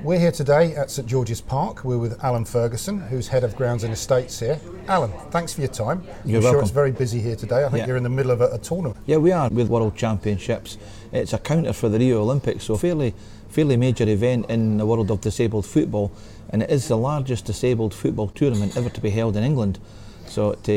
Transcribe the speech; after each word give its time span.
We're 0.00 0.18
here 0.20 0.30
today 0.30 0.76
at 0.76 0.90
St 0.92 1.08
George's 1.08 1.40
Park. 1.40 1.82
We're 1.84 1.98
with 1.98 2.22
Alan 2.22 2.44
Ferguson, 2.44 3.00
who's 3.00 3.26
head 3.28 3.42
of 3.42 3.56
grounds 3.56 3.82
and 3.82 3.92
estates 3.92 4.38
here. 4.38 4.60
Alan, 4.86 5.10
thanks 5.30 5.52
for 5.52 5.60
your 5.60 5.70
time. 5.70 6.04
You're 6.24 6.38
I'm 6.40 6.52
sure 6.52 6.60
it's 6.62 6.70
very 6.70 6.92
busy 6.92 7.20
here 7.20 7.34
today. 7.34 7.64
I 7.64 7.68
think 7.68 7.78
Yeah. 7.78 7.86
you're 7.88 7.96
in 7.96 8.04
the 8.04 8.08
middle 8.08 8.30
of 8.30 8.40
a, 8.40 8.46
a 8.46 8.58
tournament. 8.58 8.96
Yeah, 9.06 9.16
we 9.16 9.32
are 9.32 9.48
with 9.50 9.68
World 9.68 9.96
Championships. 9.96 10.78
It's 11.10 11.32
a 11.32 11.38
counter 11.38 11.72
for 11.72 11.88
the 11.88 11.98
Rio 11.98 12.22
Olympics, 12.22 12.64
so 12.64 12.76
fairly, 12.76 13.12
fairly 13.48 13.76
major 13.76 14.08
event 14.08 14.46
in 14.48 14.76
the 14.78 14.86
world 14.86 15.10
of 15.10 15.20
disabled 15.20 15.66
football, 15.66 16.12
and 16.50 16.62
it 16.62 16.70
is 16.70 16.86
the 16.86 16.96
largest 16.96 17.44
disabled 17.46 17.92
football 17.92 18.28
tournament 18.28 18.76
ever 18.76 18.90
to 18.90 19.00
be 19.00 19.10
held 19.10 19.36
in 19.36 19.42
England. 19.42 19.80
So 20.26 20.52
it, 20.52 20.68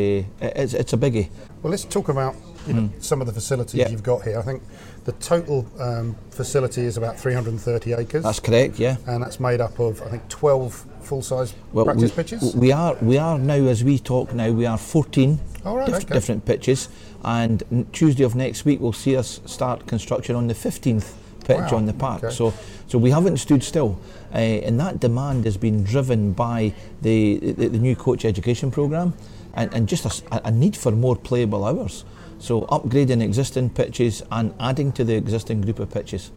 uh, 0.41 0.47
it's, 0.55 0.73
it's 0.73 0.93
a 0.93 0.97
biggie. 0.97 1.29
Well, 1.61 1.69
let's 1.71 1.83
talk 1.85 2.09
about 2.09 2.35
know, 2.67 2.89
some 2.99 3.21
of 3.21 3.27
the 3.27 3.33
facilities. 3.33 3.75
Yeah. 3.79 3.89
you've 3.89 4.03
got 4.03 4.23
here. 4.23 4.37
I 4.39 4.41
think 4.41 4.61
the 5.05 5.11
total 5.13 5.65
um, 5.79 6.15
facility 6.29 6.81
is 6.83 6.97
about 6.97 7.19
330 7.19 7.93
acres, 7.93 8.23
That's 8.23 8.39
correct, 8.39 8.77
yeah. 8.79 8.97
and 9.07 9.23
that's 9.23 9.39
made 9.39 9.59
up 9.61 9.79
of 9.79 10.01
I 10.03 10.09
think 10.09 10.27
12 10.29 10.85
full-size 11.01 11.53
Well, 11.73 11.85
practice 11.85 12.11
we, 12.11 12.15
pitches. 12.23 12.55
we 12.55 12.71
are 12.71 12.95
we 13.01 13.17
are 13.17 13.39
now 13.39 13.55
as 13.55 13.83
we 13.83 13.97
talk 13.97 14.33
now 14.33 14.51
we 14.51 14.65
are 14.67 14.77
14 14.77 15.39
All 15.65 15.77
right, 15.77 15.87
diff- 15.87 15.95
okay. 16.05 16.13
different 16.13 16.45
pitches, 16.45 16.87
and 17.23 17.63
n- 17.71 17.87
Tuesday 17.91 18.23
of 18.23 18.35
next 18.35 18.63
week 18.65 18.79
we'll 18.79 18.93
see 18.93 19.17
us 19.17 19.41
start 19.45 19.87
construction 19.87 20.35
on 20.35 20.47
the 20.47 20.53
15th 20.53 21.13
pitch 21.45 21.57
Wow, 21.71 21.77
on 21.77 21.85
the 21.87 21.93
park. 21.93 22.23
okay. 22.23 22.33
So 22.35 22.53
so 22.87 22.97
we 22.99 23.09
haven't 23.09 23.37
stood 23.37 23.63
still, 23.63 23.97
uh, 24.33 24.37
and 24.37 24.79
that 24.79 24.99
demand 24.99 25.45
has 25.45 25.57
been 25.57 25.83
driven 25.83 26.33
by 26.33 26.73
the 27.01 27.39
the, 27.39 27.67
the 27.69 27.79
new 27.79 27.95
coach 27.95 28.23
education 28.25 28.69
program, 28.69 29.13
and, 29.55 29.73
and 29.73 29.87
just 29.89 30.23
a 30.31 30.51
need 30.51 30.77
for 30.77 30.91
more 30.91 31.15
playable 31.15 31.65
hours. 31.65 32.05
So 32.41 32.61
upgrading 32.63 33.21
existing 33.21 33.69
pitches 33.69 34.23
and 34.31 34.53
adding 34.59 34.91
to 34.93 35.03
the 35.03 35.15
existing 35.15 35.61
group 35.61 35.79
of 35.79 35.91
pitches. 35.91 36.31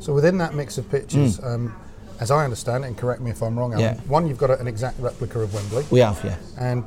So 0.00 0.14
within 0.14 0.38
that 0.38 0.54
mix 0.54 0.78
of 0.78 0.90
pitches, 0.90 1.38
um, 1.44 1.74
as 2.18 2.30
I 2.30 2.44
understand 2.44 2.84
it, 2.84 2.88
and 2.88 2.96
correct 2.96 3.20
me 3.20 3.30
if 3.30 3.42
I'm 3.42 3.58
wrong, 3.58 3.74
Alan. 3.74 3.84
Yeah. 3.84 4.00
one 4.08 4.26
you've 4.26 4.38
got 4.38 4.58
an 4.58 4.66
exact 4.66 4.98
replica 4.98 5.40
of 5.40 5.52
Wembley, 5.52 5.84
We 5.90 6.00
have, 6.00 6.22
yeah. 6.24 6.36
and 6.58 6.84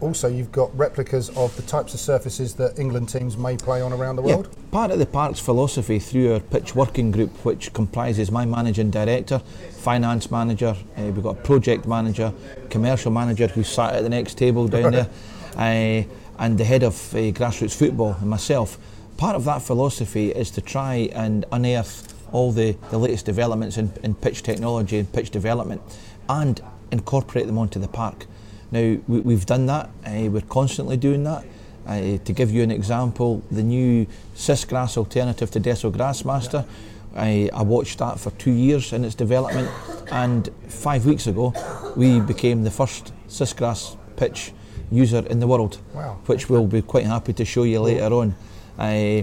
also 0.00 0.28
you've 0.28 0.52
got 0.52 0.76
replicas 0.76 1.28
of 1.30 1.54
the 1.56 1.62
types 1.62 1.94
of 1.94 2.00
surfaces 2.00 2.54
that 2.54 2.78
England 2.78 3.08
teams 3.08 3.36
may 3.36 3.56
play 3.56 3.80
on 3.80 3.92
around 3.92 4.16
the 4.16 4.22
world. 4.22 4.48
Yeah, 4.50 4.70
part 4.70 4.90
of 4.90 4.98
the 4.98 5.06
park's 5.06 5.40
philosophy 5.40 5.98
through 5.98 6.34
our 6.34 6.40
pitch 6.40 6.74
working 6.74 7.10
group, 7.10 7.30
which 7.44 7.72
comprises 7.72 8.30
my 8.30 8.44
managing 8.44 8.90
director, 8.90 9.38
finance 9.70 10.30
manager, 10.30 10.76
uh, 10.96 11.02
we've 11.02 11.22
got 11.22 11.38
a 11.38 11.42
project 11.42 11.86
manager, 11.86 12.32
commercial 12.68 13.10
manager 13.10 13.46
who 13.46 13.62
sat 13.62 13.94
at 13.94 14.02
the 14.02 14.08
next 14.08 14.34
table 14.34 14.68
down 14.68 14.92
there, 14.92 15.08
uh, 15.56 16.02
and 16.40 16.56
the 16.58 16.64
head 16.64 16.82
of 16.82 16.94
uh, 17.14 17.18
grassroots 17.30 17.76
football, 17.76 18.16
and 18.18 18.28
myself. 18.28 18.78
Part 19.18 19.36
of 19.36 19.44
that 19.44 19.60
philosophy 19.60 20.30
is 20.30 20.50
to 20.52 20.62
try 20.62 21.10
and 21.12 21.44
unearth 21.52 22.14
all 22.32 22.50
the, 22.50 22.76
the 22.90 22.98
latest 22.98 23.26
developments 23.26 23.76
in, 23.76 23.92
in 24.02 24.14
pitch 24.14 24.42
technology 24.42 24.98
and 24.98 25.12
pitch 25.12 25.30
development 25.30 25.82
and 26.28 26.62
incorporate 26.90 27.46
them 27.46 27.58
onto 27.58 27.78
the 27.78 27.88
park. 27.88 28.26
Now, 28.72 28.96
we, 29.06 29.20
we've 29.20 29.44
done 29.44 29.66
that, 29.66 29.90
uh, 30.06 30.30
we're 30.30 30.40
constantly 30.40 30.96
doing 30.96 31.24
that. 31.24 31.44
Uh, 31.86 32.18
to 32.24 32.32
give 32.32 32.50
you 32.50 32.62
an 32.62 32.70
example, 32.70 33.42
the 33.50 33.62
new 33.62 34.06
SISGrass 34.34 34.96
alternative 34.96 35.50
to 35.50 35.60
Desso 35.60 35.92
GrassMaster, 35.92 36.66
I, 37.14 37.50
I 37.52 37.62
watched 37.62 37.98
that 37.98 38.18
for 38.18 38.30
two 38.32 38.52
years 38.52 38.92
in 38.92 39.04
its 39.04 39.14
development, 39.14 39.68
and 40.10 40.48
five 40.68 41.04
weeks 41.04 41.26
ago, 41.26 41.52
we 41.96 42.20
became 42.20 42.62
the 42.62 42.70
first 42.70 43.12
SISGrass 43.28 43.96
pitch 44.16 44.52
user 44.90 45.24
in 45.28 45.40
the 45.40 45.46
world, 45.46 45.78
Wow, 45.94 46.18
which 46.26 46.48
we'll 46.48 46.66
be 46.66 46.82
quite 46.82 47.06
happy 47.06 47.32
to 47.34 47.44
show 47.44 47.62
you 47.64 47.80
later 47.80 48.12
on. 48.14 48.34
Uh, 48.78 49.22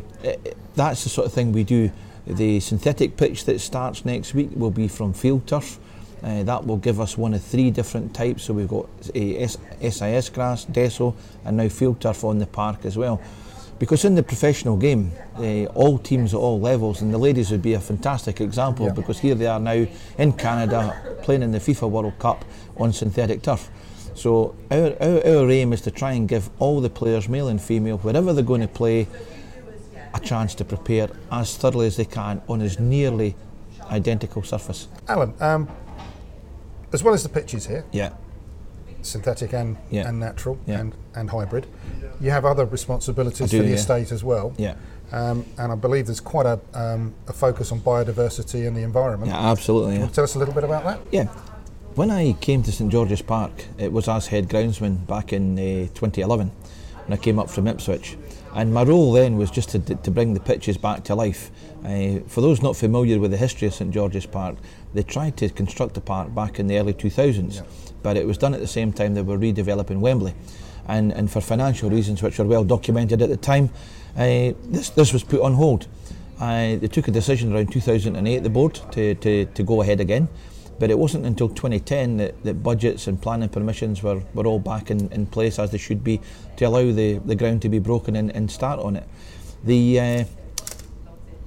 that's 0.76 1.04
the 1.04 1.10
sort 1.10 1.28
of 1.28 1.34
thing 1.34 1.52
we 1.52 1.64
do. 1.64 1.92
The 2.26 2.60
synthetic 2.60 3.18
pitch 3.18 3.46
that 3.46 3.60
starts 3.62 4.06
next 4.06 4.34
week 4.34 4.50
will 4.56 4.72
be 4.72 4.88
from 4.88 5.14
FieldTurf. 5.14 5.78
Uh, 6.24 6.44
that 6.44 6.66
will 6.66 6.78
give 6.78 7.00
us 7.00 7.18
one 7.18 7.34
of 7.34 7.44
three 7.44 7.72
different 7.72 8.14
types. 8.14 8.44
So 8.44 8.54
we've 8.54 8.68
got 8.68 8.88
SIS 9.14 10.30
grass, 10.30 10.66
Desso, 10.66 11.14
and 11.46 11.58
now 11.58 11.64
FieldTurf 11.66 12.24
on 12.24 12.40
the 12.40 12.48
park 12.48 12.86
as 12.86 12.98
well. 12.98 13.22
Because 13.80 14.04
in 14.06 14.16
the 14.16 14.24
professional 14.24 14.76
game, 14.76 15.12
uh, 15.38 15.66
all 15.76 16.00
teams 16.00 16.34
at 16.34 16.38
all 16.40 16.60
levels, 16.60 17.02
and 17.02 17.14
the 17.14 17.18
ladies 17.20 17.52
would 17.52 17.62
be 17.62 17.74
a 17.76 17.80
fantastic 17.80 18.42
example 18.42 18.88
Yeah. 18.88 18.94
because 18.94 19.20
here 19.20 19.36
they 19.36 19.46
are 19.46 19.60
now 19.60 19.86
in 20.18 20.34
Canada 20.34 21.00
playing 21.22 21.44
in 21.44 21.52
the 21.52 21.60
FIFA 21.60 21.90
World 21.90 22.14
Cup 22.20 22.44
on 22.78 22.92
synthetic 22.92 23.44
turf. 23.44 23.70
So 24.18 24.56
our, 24.72 24.96
our, 25.00 25.26
our 25.44 25.52
aim 25.52 25.74
is 25.74 25.82
to 25.82 25.92
try 25.92 26.14
and 26.14 26.28
give 26.28 26.50
all 26.60 26.82
the 26.82 26.90
players, 26.90 27.30
male 27.30 27.50
and 27.50 27.62
female, 27.62 28.00
wherever 28.00 28.34
they're 28.34 28.44
going 28.44 28.62
to 28.62 28.68
play, 28.68 29.08
a 30.14 30.20
chance 30.20 30.56
to 30.56 30.66
prepare 30.66 31.10
as 31.32 31.56
thoroughly 31.56 31.86
as 31.86 31.98
they 31.98 32.06
can 32.06 32.42
on 32.50 32.62
as 32.62 32.80
nearly 32.80 33.36
identical 33.92 34.42
surface. 34.42 34.88
Alan, 35.08 35.34
um, 35.40 35.70
as 36.92 37.04
well 37.04 37.14
as 37.14 37.22
the 37.22 37.30
pitches 37.30 37.68
here, 37.68 37.86
Yeah. 37.92 38.10
synthetic 39.04 39.54
and, 39.54 39.78
Yeah. 39.92 40.08
and 40.10 40.20
natural 40.20 40.58
Yeah. 40.66 40.80
and, 40.80 40.96
and 41.14 41.30
hybrid, 41.30 41.68
you 42.20 42.32
have 42.32 42.44
other 42.44 42.66
responsibilities 42.66 43.52
do, 43.52 43.58
for 43.58 43.64
the 43.64 43.70
yeah. 43.70 43.76
estate 43.76 44.12
as 44.12 44.24
well. 44.24 44.54
Yeah. 44.58 44.74
Um, 45.12 45.46
and 45.60 45.72
I 45.72 45.76
believe 45.76 46.08
there's 46.08 46.20
quite 46.20 46.48
a, 46.48 46.60
um, 46.74 47.14
a 47.28 47.34
focus 47.34 47.72
on 47.72 47.82
biodiversity 47.82 48.68
and 48.68 48.76
the 48.76 48.82
environment. 48.82 49.32
Yeah, 49.32 49.52
absolutely. 49.52 50.06
Tell 50.10 50.24
us 50.24 50.34
a 50.36 50.40
little 50.40 50.54
bit 50.56 50.64
about 50.64 50.84
that. 50.86 51.00
Yeah. 51.12 51.28
When 51.98 52.12
I 52.12 52.34
came 52.34 52.62
to 52.62 52.72
St 52.72 52.92
George's 52.92 53.24
Park, 53.24 53.66
it 53.80 53.92
was 53.92 54.08
as 54.08 54.28
head 54.28 54.48
groundsman 54.48 55.08
back 55.08 55.34
in 55.34 55.58
uh, 55.58 55.88
2011 55.96 56.50
when 56.50 57.18
I 57.18 57.20
came 57.20 57.40
up 57.40 57.50
from 57.50 57.66
Ipswich. 57.66 58.16
And 58.54 58.72
my 58.72 58.84
role 58.84 59.12
then 59.12 59.36
was 59.36 59.50
just 59.50 59.70
to, 59.70 59.80
to 59.80 60.12
bring 60.12 60.36
the 60.36 60.40
pitches 60.40 60.78
back 60.78 61.04
to 61.06 61.16
life. 61.16 61.50
Uh, 61.84 62.20
for 62.28 62.42
those 62.42 62.62
not 62.62 62.76
familiar 62.76 63.18
with 63.18 63.32
the 63.32 63.38
history 63.38 63.68
of 63.68 63.74
St 63.74 63.92
George's 63.92 64.28
Park, 64.28 64.58
they 64.94 65.02
tried 65.02 65.38
to 65.38 65.50
construct 65.50 65.96
the 65.96 66.02
park 66.02 66.36
back 66.36 66.60
in 66.60 66.68
the 66.68 66.78
early 66.78 66.94
2000s, 66.94 67.66
but 68.04 68.16
it 68.16 68.28
was 68.28 68.38
done 68.38 68.54
at 68.54 68.60
the 68.60 68.68
same 68.68 68.94
time 68.94 69.16
they 69.16 69.24
were 69.24 69.40
redeveloping 69.40 70.00
Wembley. 70.00 70.36
And, 70.88 71.12
and 71.12 71.32
for 71.32 71.42
financial 71.42 71.90
reasons, 71.90 72.22
which 72.22 72.38
were 72.38 72.46
well 72.46 72.64
documented 72.64 73.24
at 73.24 73.30
the 73.30 73.38
time, 73.38 73.72
uh, 74.16 74.54
this, 74.66 74.92
this 74.92 75.14
was 75.14 75.24
put 75.24 75.42
on 75.42 75.56
hold. 75.56 75.88
Uh, 76.40 76.76
they 76.76 76.90
took 76.90 77.08
a 77.08 77.12
decision 77.12 77.56
around 77.56 77.72
2008, 77.72 78.44
the 78.44 78.50
board, 78.52 78.80
to, 78.92 79.16
to, 79.16 79.46
to 79.46 79.64
go 79.64 79.82
ahead 79.82 80.00
again. 80.00 80.28
But 80.80 80.92
it 80.92 80.98
wasn't 80.98 81.26
until 81.26 81.50
2010 81.50 82.18
that, 82.18 82.44
that 82.44 82.62
budgets 82.62 83.08
and 83.08 83.22
planning 83.22 83.50
permissions 83.50 84.04
were, 84.04 84.22
were 84.34 84.46
all 84.46 84.60
back 84.60 84.92
in, 84.92 85.12
in 85.12 85.26
place 85.26 85.60
as 85.60 85.72
they 85.72 85.78
should 85.78 86.04
be 86.04 86.22
to 86.58 86.66
allow 86.66 86.92
the, 86.92 87.20
the 87.20 87.36
ground 87.36 87.62
to 87.64 87.70
be 87.70 87.80
broken 87.80 88.16
and, 88.16 88.32
and 88.36 88.50
start 88.52 88.80
on 88.80 88.96
it. 88.96 89.08
The, 89.64 90.00
uh, 90.00 90.24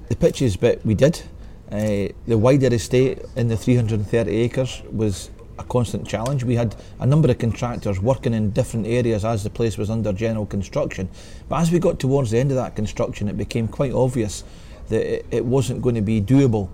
the 0.09 0.15
pitches 0.15 0.57
bit 0.57 0.85
we 0.85 0.93
did. 0.93 1.21
Uh, 1.71 2.09
the 2.27 2.37
wider 2.37 2.73
estate 2.73 3.19
in 3.37 3.47
the 3.47 3.55
330 3.55 4.35
acres 4.35 4.81
was 4.91 5.29
a 5.57 5.63
constant 5.63 6.05
challenge. 6.05 6.43
We 6.43 6.55
had 6.55 6.75
a 6.99 7.05
number 7.05 7.31
of 7.31 7.37
contractors 7.37 8.01
working 8.01 8.33
in 8.33 8.51
different 8.51 8.87
areas 8.87 9.23
as 9.23 9.43
the 9.43 9.49
place 9.49 9.77
was 9.77 9.89
under 9.89 10.11
general 10.11 10.45
construction. 10.45 11.07
But 11.47 11.61
as 11.61 11.71
we 11.71 11.79
got 11.79 11.99
towards 11.99 12.31
the 12.31 12.39
end 12.39 12.51
of 12.51 12.57
that 12.57 12.75
construction, 12.75 13.29
it 13.29 13.37
became 13.37 13.69
quite 13.69 13.93
obvious 13.93 14.43
that 14.89 15.19
it, 15.19 15.25
it 15.31 15.45
wasn't 15.45 15.81
going 15.81 15.95
to 15.95 16.01
be 16.01 16.21
doable 16.21 16.69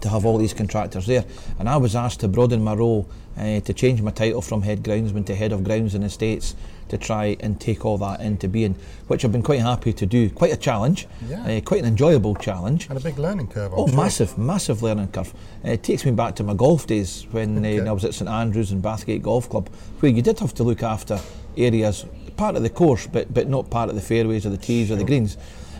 to 0.00 0.08
have 0.08 0.24
all 0.26 0.38
these 0.38 0.54
contractors 0.54 1.06
there. 1.06 1.24
And 1.58 1.68
I 1.68 1.76
was 1.76 1.94
asked 1.96 2.20
to 2.20 2.28
broaden 2.28 2.62
my 2.62 2.74
role 2.74 3.08
uh, 3.38 3.60
to 3.60 3.72
change 3.72 4.00
my 4.02 4.10
title 4.10 4.42
from 4.42 4.62
head 4.62 4.82
groundsman 4.82 5.24
to 5.26 5.34
head 5.34 5.52
of 5.52 5.64
grounds 5.64 5.94
and 5.94 6.04
estates 6.04 6.54
to 6.88 6.98
try 6.98 7.36
and 7.40 7.58
take 7.60 7.84
all 7.84 7.96
that 7.98 8.20
into 8.20 8.46
being, 8.46 8.74
which 9.08 9.24
I've 9.24 9.32
been 9.32 9.42
quite 9.42 9.60
happy 9.60 9.92
to 9.94 10.04
do. 10.06 10.28
Quite 10.30 10.52
a 10.52 10.56
challenge, 10.56 11.06
Yeah. 11.28 11.42
uh, 11.56 11.60
quite 11.62 11.80
an 11.80 11.86
enjoyable 11.86 12.34
challenge. 12.36 12.86
And 12.90 12.98
a 12.98 13.00
big 13.00 13.18
learning 13.18 13.48
curve. 13.48 13.72
I'm 13.72 13.78
Oh, 13.80 13.86
sure. 13.86 13.96
massive, 13.96 14.36
massive 14.38 14.82
learning 14.82 15.08
curve. 15.08 15.32
Uh, 15.64 15.70
it 15.70 15.82
takes 15.82 16.04
me 16.04 16.10
back 16.12 16.36
to 16.36 16.42
my 16.44 16.52
golf 16.54 16.86
days 16.86 17.26
when 17.30 17.58
Okay. 17.58 17.80
uh, 17.80 17.86
I 17.88 17.92
was 17.92 18.04
at 18.04 18.12
St 18.14 18.28
Andrews 18.30 18.70
and 18.70 18.82
Bathgate 18.82 19.22
Golf 19.22 19.48
Club, 19.48 19.68
where 20.00 20.12
you 20.12 20.20
did 20.22 20.38
have 20.40 20.54
to 20.54 20.62
look 20.62 20.82
after 20.82 21.18
areas, 21.56 22.04
part 22.36 22.54
of 22.56 22.62
the 22.62 22.70
course, 22.70 23.06
but, 23.10 23.32
but 23.32 23.48
not 23.48 23.70
part 23.70 23.88
of 23.88 23.94
the 23.94 24.02
fairways 24.02 24.44
or 24.44 24.50
the 24.50 24.56
tees 24.58 24.90
or 24.90 24.96
the 24.96 25.04
greens, 25.04 25.36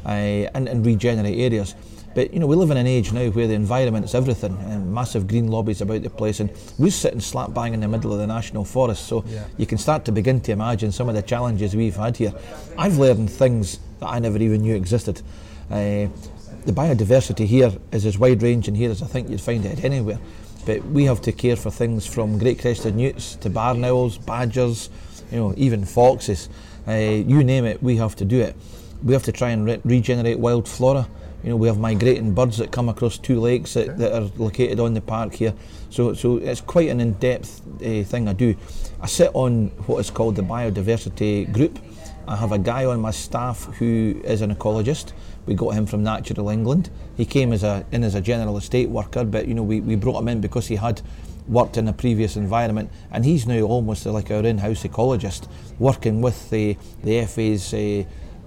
uh, 0.06 0.08
and, 0.08 0.69
and 0.69 0.86
regenerate 0.86 1.38
areas. 1.38 1.75
But 2.14 2.32
you 2.32 2.38
know, 2.41 2.47
we 2.47 2.54
live 2.56 2.70
in 2.70 2.76
an 2.76 2.86
age 2.86 3.12
now 3.12 3.28
where 3.30 3.47
the 3.48 3.54
environment 3.54 4.04
is 4.04 4.14
everything, 4.14 4.56
and 4.69 4.92
massive 4.94 5.26
green 5.26 5.48
lobbies 5.48 5.80
about 5.80 6.02
the 6.02 6.10
place, 6.10 6.41
and 6.41 6.50
we're 6.78 6.91
sitting 6.92 7.20
slap 7.20 7.52
bang 7.52 7.75
in 7.75 7.81
the 7.81 7.88
middle 7.88 8.12
of 8.12 8.19
the 8.19 8.26
national 8.26 8.64
forest. 8.64 9.06
So 9.06 9.25
Yeah. 9.26 9.44
you 9.56 9.66
can 9.66 9.78
start 9.78 10.05
to 10.05 10.12
begin 10.12 10.40
to 10.43 10.52
imagine 10.52 10.93
some 10.93 11.08
of 11.08 11.14
the 11.16 11.22
challenges 11.22 11.75
we've 11.75 11.96
had 11.96 12.16
here. 12.16 12.32
I've 12.78 12.99
learned 12.99 13.31
things 13.31 13.78
that 14.00 14.06
I 14.08 14.19
never 14.20 14.38
even 14.38 14.62
knew 14.62 14.76
existed. 14.76 15.22
Uh, 15.70 16.06
the 16.66 16.72
biodiversity 16.72 17.46
here 17.46 17.72
is 17.93 18.06
as 18.06 18.19
wide 18.19 18.43
ranging 18.43 18.75
here 18.75 18.90
as 18.90 19.02
I 19.02 19.06
think 19.06 19.28
you'd 19.28 19.40
find 19.40 19.64
it 19.67 19.84
anywhere. 19.84 20.19
But 20.67 20.84
we 20.87 21.05
have 21.05 21.20
to 21.22 21.32
care 21.32 21.56
for 21.56 21.70
things 21.70 22.06
from 22.06 22.38
great 22.38 22.58
crested 22.60 22.94
newts 22.96 23.37
to 23.37 23.50
barn 23.50 23.84
owls, 23.84 24.17
badgers, 24.19 24.88
you 25.31 25.38
know, 25.38 25.55
even 25.56 25.84
foxes. 25.84 26.49
Uh, 26.88 26.93
you 26.93 27.43
name 27.44 27.64
it, 27.64 27.82
we 27.82 27.96
have 27.96 28.14
to 28.17 28.25
do 28.25 28.40
it. 28.40 28.55
We 29.02 29.12
have 29.14 29.25
to 29.25 29.32
try 29.32 29.50
and 29.50 29.67
re- 29.67 29.81
regenerate 29.84 30.38
wild 30.38 30.67
flora. 30.69 31.06
You 31.44 31.50
know, 31.50 31.56
we 31.56 31.69
have 31.69 31.79
migrating 31.79 32.32
birds 32.32 32.56
that 32.56 32.73
come 32.73 32.88
across 32.88 33.19
two 33.19 33.38
lakes 33.38 33.75
that, 33.75 33.99
that 33.99 34.14
are 34.14 34.31
located 34.38 34.81
on 34.81 34.94
the 34.94 35.02
park 35.02 35.35
here. 35.35 35.52
So, 35.91 36.14
so 36.14 36.38
it's 36.38 36.62
quite 36.62 36.88
an 36.88 37.00
in-depth 37.00 37.61
uh, 37.76 38.02
thing 38.05 38.29
I 38.29 38.32
do. 38.32 38.56
I 39.02 39.06
sit 39.06 39.31
on 39.35 39.67
what 39.87 39.99
is 39.99 40.11
called 40.11 40.37
the 40.37 40.43
biodiversity 40.43 41.52
group. 41.52 41.79
I 42.26 42.37
have 42.37 42.52
a 42.52 42.58
guy 42.58 42.87
on 42.87 42.99
my 43.00 43.11
staff 43.11 43.64
who 43.79 44.23
is 44.25 44.41
an 44.41 44.55
ecologist. 44.55 45.12
we 45.44 45.55
got 45.55 45.75
him 45.75 45.85
from 45.85 46.02
Natural 46.02 46.49
England. 46.49 46.88
He 47.17 47.26
came 47.26 47.52
as 47.52 47.62
a 47.62 47.85
in 47.93 48.02
as 48.05 48.14
a 48.14 48.20
general 48.20 48.56
estate 48.56 48.88
worker, 48.88 49.25
but 49.25 49.46
you 49.46 49.55
know 49.55 49.62
we, 49.62 49.81
we 49.81 49.96
brought 49.96 50.20
him 50.20 50.29
in 50.29 50.41
because 50.41 50.69
he 50.69 50.76
had 50.76 51.02
worked 51.46 51.76
in 51.76 51.87
a 51.88 51.93
previous 51.93 52.37
environment, 52.37 52.91
and 53.11 53.25
he's 53.25 53.46
now 53.46 53.61
almost 53.61 54.06
like 54.06 54.31
our 54.31 54.44
in-house 54.44 54.85
ecologist, 54.85 55.49
working 55.79 56.23
with 56.23 56.49
the 56.50 56.76
the 57.02 57.25
FA's 57.26 57.75
uh, 57.75 58.05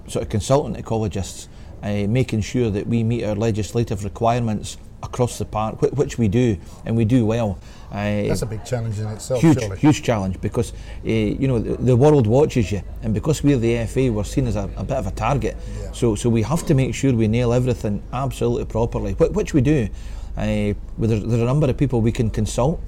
sort 0.10 0.24
of 0.24 0.30
consultant 0.30 0.84
ecologists, 0.84 1.48
uh, 1.84 2.08
making 2.08 2.42
sure 2.42 2.70
that 2.70 2.88
we 2.88 3.04
meet 3.04 3.24
our 3.24 3.36
legislative 3.36 4.04
requirements 4.04 4.78
across 5.04 5.38
the 5.38 5.46
park, 5.46 5.80
wh- 5.80 5.98
which 5.98 6.18
we 6.18 6.28
do, 6.28 6.58
and 6.86 6.96
we 6.96 7.06
do 7.06 7.26
well. 7.26 7.60
Uh, 7.92 8.28
That's 8.28 8.42
a 8.42 8.46
big 8.46 8.66
challenge 8.66 9.00
in 9.00 9.08
itself. 9.08 9.42
Huge, 9.42 9.60
surely. 9.60 9.78
huge 9.78 10.04
challenge 10.04 10.42
because 10.42 10.74
uh, 10.74 11.10
you 11.10 11.48
know 11.48 11.60
the, 11.60 11.78
the, 11.78 11.96
world 11.96 12.28
watches 12.28 12.72
you, 12.72 12.82
and 13.04 13.14
because 13.14 13.44
we're 13.44 13.58
the 13.58 13.86
FA, 13.86 14.12
we're 14.12 14.24
seen 14.24 14.48
as 14.48 14.56
a, 14.56 14.70
a 14.76 14.84
bit 14.84 14.98
of 14.98 15.08
a 15.08 15.12
target. 15.12 15.56
Yeah. 15.82 15.92
So, 15.92 16.16
so 16.16 16.30
we 16.30 16.42
have 16.42 16.66
to 16.66 16.74
make 16.74 16.94
sure 16.94 17.14
we 17.14 17.28
nail 17.28 17.54
everything 17.54 18.02
absolutely 18.12 18.66
properly, 18.66 19.14
wh- 19.14 19.34
which 19.34 19.54
we 19.54 19.62
do. 19.62 19.88
Uh, 20.36 20.74
there's, 20.98 21.24
there's 21.24 21.42
a 21.42 21.46
number 21.46 21.70
of 21.70 21.78
people 21.78 22.02
we 22.02 22.12
can 22.12 22.30
consult. 22.30 22.82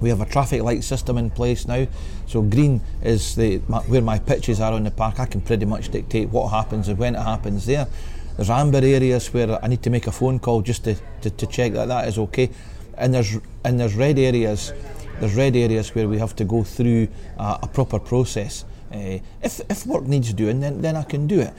We 0.00 0.10
have 0.10 0.20
a 0.20 0.26
traffic 0.26 0.62
light 0.62 0.84
system 0.84 1.18
in 1.18 1.30
place 1.30 1.66
now, 1.66 1.86
so 2.28 2.42
green 2.42 2.80
is 3.02 3.34
the 3.34 3.60
my, 3.68 3.78
where 3.80 4.02
my 4.02 4.18
pitches 4.18 4.60
are 4.60 4.72
on 4.72 4.84
the 4.84 4.90
park. 4.90 5.18
I 5.18 5.26
can 5.26 5.40
pretty 5.40 5.64
much 5.64 5.88
dictate 5.88 6.28
what 6.28 6.48
happens 6.48 6.88
and 6.88 6.98
when 6.98 7.14
it 7.16 7.22
happens 7.22 7.66
there. 7.66 7.88
There's 8.36 8.50
amber 8.50 8.78
areas 8.78 9.32
where 9.34 9.62
I 9.64 9.66
need 9.66 9.82
to 9.82 9.90
make 9.90 10.06
a 10.06 10.12
phone 10.12 10.38
call 10.38 10.62
just 10.62 10.84
to, 10.84 10.94
to, 11.22 11.30
to 11.30 11.46
check 11.46 11.72
that 11.72 11.88
that 11.88 12.06
is 12.06 12.18
okay 12.18 12.50
and 12.98 13.14
there's 13.14 13.38
and 13.64 13.80
there's 13.80 13.94
red 13.94 14.18
areas. 14.18 14.72
There's 15.20 15.34
red 15.34 15.56
areas 15.56 15.94
where 15.94 16.08
we 16.08 16.18
have 16.18 16.36
to 16.36 16.44
go 16.44 16.62
through 16.62 17.08
uh, 17.38 17.58
a 17.62 17.66
proper 17.66 17.98
process. 17.98 18.64
Uh, 18.92 19.18
if, 19.42 19.60
if 19.68 19.84
work 19.84 20.04
needs 20.04 20.32
doing, 20.32 20.60
then, 20.60 20.80
then 20.80 20.96
I 20.96 21.02
can 21.02 21.26
do 21.26 21.40
it. 21.40 21.52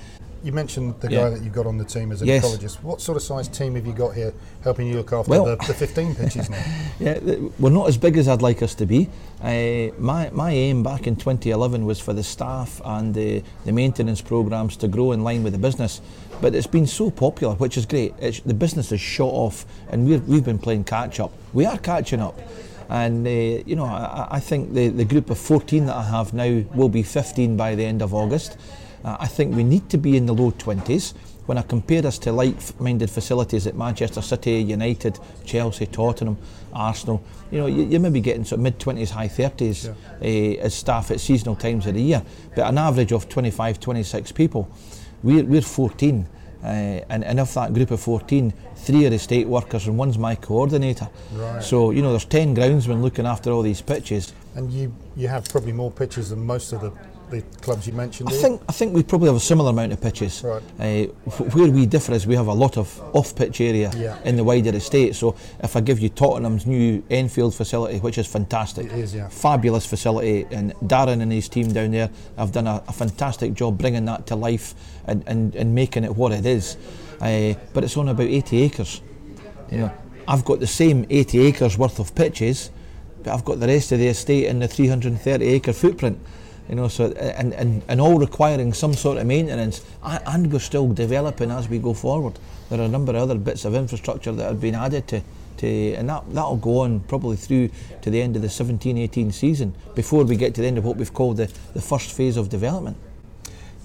You 0.44 0.52
mentioned 0.54 1.00
the 1.02 1.12
yeah. 1.12 1.24
guy 1.24 1.30
that 1.32 1.44
you've 1.44 1.54
got 1.54 1.68
on 1.68 1.78
the 1.78 1.84
team 1.84 2.12
as 2.12 2.22
an 2.22 2.28
yes. 2.28 2.46
ecologist. 2.46 2.82
What 2.82 3.02
sort 3.02 3.18
of 3.18 3.24
size 3.24 3.48
team 3.48 3.76
have 3.76 3.86
you 3.86 3.94
got 3.94 4.16
here 4.16 4.34
helping 4.64 4.88
you 4.88 4.96
look 4.96 5.12
after 5.12 5.30
well, 5.30 5.46
the, 5.46 5.56
the 5.58 5.74
15 5.74 6.16
pitches 6.16 6.50
now? 6.50 6.64
yeah, 7.00 7.20
we're 7.60 7.70
not 7.70 7.90
as 7.90 7.98
big 7.98 8.18
as 8.18 8.28
I'd 8.28 8.42
like 8.42 8.62
us 8.62 8.74
to 8.76 8.86
be. 8.86 9.10
Uh, 9.42 9.94
my, 9.98 10.30
my 10.32 10.52
aim 10.52 10.82
back 10.84 11.08
in 11.08 11.16
2011 11.16 11.86
was 11.86 12.00
for 12.00 12.14
the 12.14 12.24
staff 12.24 12.82
and 12.86 13.14
the, 13.14 13.44
the 13.66 13.72
maintenance 13.72 14.22
programs 14.22 14.78
to 14.78 14.88
grow 14.88 15.12
in 15.12 15.24
line 15.24 15.44
with 15.44 15.54
the 15.54 15.60
business. 15.60 16.02
But 16.42 16.56
it's 16.56 16.68
been 16.68 16.88
so 16.88 17.12
popular, 17.12 17.56
which 17.56 17.78
is 17.78 17.86
great. 17.86 18.14
It's, 18.20 18.40
the 18.40 18.54
business 18.54 18.92
has 18.92 19.02
shot 19.02 19.32
off, 19.34 19.66
and 19.90 20.08
we've, 20.08 20.26
we've 20.26 20.46
been 20.46 20.60
playing 20.60 20.86
catch 20.86 21.20
up. 21.20 21.34
We 21.54 21.66
are 21.66 21.78
catching 21.78 22.22
up. 22.22 22.40
And 22.90 23.28
uh, 23.28 23.30
you 23.30 23.76
know, 23.76 23.86
I, 23.86 24.28
I, 24.32 24.40
think 24.40 24.74
the, 24.74 24.88
the 24.88 25.06
group 25.06 25.30
of 25.30 25.38
14 25.38 25.86
that 25.86 25.96
I 25.96 26.04
have 26.04 26.34
now 26.34 26.64
will 26.74 26.90
be 26.90 27.04
15 27.04 27.56
by 27.56 27.76
the 27.76 27.86
end 27.86 28.02
of 28.02 28.16
August. 28.16 28.58
Uh, 29.04 29.18
I 29.20 29.28
think 29.28 29.56
we 29.56 29.64
need 29.64 29.90
to 29.90 29.98
be 29.98 30.18
in 30.18 30.26
the 30.26 30.34
low 30.34 30.52
20s. 30.52 31.14
When 31.46 31.58
I 31.58 31.64
compare 31.64 32.06
us 32.06 32.20
to 32.20 32.32
like-minded 32.32 33.10
facilities 33.10 33.66
at 33.66 33.76
Manchester 33.76 34.22
City, 34.22 34.62
United, 34.62 35.20
Chelsea, 35.46 35.88
Tottenham, 35.88 36.38
Arsenal, 36.74 37.24
you 37.50 37.58
know, 37.58 37.66
you, 37.66 37.86
you 37.86 38.00
may 38.00 38.10
be 38.10 38.22
getting 38.22 38.46
sort 38.46 38.60
of 38.60 38.64
mid-20s, 38.64 39.10
high 39.10 39.28
30s 39.28 39.86
yeah. 39.86 40.62
uh, 40.62 40.66
as 40.66 40.76
staff 40.76 41.10
at 41.10 41.20
seasonal 41.20 41.56
times 41.56 41.88
of 41.88 41.96
the 41.96 42.02
year, 42.02 42.22
but 42.56 42.68
an 42.68 42.78
average 42.78 43.12
of 43.12 43.28
25, 43.30 43.80
26 43.80 44.32
people. 44.34 44.70
We're, 45.24 45.44
we're 45.44 45.62
14. 45.62 46.28
Uh, 46.62 46.68
and, 47.10 47.24
and 47.24 47.40
of 47.40 47.54
that 47.54 47.74
group 47.74 47.90
of 47.90 48.02
14, 48.02 48.54
three 48.76 49.06
are 49.06 49.14
estate 49.14 49.48
workers 49.48 49.88
and 49.88 49.98
one's 49.98 50.18
my 50.18 50.36
coordinator. 50.36 51.10
Right. 51.32 51.64
So, 51.64 51.92
you 51.92 52.02
know, 52.02 52.12
there's 52.12 52.26
10 52.26 52.56
groundsmen 52.56 53.02
looking 53.02 53.26
after 53.26 53.52
all 53.52 53.62
these 53.62 53.82
pitches. 53.82 54.34
And 54.56 54.70
you, 54.72 54.94
you 55.16 55.30
have 55.30 55.48
probably 55.48 55.72
more 55.72 55.90
pitches 55.90 56.32
than 56.32 56.46
most 56.46 56.74
of 56.74 56.82
the 56.82 56.92
the 57.30 57.42
clubs 57.62 57.88
you 57.88 57.94
mentioned? 57.94 58.30
I 58.30 58.34
think 58.34 58.62
I 58.68 58.72
think 58.72 58.94
we 58.94 59.04
probably 59.04 59.28
have 59.28 59.36
a 59.36 59.40
similar 59.40 59.70
amount 59.70 59.94
of 59.94 60.02
pitches. 60.02 60.44
Right. 60.44 60.62
Uh, 60.80 61.12
where 61.54 61.72
we 61.72 61.86
differ 61.86 62.14
is 62.14 62.26
we 62.26 62.36
have 62.36 62.48
a 62.48 62.54
lot 62.54 62.78
of 62.78 63.00
off-pitch 63.16 63.62
area 63.62 63.92
yeah. 63.96 64.20
in 64.24 64.36
the 64.36 64.44
wider 64.44 64.76
estate. 64.76 65.16
So 65.16 65.36
if 65.62 65.76
I 65.76 65.82
give 65.82 66.00
you 66.00 66.10
Tottenham's 66.10 66.66
new 66.66 67.04
Enfield 67.10 67.56
facility, 67.56 68.00
which 68.00 68.18
is 68.18 68.28
fantastic, 68.28 68.88
it 68.88 68.92
is, 68.94 69.16
yeah. 69.16 69.30
fabulous 69.30 69.86
facility, 69.86 70.46
and 70.52 70.74
Darren 70.76 71.22
and 71.22 71.32
his 71.32 71.50
team 71.50 71.72
down 71.72 71.92
there 71.92 72.10
have 72.38 72.52
done 72.52 72.68
a, 72.68 72.84
a 72.88 72.94
fantastic 72.94 73.54
job 73.54 73.78
bringing 73.78 74.06
that 74.06 74.28
to 74.28 74.36
life 74.36 74.74
and, 75.06 75.24
and, 75.28 75.56
and 75.56 75.74
making 75.74 76.04
it 76.04 76.16
what 76.16 76.32
it 76.32 76.46
is. 76.46 76.78
Uh, 77.22 77.54
but 77.74 77.84
it's 77.84 77.98
on 77.98 78.08
about 78.08 78.28
80 78.28 78.62
acres. 78.64 79.02
You 79.72 79.80
know, 79.80 79.94
I've 80.28 80.46
got 80.46 80.60
the 80.60 80.68
same 80.68 81.06
80 81.10 81.40
acres 81.40 81.78
worth 81.78 82.00
of 82.00 82.16
pitches, 82.16 82.72
but 83.24 83.34
I've 83.34 83.46
got 83.46 83.60
the 83.60 83.68
rest 83.68 83.92
of 83.92 84.00
the 84.00 84.08
estate 84.08 84.46
in 84.46 84.60
the 84.60 84.68
330 84.68 85.46
acre 85.46 85.74
footprint 85.74 86.20
you 86.70 86.76
know, 86.76 86.88
so 86.88 87.12
and, 87.14 87.54
and, 87.54 87.82
and 87.88 88.00
all 88.00 88.20
requiring 88.20 88.74
some 88.74 88.94
sort 88.94 89.18
of 89.18 89.26
maintenance, 89.26 89.84
and 90.04 90.54
we're 90.54 90.60
still 90.60 90.88
developing 90.94 91.50
as 91.50 91.68
we 91.68 91.80
go 91.80 91.94
forward. 91.94 92.38
There 92.70 92.80
are 92.80 92.84
a 92.84 92.88
number 92.88 93.12
of 93.12 93.24
other 93.24 93.36
bits 93.36 93.66
of 93.66 93.74
infrastructure 93.74 94.32
that 94.32 94.44
have 94.44 94.62
been 94.62 94.76
added 94.76 95.08
to, 95.08 95.22
to 95.58 95.94
and 95.94 96.08
that 96.10 96.24
that'll 96.34 96.58
go 96.58 96.82
on 96.82 97.00
probably 97.02 97.38
through 97.38 97.72
to 98.02 98.12
the 98.12 98.22
end 98.22 98.36
of 98.36 98.44
the 98.44 98.48
17-18 98.48 99.34
season 99.34 99.74
before 99.96 100.24
we 100.24 100.36
get 100.36 100.54
to 100.56 100.62
the 100.62 100.68
end 100.68 100.78
of 100.78 100.86
what 100.86 100.96
we've 100.96 101.14
called 101.14 101.38
the, 101.38 101.52
the 101.74 101.82
first 101.82 102.12
phase 102.12 102.38
of 102.38 102.50
development. 102.50 102.98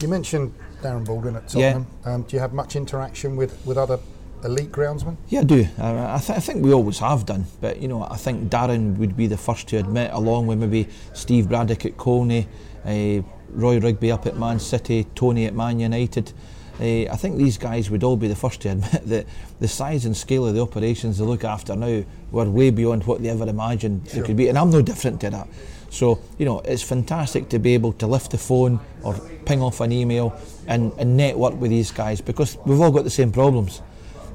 You 0.00 0.08
mentioned 0.08 0.54
Darren 0.82 1.06
Baldwin 1.06 1.36
at 1.36 1.48
Tottenham. 1.48 1.86
Yeah. 2.04 2.14
Um, 2.14 2.22
do 2.22 2.36
you 2.36 2.40
have 2.40 2.52
much 2.52 2.76
interaction 2.76 3.36
with, 3.36 3.64
with 3.64 3.78
other 3.78 3.98
elite 4.44 4.70
groundsmen? 4.70 5.16
Yeah, 5.28 5.40
I 5.40 5.44
do. 5.44 5.66
I, 5.78 6.19
th- 6.19 6.36
I, 6.36 6.40
think 6.40 6.62
we 6.62 6.72
always 6.72 6.98
have 6.98 7.25
done, 7.25 7.46
but 7.60 7.81
you 7.81 7.88
know, 7.88 8.02
I 8.02 8.16
think 8.16 8.50
Darren 8.50 8.98
would 8.98 9.16
be 9.16 9.26
the 9.26 9.38
first 9.38 9.69
to 9.69 9.78
admit, 9.78 10.10
along 10.12 10.46
with 10.46 10.58
maybe 10.58 10.88
Steve 11.14 11.48
Braddock 11.48 11.86
at 11.86 11.96
Colney, 11.96 12.46
uh, 12.84 13.22
Roy 13.50 13.78
Rigby 13.78 14.10
up 14.10 14.26
at 14.26 14.36
Man 14.36 14.58
City, 14.58 15.06
Tony 15.14 15.46
at 15.46 15.54
Man 15.54 15.81
United. 15.81 16.32
Uh, 16.81 17.06
I 17.10 17.16
think 17.16 17.36
these 17.36 17.56
guys 17.56 17.88
would 17.88 18.02
all 18.02 18.16
be 18.16 18.26
the 18.26 18.34
first 18.34 18.62
to 18.62 18.69
admit 18.72 19.06
that 19.06 19.26
the 19.60 19.69
size 19.69 20.04
and 20.06 20.16
scale 20.16 20.46
of 20.46 20.54
the 20.54 20.60
operations 20.60 21.19
they 21.19 21.25
look 21.25 21.44
after 21.44 21.76
now 21.76 22.04
were 22.32 22.50
way 22.50 22.70
beyond 22.70 23.04
what 23.04 23.22
they 23.22 23.28
ever 23.28 23.48
imagined 23.48 24.08
sure. 24.08 24.20
they 24.20 24.26
could 24.26 24.36
be, 24.36 24.48
and 24.48 24.58
I'm 24.58 24.70
no 24.70 24.82
different 24.82 25.20
to 25.20 25.31
that. 25.31 25.48
So, 25.94 26.19
you 26.38 26.44
know, 26.44 26.58
it's 26.60 26.82
fantastic 26.82 27.48
to 27.50 27.60
be 27.60 27.75
able 27.75 27.92
to 27.94 28.08
lift 28.08 28.32
the 28.32 28.38
phone 28.38 28.81
or 29.04 29.14
ping 29.46 29.62
off 29.62 29.81
an 29.81 29.92
email 29.92 30.36
and, 30.66 30.92
and 30.98 31.16
network 31.16 31.54
with 31.54 31.70
these 31.70 31.92
guys 31.92 32.20
because 32.20 32.58
we've 32.66 32.81
all 32.81 32.90
got 32.90 33.04
the 33.04 33.10
same 33.10 33.31
problems. 33.31 33.81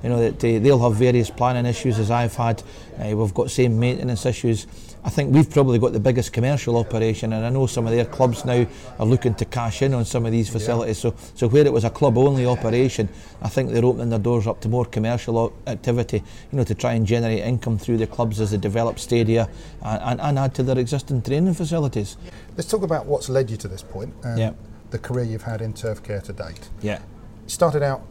You 0.01 0.07
know, 0.07 0.19
that 0.31 0.35
uh, 0.35 0.63
they'll 0.63 0.79
have 0.79 0.95
various 0.97 1.29
planning 1.29 1.65
issues 1.65 1.99
as 1.99 2.09
I've 2.09 2.33
had. 2.33 2.63
Uh, 2.97 3.17
we've 3.17 3.33
got 3.33 3.51
same 3.51 3.77
maintenance 3.77 4.25
issues. 4.25 4.67
I 5.01 5.09
think 5.09 5.33
we've 5.33 5.49
probably 5.49 5.79
got 5.79 5.93
the 5.93 5.99
biggest 5.99 6.33
commercial 6.33 6.75
operation, 6.75 7.31
and 7.31 7.45
I 7.45 7.49
know 7.49 7.67
some 7.67 7.87
of 7.87 7.93
their 7.93 8.05
clubs 8.05 8.43
now 8.43 8.65
are 8.99 9.05
looking 9.05 9.33
to 9.35 9.45
cash 9.45 9.81
in 9.81 9.93
on 9.93 10.03
some 10.03 10.25
of 10.25 10.33
these 10.33 10.49
facilities. 10.49 11.03
Yeah. 11.03 11.11
So, 11.11 11.15
so 11.35 11.47
where 11.47 11.65
it 11.65 11.71
was 11.71 11.85
a 11.85 11.89
club-only 11.89 12.45
operation, 12.45 13.07
I 13.41 13.47
think 13.47 13.71
they're 13.71 13.85
opening 13.85 14.09
their 14.09 14.19
doors 14.19 14.45
up 14.45 14.59
to 14.61 14.69
more 14.69 14.83
commercial 14.83 15.53
activity, 15.67 16.17
you 16.51 16.57
know, 16.57 16.65
to 16.65 16.75
try 16.75 16.93
and 16.93 17.07
generate 17.07 17.39
income 17.39 17.77
through 17.77 17.97
the 17.97 18.07
clubs 18.07 18.41
as 18.41 18.51
they 18.51 18.57
develop 18.57 18.99
stadia 18.99 19.49
and, 19.83 20.01
and, 20.03 20.21
and 20.21 20.39
add 20.39 20.53
to 20.55 20.63
their 20.63 20.77
existing 20.77 21.21
training 21.21 21.53
facilities. 21.53 22.17
Let's 22.57 22.69
talk 22.69 22.83
about 22.83 23.05
what's 23.05 23.29
led 23.29 23.49
you 23.49 23.57
to 23.57 23.67
this 23.69 23.81
point. 23.81 24.13
Um, 24.25 24.37
yeah. 24.37 24.51
The 24.91 24.99
career 24.99 25.23
you've 25.23 25.43
had 25.43 25.61
in 25.61 25.73
turf 25.73 26.03
care 26.03 26.19
to 26.21 26.33
date. 26.33 26.67
Yeah. 26.81 26.99
You 27.43 27.49
started 27.49 27.83
out 27.83 28.01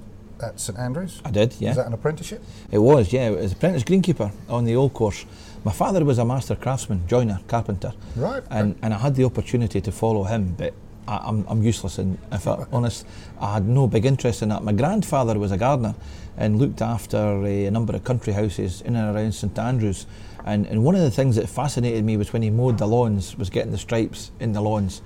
at 0.43 0.59
St 0.59 0.79
Andrews. 0.79 1.21
I 1.25 1.33
did. 1.33 1.55
Yeah. 1.59 1.71
Was 1.71 1.77
that 1.77 1.87
an 1.87 1.93
apprenticeship? 1.93 2.43
It 2.71 2.79
was. 2.79 3.13
Yeah. 3.13 3.29
It 3.29 3.43
was 3.43 3.53
apprentice 3.53 3.83
greenkeeper 3.83 4.33
on 4.49 4.65
the 4.65 4.75
old 4.75 4.95
course. 4.95 5.27
My 5.65 5.73
father 5.73 6.05
was 6.05 6.19
a 6.19 6.25
master 6.25 6.55
craftsman, 6.55 7.07
joiner, 7.07 7.41
carpenter. 7.49 7.93
Right. 8.17 8.43
And, 8.51 8.79
and 8.83 8.95
I 8.95 8.99
had 8.99 9.15
the 9.15 9.25
opportunity 9.25 9.81
to 9.81 9.93
follow 9.93 10.25
him, 10.25 10.55
but 10.57 10.75
I, 11.07 11.17
am 11.17 11.23
I'm, 11.25 11.47
I'm 11.49 11.63
useless. 11.63 11.99
And 11.99 12.19
if 12.31 12.47
I'm 12.47 12.67
honest, 12.73 13.07
I 13.41 13.55
had 13.55 13.67
no 13.67 13.87
big 13.87 14.05
interest 14.05 14.43
in 14.43 14.51
that. 14.51 14.63
My 14.63 14.73
grandfather 14.73 15.39
was 15.39 15.53
a 15.53 15.57
gardener 15.57 15.95
and 16.37 16.59
looked 16.59 16.83
after 16.83 17.45
a, 17.45 17.67
a 17.67 17.71
number 17.71 17.95
of 17.95 18.05
country 18.05 18.33
houses 18.33 18.83
in 18.83 18.95
and 18.95 19.17
around 19.17 19.33
St 19.33 19.59
Andrews. 19.59 20.07
And, 20.45 20.67
and 20.67 20.85
one 20.85 20.95
of 20.95 21.01
the 21.01 21.11
things 21.11 21.37
that 21.37 21.49
fascinated 21.49 22.05
me 22.05 22.17
was 22.17 22.33
when 22.33 22.43
he 22.43 22.51
mowed 22.51 22.79
the 22.79 22.87
lawns, 22.87 23.37
was 23.37 23.51
getting 23.51 23.73
the 23.73 23.79
stripes 23.79 24.31
in 24.39 24.53
the 24.53 24.61
lawns. 24.61 25.03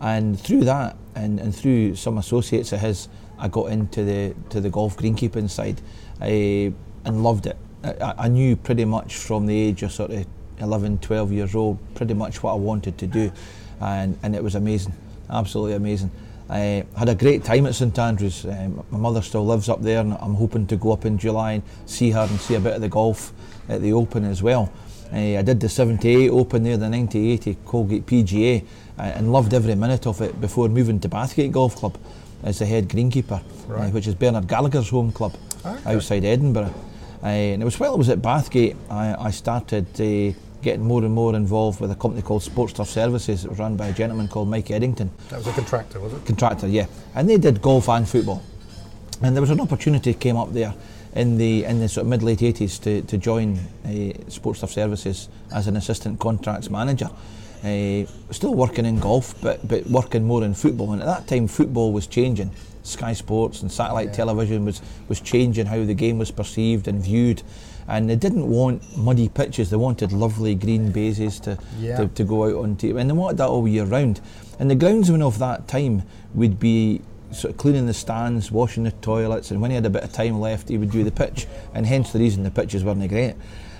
And 0.00 0.38
through 0.38 0.64
that, 0.64 0.96
and, 1.14 1.40
and 1.40 1.54
through 1.54 1.96
some 1.96 2.18
associates 2.18 2.72
of 2.72 2.80
his, 2.80 3.08
I 3.38 3.48
got 3.48 3.72
into 3.72 4.04
the 4.04 4.34
to 4.50 4.60
the 4.60 4.70
golf 4.70 4.96
greenkeeping 4.96 5.50
side, 5.50 5.80
I, 6.20 6.72
and 7.04 7.22
loved 7.22 7.46
it. 7.46 7.56
I, 7.84 8.14
I, 8.18 8.28
knew 8.28 8.56
pretty 8.56 8.84
much 8.84 9.16
from 9.16 9.46
the 9.46 9.56
age 9.56 9.82
of 9.82 9.92
sort 9.92 10.10
of 10.10 10.26
11, 10.58 10.98
12 10.98 11.32
years 11.32 11.54
old, 11.54 11.78
pretty 11.94 12.14
much 12.14 12.42
what 12.42 12.52
I 12.52 12.56
wanted 12.56 12.96
to 12.98 13.06
do, 13.06 13.30
and, 13.80 14.18
and 14.22 14.34
it 14.34 14.42
was 14.42 14.54
amazing, 14.54 14.94
absolutely 15.30 15.74
amazing. 15.74 16.10
I 16.48 16.84
had 16.96 17.08
a 17.08 17.14
great 17.14 17.42
time 17.42 17.66
at 17.66 17.74
St 17.74 17.98
Andrews. 17.98 18.44
Um, 18.44 18.84
my 18.90 18.98
mother 18.98 19.22
still 19.22 19.46
lives 19.46 19.68
up 19.68 19.82
there, 19.82 20.00
and 20.00 20.14
I'm 20.14 20.34
hoping 20.34 20.66
to 20.68 20.76
go 20.76 20.92
up 20.92 21.04
in 21.04 21.18
July 21.18 21.52
and 21.52 21.62
see 21.86 22.10
her 22.10 22.26
and 22.28 22.38
see 22.40 22.54
a 22.54 22.60
bit 22.60 22.74
of 22.74 22.80
the 22.80 22.88
golf 22.88 23.32
at 23.68 23.80
the 23.80 23.92
Open 23.92 24.24
as 24.24 24.42
well. 24.42 24.70
Uh, 25.12 25.38
I 25.38 25.42
did 25.42 25.60
the 25.60 25.68
78 25.68 26.30
Open 26.30 26.62
there, 26.62 26.76
the 26.76 26.88
1980 26.88 27.58
Colgate 27.64 28.06
PGA, 28.06 28.64
uh, 28.98 29.02
and 29.02 29.32
loved 29.32 29.54
every 29.54 29.74
minute 29.74 30.06
of 30.06 30.20
it 30.20 30.38
before 30.40 30.68
moving 30.68 31.00
to 31.00 31.08
Bathgate 31.08 31.52
Golf 31.52 31.76
Club 31.76 31.98
as 32.42 32.58
the 32.58 32.66
head 32.66 32.88
greenkeeper, 32.88 33.42
right. 33.66 33.88
uh, 33.88 33.90
which 33.90 34.06
is 34.06 34.14
Bernard 34.14 34.46
Gallagher's 34.46 34.90
home 34.90 35.12
club 35.12 35.34
okay. 35.64 35.94
outside 35.94 36.24
Edinburgh. 36.24 36.74
Uh, 37.24 37.28
and 37.28 37.62
it 37.62 37.64
was 37.64 37.80
while 37.80 37.94
I 37.94 37.96
was 37.96 38.10
at 38.10 38.18
Bathgate, 38.20 38.76
I, 38.90 39.14
I 39.18 39.30
started 39.30 39.86
uh, 39.98 40.38
getting 40.60 40.84
more 40.84 41.02
and 41.02 41.14
more 41.14 41.34
involved 41.34 41.80
with 41.80 41.90
a 41.90 41.94
company 41.94 42.20
called 42.20 42.42
Sports 42.42 42.74
Turf 42.74 42.88
Services. 42.88 43.44
It 43.44 43.48
was 43.48 43.58
run 43.58 43.76
by 43.76 43.86
a 43.86 43.92
gentleman 43.94 44.28
called 44.28 44.48
Mike 44.48 44.70
Eddington. 44.70 45.10
That 45.30 45.38
was 45.38 45.46
a 45.46 45.52
contractor, 45.52 46.00
was 46.00 46.12
it? 46.12 46.26
Contractor, 46.26 46.68
yeah. 46.68 46.86
And 47.14 47.28
they 47.28 47.38
did 47.38 47.62
golf 47.62 47.88
and 47.88 48.06
football. 48.06 48.42
And 49.22 49.34
there 49.34 49.40
was 49.40 49.50
an 49.50 49.60
opportunity 49.60 50.12
came 50.12 50.36
up 50.36 50.52
there 50.52 50.74
in 51.14 51.38
the 51.38 51.64
in 51.64 51.78
the 51.78 51.88
sort 51.88 52.02
of 52.04 52.10
mid 52.10 52.22
late 52.22 52.40
80s 52.40 52.82
to, 52.82 53.00
to 53.02 53.16
join 53.16 53.58
uh, 53.86 54.12
Sports 54.28 54.60
Turf 54.60 54.72
Services 54.72 55.28
as 55.50 55.66
an 55.66 55.76
assistant 55.76 56.20
contracts 56.20 56.68
manager. 56.68 57.08
Uh, 57.64 58.04
still 58.30 58.54
working 58.54 58.84
in 58.84 58.98
golf, 58.98 59.34
but 59.40 59.66
but 59.66 59.86
working 59.86 60.24
more 60.24 60.44
in 60.44 60.52
football. 60.52 60.92
And 60.92 61.00
at 61.00 61.06
that 61.06 61.26
time, 61.26 61.48
football 61.48 61.92
was 61.92 62.06
changing. 62.06 62.50
Sky 62.82 63.14
Sports 63.14 63.62
and 63.62 63.72
satellite 63.72 64.08
yeah. 64.08 64.12
television 64.12 64.64
was 64.66 64.82
was 65.08 65.20
changing 65.20 65.66
how 65.66 65.82
the 65.84 65.94
game 65.94 66.18
was 66.18 66.30
perceived 66.30 66.88
and 66.88 67.02
viewed. 67.02 67.42
And 67.86 68.08
they 68.08 68.16
didn't 68.16 68.46
want 68.48 68.96
muddy 68.96 69.28
pitches; 69.28 69.70
they 69.70 69.76
wanted 69.76 70.12
lovely 70.12 70.54
green 70.54 70.92
bases 70.92 71.40
to, 71.40 71.58
yeah. 71.78 71.96
to, 71.96 72.08
to 72.08 72.24
go 72.24 72.44
out 72.44 72.62
on 72.62 72.76
TV, 72.76 73.00
and 73.00 73.08
they 73.08 73.14
wanted 73.14 73.38
that 73.38 73.48
all 73.48 73.66
year 73.66 73.84
round. 73.84 74.20
And 74.58 74.70
the 74.70 74.76
groundsman 74.76 75.22
of 75.22 75.38
that 75.38 75.66
time 75.66 76.02
would 76.34 76.58
be 76.60 77.00
sort 77.32 77.52
of 77.52 77.58
cleaning 77.58 77.86
the 77.86 77.94
stands, 77.94 78.50
washing 78.50 78.84
the 78.84 78.90
toilets, 78.90 79.50
and 79.50 79.60
when 79.60 79.70
he 79.70 79.74
had 79.74 79.86
a 79.86 79.90
bit 79.90 80.04
of 80.04 80.12
time 80.12 80.40
left, 80.40 80.68
he 80.68 80.78
would 80.78 80.90
do 80.90 81.04
the 81.04 81.10
pitch, 81.10 81.46
and 81.74 81.86
hence 81.86 82.12
the 82.12 82.18
reason 82.18 82.42
the 82.42 82.50
pitches 82.50 82.84
weren't 82.84 83.06
great. 83.08 83.34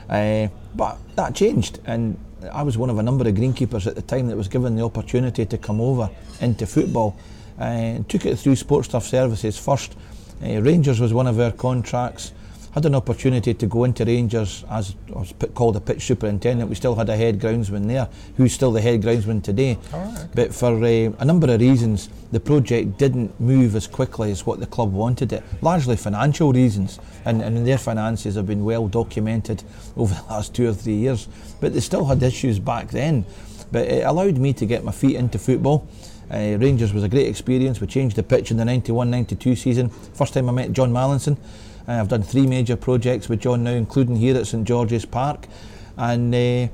Uh, 0.08 0.48
but 0.74 0.98
that 1.16 1.34
changed, 1.34 1.80
and 1.86 2.16
I 2.52 2.62
was 2.62 2.76
one 2.76 2.90
of 2.90 2.98
a 2.98 3.02
number 3.02 3.26
of 3.28 3.34
greenkeepers 3.34 3.86
at 3.86 3.94
the 3.94 4.02
time 4.02 4.28
that 4.28 4.36
was 4.36 4.48
given 4.48 4.76
the 4.76 4.84
opportunity 4.84 5.46
to 5.46 5.58
come 5.58 5.80
over 5.80 6.10
into 6.40 6.66
football. 6.66 7.16
Uh, 7.58 7.98
took 8.08 8.26
it 8.26 8.36
through 8.36 8.56
Sports 8.56 8.88
Turf 8.88 9.04
Services 9.04 9.58
first. 9.58 9.94
Uh, 10.42 10.60
Rangers 10.60 11.00
was 11.00 11.12
one 11.12 11.26
of 11.26 11.38
our 11.38 11.52
contracts 11.52 12.32
had 12.74 12.84
an 12.86 12.94
opportunity 12.96 13.54
to 13.54 13.66
go 13.66 13.84
into 13.84 14.04
Rangers 14.04 14.64
as 14.68 14.96
I 15.14 15.18
was 15.20 15.34
called 15.54 15.76
a 15.76 15.80
pitch 15.80 16.02
superintendent. 16.02 16.68
We 16.68 16.74
still 16.74 16.96
had 16.96 17.08
a 17.08 17.16
head 17.16 17.40
groundsman 17.40 17.86
there, 17.86 18.08
who's 18.36 18.52
still 18.52 18.72
the 18.72 18.80
head 18.80 19.02
groundsman 19.02 19.44
today. 19.44 19.78
okay. 19.92 20.28
But 20.34 20.52
for 20.52 20.74
uh, 20.74 21.12
a 21.18 21.24
number 21.24 21.52
of 21.54 21.60
reasons, 21.60 22.08
the 22.32 22.40
project 22.40 22.98
didn't 22.98 23.38
move 23.38 23.76
as 23.76 23.86
quickly 23.86 24.32
as 24.32 24.44
what 24.44 24.58
the 24.58 24.66
club 24.66 24.92
wanted 24.92 25.32
it, 25.32 25.44
largely 25.62 25.96
financial 25.96 26.52
reasons. 26.52 26.98
And, 27.24 27.40
and 27.42 27.64
their 27.64 27.78
finances 27.78 28.34
have 28.34 28.46
been 28.46 28.64
well 28.64 28.88
documented 28.88 29.62
over 29.96 30.12
the 30.12 30.22
last 30.24 30.52
two 30.52 30.68
or 30.68 30.74
three 30.74 30.96
years. 30.96 31.28
But 31.60 31.74
they 31.74 31.80
still 31.80 32.04
had 32.04 32.20
issues 32.24 32.58
back 32.58 32.88
then. 32.90 33.24
But 33.70 33.86
it 33.86 34.02
allowed 34.04 34.36
me 34.36 34.52
to 34.54 34.66
get 34.66 34.82
my 34.82 34.92
feet 34.92 35.14
into 35.14 35.38
football. 35.38 35.88
Uh, 36.28 36.58
Rangers 36.58 36.92
was 36.92 37.04
a 37.04 37.08
great 37.08 37.28
experience. 37.28 37.80
We 37.80 37.86
changed 37.86 38.16
the 38.16 38.24
pitch 38.24 38.50
in 38.50 38.56
the 38.56 38.64
91 38.64 39.10
92 39.10 39.54
season. 39.54 39.90
First 39.90 40.34
time 40.34 40.48
I 40.48 40.52
met 40.52 40.72
John 40.72 40.92
Mallinson. 40.92 41.36
Uh, 41.86 41.92
I've 41.92 42.08
done 42.08 42.22
three 42.22 42.46
major 42.46 42.76
projects 42.76 43.28
with 43.28 43.40
John 43.40 43.64
now, 43.64 43.72
including 43.72 44.16
here 44.16 44.36
at 44.36 44.46
St 44.46 44.66
George's 44.66 45.04
Park. 45.04 45.46
And 45.96 46.34
uh, 46.34 46.68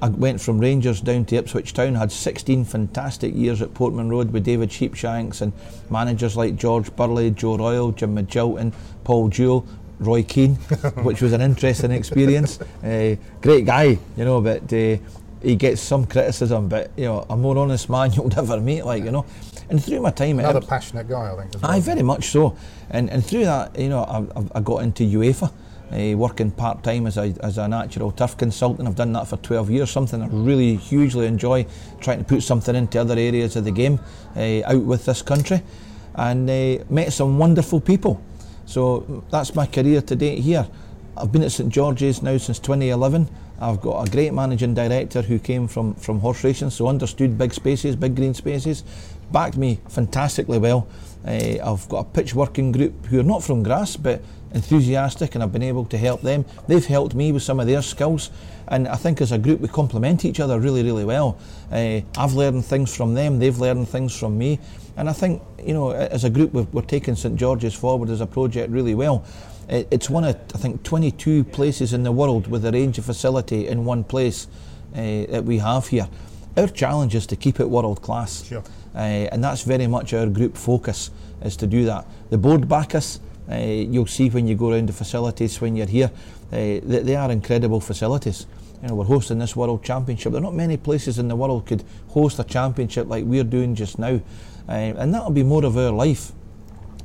I 0.00 0.08
went 0.08 0.40
from 0.40 0.58
Rangers 0.58 1.00
down 1.00 1.24
to 1.26 1.36
Ipswich 1.36 1.72
Town, 1.72 1.94
had 1.94 2.12
16 2.12 2.64
fantastic 2.64 3.34
years 3.34 3.62
at 3.62 3.74
Portman 3.74 4.08
Road 4.08 4.32
with 4.32 4.44
David 4.44 4.70
Sheepshanks 4.70 5.40
and 5.40 5.52
managers 5.90 6.36
like 6.36 6.56
George 6.56 6.94
Burley, 6.94 7.30
Joe 7.30 7.56
Royle, 7.56 7.92
Jim 7.92 8.14
Magilton, 8.16 8.72
Paul 9.04 9.28
Jewell, 9.28 9.66
Roy 9.98 10.22
Keane, 10.22 10.54
which 11.02 11.20
was 11.20 11.32
an 11.32 11.40
interesting 11.40 11.90
experience. 11.90 12.60
Uh, 12.60 13.16
great 13.40 13.64
guy, 13.64 13.98
you 14.16 14.24
know, 14.24 14.40
but 14.40 14.72
uh, 14.72 14.96
he 15.42 15.56
gets 15.56 15.80
some 15.80 16.04
criticism, 16.04 16.68
but 16.68 16.90
you 16.96 17.04
know, 17.04 17.26
a 17.28 17.36
more 17.36 17.58
honest 17.58 17.90
man 17.90 18.12
you'll 18.14 18.28
never 18.28 18.60
meet, 18.60 18.84
like 18.84 19.04
you 19.04 19.10
know. 19.10 19.26
And 19.70 19.82
through 19.82 20.00
my 20.00 20.10
time, 20.10 20.38
another 20.38 20.60
passionate 20.60 21.08
guy, 21.08 21.32
I 21.32 21.36
think. 21.36 21.62
Well. 21.62 21.70
Aye, 21.70 21.80
very 21.80 22.02
much 22.02 22.28
so. 22.28 22.56
And 22.90 23.10
and 23.10 23.24
through 23.24 23.44
that, 23.44 23.78
you 23.78 23.88
know, 23.88 24.02
I, 24.04 24.58
I 24.58 24.60
got 24.60 24.82
into 24.82 25.04
UEFA. 25.04 25.52
Uh, 25.90 26.14
working 26.14 26.50
part 26.50 26.82
time 26.82 27.06
as 27.06 27.16
a, 27.16 27.34
as 27.40 27.56
a 27.56 27.66
natural 27.66 28.12
turf 28.12 28.36
consultant. 28.36 28.86
I've 28.86 28.94
done 28.94 29.14
that 29.14 29.26
for 29.26 29.38
12 29.38 29.70
years, 29.70 29.90
something 29.90 30.20
I 30.20 30.26
really 30.26 30.76
hugely 30.76 31.26
enjoy, 31.26 31.64
trying 31.98 32.18
to 32.18 32.24
put 32.24 32.42
something 32.42 32.76
into 32.76 33.00
other 33.00 33.14
areas 33.18 33.56
of 33.56 33.64
the 33.64 33.70
game 33.70 33.98
uh, 34.36 34.60
out 34.66 34.82
with 34.82 35.06
this 35.06 35.22
country. 35.22 35.62
And 36.14 36.50
uh, 36.50 36.84
met 36.90 37.10
some 37.14 37.38
wonderful 37.38 37.80
people. 37.80 38.22
So 38.66 39.24
that's 39.30 39.54
my 39.54 39.64
career 39.64 40.02
to 40.02 40.14
date 40.14 40.40
here. 40.40 40.68
I've 41.16 41.32
been 41.32 41.42
at 41.42 41.52
St 41.52 41.72
George's 41.72 42.22
now 42.22 42.36
since 42.36 42.58
2011. 42.58 43.26
I've 43.60 43.80
got 43.80 44.06
a 44.06 44.10
great 44.10 44.32
managing 44.32 44.74
director 44.74 45.22
who 45.22 45.38
came 45.38 45.66
from, 45.66 45.94
from 45.94 46.20
horse 46.20 46.44
racing, 46.44 46.70
so 46.70 46.86
understood 46.86 47.38
big 47.38 47.52
spaces, 47.52 47.96
big 47.96 48.14
green 48.14 48.34
spaces, 48.34 48.84
backed 49.32 49.56
me 49.56 49.80
fantastically 49.88 50.58
well. 50.58 50.88
Uh, 51.26 51.58
I've 51.62 51.88
got 51.88 51.98
a 51.98 52.04
pitch 52.04 52.34
working 52.34 52.72
group 52.72 53.06
who 53.06 53.20
are 53.20 53.24
not 53.24 53.42
from 53.42 53.62
grass 53.62 53.96
but 53.96 54.22
enthusiastic, 54.54 55.34
and 55.34 55.44
I've 55.44 55.52
been 55.52 55.62
able 55.62 55.84
to 55.86 55.98
help 55.98 56.22
them. 56.22 56.44
They've 56.66 56.84
helped 56.84 57.14
me 57.14 57.32
with 57.32 57.42
some 57.42 57.60
of 57.60 57.66
their 57.66 57.82
skills, 57.82 58.30
and 58.68 58.88
I 58.88 58.96
think 58.96 59.20
as 59.20 59.32
a 59.32 59.38
group 59.38 59.60
we 59.60 59.68
complement 59.68 60.24
each 60.24 60.40
other 60.40 60.58
really, 60.58 60.82
really 60.82 61.04
well. 61.04 61.38
Uh, 61.70 62.00
I've 62.16 62.34
learned 62.34 62.64
things 62.64 62.94
from 62.94 63.14
them, 63.14 63.38
they've 63.38 63.58
learned 63.58 63.88
things 63.88 64.16
from 64.16 64.38
me, 64.38 64.58
and 64.96 65.08
I 65.08 65.12
think 65.12 65.42
you 65.62 65.74
know 65.74 65.90
as 65.90 66.24
a 66.24 66.30
group 66.30 66.52
we're, 66.52 66.82
taking 66.82 67.14
St 67.14 67.36
George's 67.36 67.74
forward 67.74 68.10
as 68.10 68.20
a 68.20 68.26
project 68.26 68.70
really 68.70 68.94
well. 68.94 69.24
It's 69.68 70.08
one 70.08 70.24
of, 70.24 70.34
I 70.54 70.58
think, 70.58 70.82
22 70.82 71.44
places 71.44 71.92
in 71.92 72.02
the 72.02 72.10
world 72.10 72.46
with 72.46 72.64
a 72.64 72.72
range 72.72 72.96
of 72.96 73.04
facility 73.04 73.68
in 73.68 73.84
one 73.84 74.02
place 74.02 74.46
uh, 74.94 75.26
that 75.28 75.44
we 75.44 75.58
have 75.58 75.88
here. 75.88 76.08
Our 76.56 76.68
challenge 76.68 77.14
is 77.14 77.26
to 77.26 77.36
keep 77.36 77.60
it 77.60 77.68
world 77.68 78.00
class. 78.00 78.46
Sure. 78.46 78.62
Uh, 78.98 79.28
and 79.30 79.44
that's 79.44 79.62
very 79.62 79.86
much 79.86 80.12
our 80.12 80.26
group 80.26 80.56
focus 80.56 81.12
is 81.42 81.56
to 81.56 81.68
do 81.68 81.84
that. 81.84 82.04
The 82.30 82.38
board 82.38 82.68
back 82.68 82.96
us. 82.96 83.20
Uh, 83.48 83.54
you'll 83.54 84.06
see 84.06 84.28
when 84.28 84.48
you 84.48 84.56
go 84.56 84.72
around 84.72 84.88
the 84.88 84.92
facilities 84.92 85.60
when 85.60 85.76
you're 85.76 85.86
here. 85.86 86.10
They, 86.50 86.80
they, 86.80 87.14
are 87.14 87.30
incredible 87.30 87.80
facilities. 87.80 88.46
You 88.82 88.88
know, 88.88 88.96
we're 88.96 89.04
hosting 89.04 89.38
this 89.38 89.54
World 89.54 89.84
Championship. 89.84 90.32
There 90.32 90.40
are 90.40 90.44
not 90.44 90.54
many 90.54 90.76
places 90.76 91.18
in 91.18 91.28
the 91.28 91.36
world 91.36 91.64
could 91.64 91.84
host 92.08 92.40
a 92.40 92.44
championship 92.44 93.06
like 93.06 93.24
we're 93.24 93.44
doing 93.44 93.76
just 93.76 93.98
now, 94.00 94.20
and 94.66 95.14
that'll 95.14 95.30
be 95.30 95.44
more 95.44 95.64
of 95.64 95.76
our 95.76 95.92
life. 95.92 96.32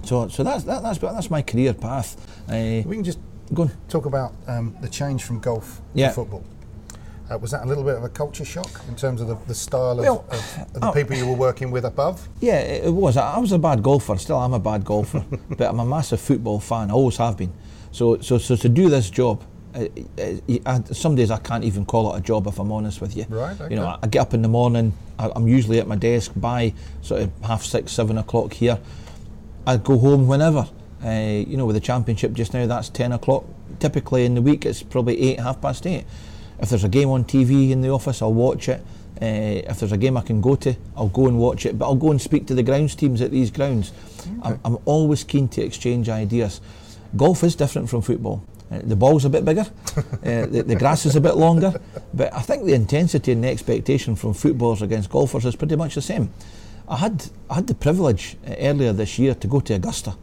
So, 0.04 0.28
so 0.28 0.44
that's 0.44 0.64
that, 0.66 0.84
that's 0.84 0.98
that's 0.98 1.30
my 1.30 1.42
career 1.42 1.74
path. 1.74 2.18
Uh, 2.50 2.84
we 2.86 2.96
can 2.96 3.04
just 3.04 3.20
go 3.54 3.64
on. 3.64 3.72
talk 3.88 4.06
about 4.06 4.34
um, 4.48 4.76
the 4.82 4.90
change 4.90 5.24
from 5.24 5.40
golf 5.40 5.82
yeah. 5.94 6.10
to 6.10 6.14
football. 6.16 6.44
Uh, 7.32 7.38
was 7.38 7.52
that 7.52 7.64
a 7.64 7.66
little 7.66 7.84
bit 7.84 7.96
of 7.96 8.04
a 8.04 8.10
culture 8.10 8.44
shock 8.44 8.82
in 8.88 8.96
terms 8.96 9.22
of 9.22 9.28
the, 9.28 9.36
the 9.48 9.56
style 9.56 9.96
well, 9.96 10.26
of, 10.30 10.34
of, 10.34 10.76
of, 10.76 10.82
the 10.82 10.88
uh, 10.88 10.92
people 10.92 11.16
you 11.16 11.26
were 11.26 11.36
working 11.36 11.72
with 11.72 11.86
above? 11.86 12.28
Yeah, 12.42 12.60
it 12.60 12.94
was. 12.94 13.16
I 13.16 13.38
was 13.40 13.52
a 13.54 13.60
bad 13.60 13.82
golfer. 13.82 14.18
Still, 14.18 14.38
I'm 14.38 14.54
a 14.54 14.60
bad 14.60 14.84
golfer, 14.84 15.26
but 15.50 15.62
I'm 15.62 15.80
a 15.80 15.86
massive 15.86 16.20
football 16.20 16.60
fan. 16.60 16.92
I 16.92 16.94
always 16.94 17.18
have 17.18 17.38
been. 17.38 17.54
So, 17.92 18.20
so, 18.20 18.38
so 18.38 18.56
to 18.56 18.68
do 18.68 18.90
this 18.90 19.10
job, 19.10 19.44
uh, 19.74 19.86
uh, 20.66 20.84
some 20.92 21.16
days 21.16 21.32
I 21.32 21.40
can't 21.40 21.64
even 21.64 21.86
call 21.86 22.14
it 22.14 22.20
a 22.20 22.22
job 22.22 22.46
if 22.48 22.60
I'm 22.60 22.72
honest 22.72 23.00
with 23.00 23.16
you. 23.16 23.26
Right. 23.30 23.60
Okay. 23.60 23.74
You 23.74 23.80
know, 23.80 23.98
I 24.02 24.08
get 24.08 24.20
up 24.20 24.34
in 24.34 24.42
the 24.42 24.48
morning. 24.50 24.94
I, 25.18 25.32
I'm 25.36 25.48
usually 25.48 25.80
at 25.80 25.88
my 25.88 25.96
desk 25.96 26.34
by 26.36 26.74
sort 27.02 27.22
of 27.22 27.32
half 27.44 27.64
six, 27.64 27.92
seven 27.92 28.18
o'clock 28.18 28.54
here. 28.54 28.80
I 29.66 29.78
go 29.78 29.98
home 29.98 30.28
whenever. 30.28 30.68
Uh, 31.04 31.44
you 31.48 31.58
know, 31.58 31.66
with 31.66 31.76
the 31.76 31.82
championship 31.82 32.34
just 32.34 32.54
now, 32.54 32.66
that's 32.66 32.90
10 32.90 33.12
o'clock. 33.12 33.44
Typically 33.80 34.26
in 34.26 34.36
the 34.36 34.42
week, 34.42 34.66
it's 34.66 34.82
probably 34.82 35.20
8, 35.32 35.40
half 35.40 35.62
past 35.62 35.86
8. 35.86 36.06
If 36.60 36.70
there's 36.70 36.84
a 36.84 36.90
game 36.90 37.10
on 37.10 37.24
TV 37.26 37.72
in 37.72 37.82
the 37.82 37.90
office, 37.90 38.22
I'll 38.22 38.34
watch 38.34 38.70
it. 38.70 38.82
Uh, 39.22 39.62
if 39.70 39.80
there's 39.80 39.92
a 39.92 39.98
game 39.98 40.18
I 40.18 40.22
can 40.22 40.42
go 40.42 40.56
to, 40.56 40.76
I'll 40.98 41.08
go 41.08 41.28
and 41.28 41.38
watch 41.38 41.66
it. 41.66 41.78
But 41.78 41.86
I'll 41.86 41.96
go 41.96 42.12
and 42.12 42.22
speak 42.22 42.48
to 42.48 42.56
the 42.56 42.64
grounds 42.64 42.96
teams 42.96 43.22
at 43.22 43.32
these 43.32 43.52
grounds. 43.52 43.92
Okay. 44.20 44.32
I'm, 44.44 44.60
I'm, 44.66 44.78
always 44.86 45.24
keen 45.24 45.48
to 45.50 45.62
exchange 45.62 46.10
ideas. 46.10 46.62
Golf 47.16 47.44
is 47.44 47.56
different 47.56 47.90
from 47.90 48.02
football. 48.02 48.44
Uh, 48.72 48.80
the 48.84 48.96
ball's 48.96 49.24
a 49.24 49.30
bit 49.30 49.46
bigger, 49.46 49.66
uh, 49.96 50.02
the, 50.24 50.64
the, 50.66 50.76
grass 50.76 51.06
is 51.06 51.16
a 51.16 51.22
bit 51.22 51.36
longer, 51.36 51.80
but 52.14 52.34
I 52.34 52.42
think 52.42 52.66
the 52.66 52.74
intensity 52.74 53.32
and 53.32 53.44
the 53.44 53.50
expectation 53.50 54.16
from 54.16 54.34
footballers 54.34 54.82
against 54.82 55.10
golfers 55.10 55.46
is 55.46 55.56
pretty 55.56 55.76
much 55.76 55.96
the 55.96 56.02
same. 56.02 56.34
I 56.88 56.98
had 56.98 57.30
I 57.50 57.56
had 57.56 57.68
the 57.68 57.76
privilege 57.76 58.36
uh, 58.48 58.56
earlier 58.58 58.94
this 58.94 59.20
year 59.20 59.36
to 59.36 59.48
go 59.48 59.60
to 59.60 59.76
Augusta 59.76 60.16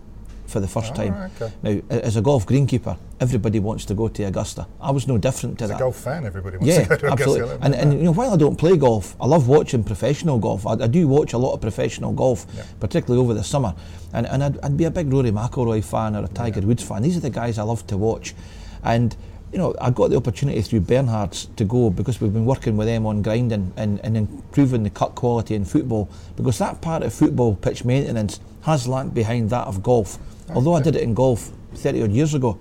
for 0.46 0.60
the 0.60 0.68
first 0.68 0.92
oh, 0.92 0.96
time. 0.96 1.30
Okay. 1.40 1.52
Now, 1.62 1.80
as 1.90 2.16
a 2.16 2.22
golf 2.22 2.46
greenkeeper, 2.46 2.98
everybody 3.20 3.60
wants 3.60 3.84
to 3.84 3.94
go 3.94 4.08
to 4.08 4.22
Augusta. 4.24 4.66
I 4.80 4.90
was 4.90 5.06
no 5.06 5.18
different 5.18 5.58
to 5.58 5.64
as 5.64 5.70
that. 5.70 5.76
A 5.76 5.78
golf 5.78 5.96
fan, 5.96 6.24
everybody 6.24 6.56
wants 6.56 6.74
yeah, 6.74 6.82
to 6.82 6.88
go 6.88 6.96
to 6.96 7.06
absolutely. 7.12 7.40
Augusta. 7.40 7.64
And, 7.64 7.74
and 7.74 7.92
you 7.92 8.04
know, 8.04 8.12
while 8.12 8.32
I 8.32 8.36
don't 8.36 8.56
play 8.56 8.76
golf, 8.76 9.14
I 9.20 9.26
love 9.26 9.46
watching 9.46 9.84
professional 9.84 10.38
golf. 10.38 10.66
I, 10.66 10.72
I 10.72 10.86
do 10.86 11.06
watch 11.06 11.34
a 11.34 11.38
lot 11.38 11.52
of 11.52 11.60
professional 11.60 12.12
golf, 12.12 12.46
yeah. 12.54 12.64
particularly 12.80 13.22
over 13.22 13.34
the 13.34 13.44
summer. 13.44 13.74
And, 14.14 14.26
and 14.26 14.42
I'd, 14.42 14.58
I'd, 14.60 14.76
be 14.76 14.84
a 14.84 14.90
big 14.90 15.12
Rory 15.12 15.30
McIlroy 15.30 15.84
fan 15.84 16.16
or 16.16 16.24
a 16.24 16.28
Tiger 16.28 16.60
yeah. 16.60 16.66
Woods 16.66 16.82
fan. 16.82 17.02
These 17.02 17.18
are 17.18 17.20
the 17.20 17.30
guys 17.30 17.58
I 17.58 17.62
love 17.62 17.86
to 17.88 17.98
watch. 17.98 18.34
And 18.82 19.14
you 19.52 19.58
know, 19.58 19.74
I 19.80 19.90
got 19.90 20.10
the 20.10 20.16
opportunity 20.16 20.62
through 20.62 20.80
Bernhard's 20.80 21.46
to 21.56 21.64
go 21.64 21.90
because 21.90 22.20
we've 22.20 22.32
been 22.32 22.46
working 22.46 22.76
with 22.76 22.86
them 22.86 23.04
on 23.04 23.20
grinding 23.20 23.72
and, 23.76 24.00
and 24.00 24.16
improving 24.16 24.84
the 24.84 24.90
cut 24.90 25.16
quality 25.16 25.56
in 25.56 25.64
football 25.64 26.08
because 26.36 26.58
that 26.58 26.80
part 26.80 27.02
of 27.02 27.12
football 27.12 27.56
pitch 27.56 27.84
maintenance 27.84 28.38
has 28.62 28.86
lagged 28.86 29.12
behind 29.12 29.50
that 29.50 29.66
of 29.66 29.82
golf. 29.82 30.18
Although 30.54 30.74
I 30.74 30.82
did 30.82 30.96
it 30.96 31.02
in 31.02 31.14
golf 31.14 31.50
30 31.74 32.04
odd 32.04 32.12
years 32.12 32.34
ago, 32.34 32.58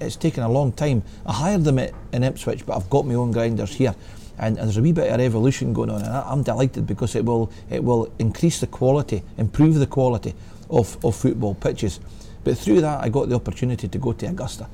it's 0.00 0.16
taken 0.16 0.42
a 0.42 0.48
long 0.48 0.72
time. 0.72 1.02
I 1.26 1.32
hired 1.32 1.64
them 1.64 1.78
at, 1.78 1.92
in 2.12 2.22
Ipswich, 2.22 2.64
but 2.66 2.76
I've 2.76 2.90
got 2.90 3.06
my 3.06 3.14
own 3.14 3.32
grinders 3.32 3.74
here. 3.74 3.94
And, 4.36 4.58
and, 4.58 4.66
there's 4.66 4.76
a 4.76 4.82
wee 4.82 4.92
bit 4.92 5.12
of 5.12 5.18
revolution 5.18 5.72
going 5.72 5.90
on, 5.90 6.02
and 6.02 6.10
I, 6.10 6.32
am 6.32 6.42
delighted 6.42 6.88
because 6.88 7.14
it 7.14 7.24
will 7.24 7.52
it 7.70 7.84
will 7.84 8.12
increase 8.18 8.58
the 8.58 8.66
quality, 8.66 9.22
improve 9.38 9.76
the 9.76 9.86
quality 9.86 10.34
of, 10.68 11.02
of 11.04 11.14
football 11.14 11.54
pitches. 11.54 12.00
But 12.42 12.58
through 12.58 12.80
that, 12.80 13.02
I 13.04 13.10
got 13.10 13.28
the 13.28 13.36
opportunity 13.36 13.86
to 13.86 13.98
go 13.98 14.12
to 14.12 14.26
Augusta, 14.26 14.68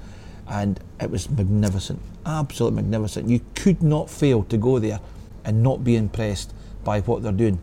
and 0.49 0.81
it 0.99 1.11
was 1.11 1.29
magnificent, 1.29 2.01
absolutely 2.25 2.83
magnificent. 2.83 3.29
You 3.29 3.41
could 3.55 3.83
not 3.83 4.09
fail 4.09 4.45
to 4.45 4.57
go 4.57 4.79
there 4.79 5.01
and 5.45 5.63
not 5.63 5.85
be 5.85 5.97
impressed 5.97 6.55
by 6.83 7.01
what 7.01 7.23
they're 7.23 7.33
doing. 7.33 7.61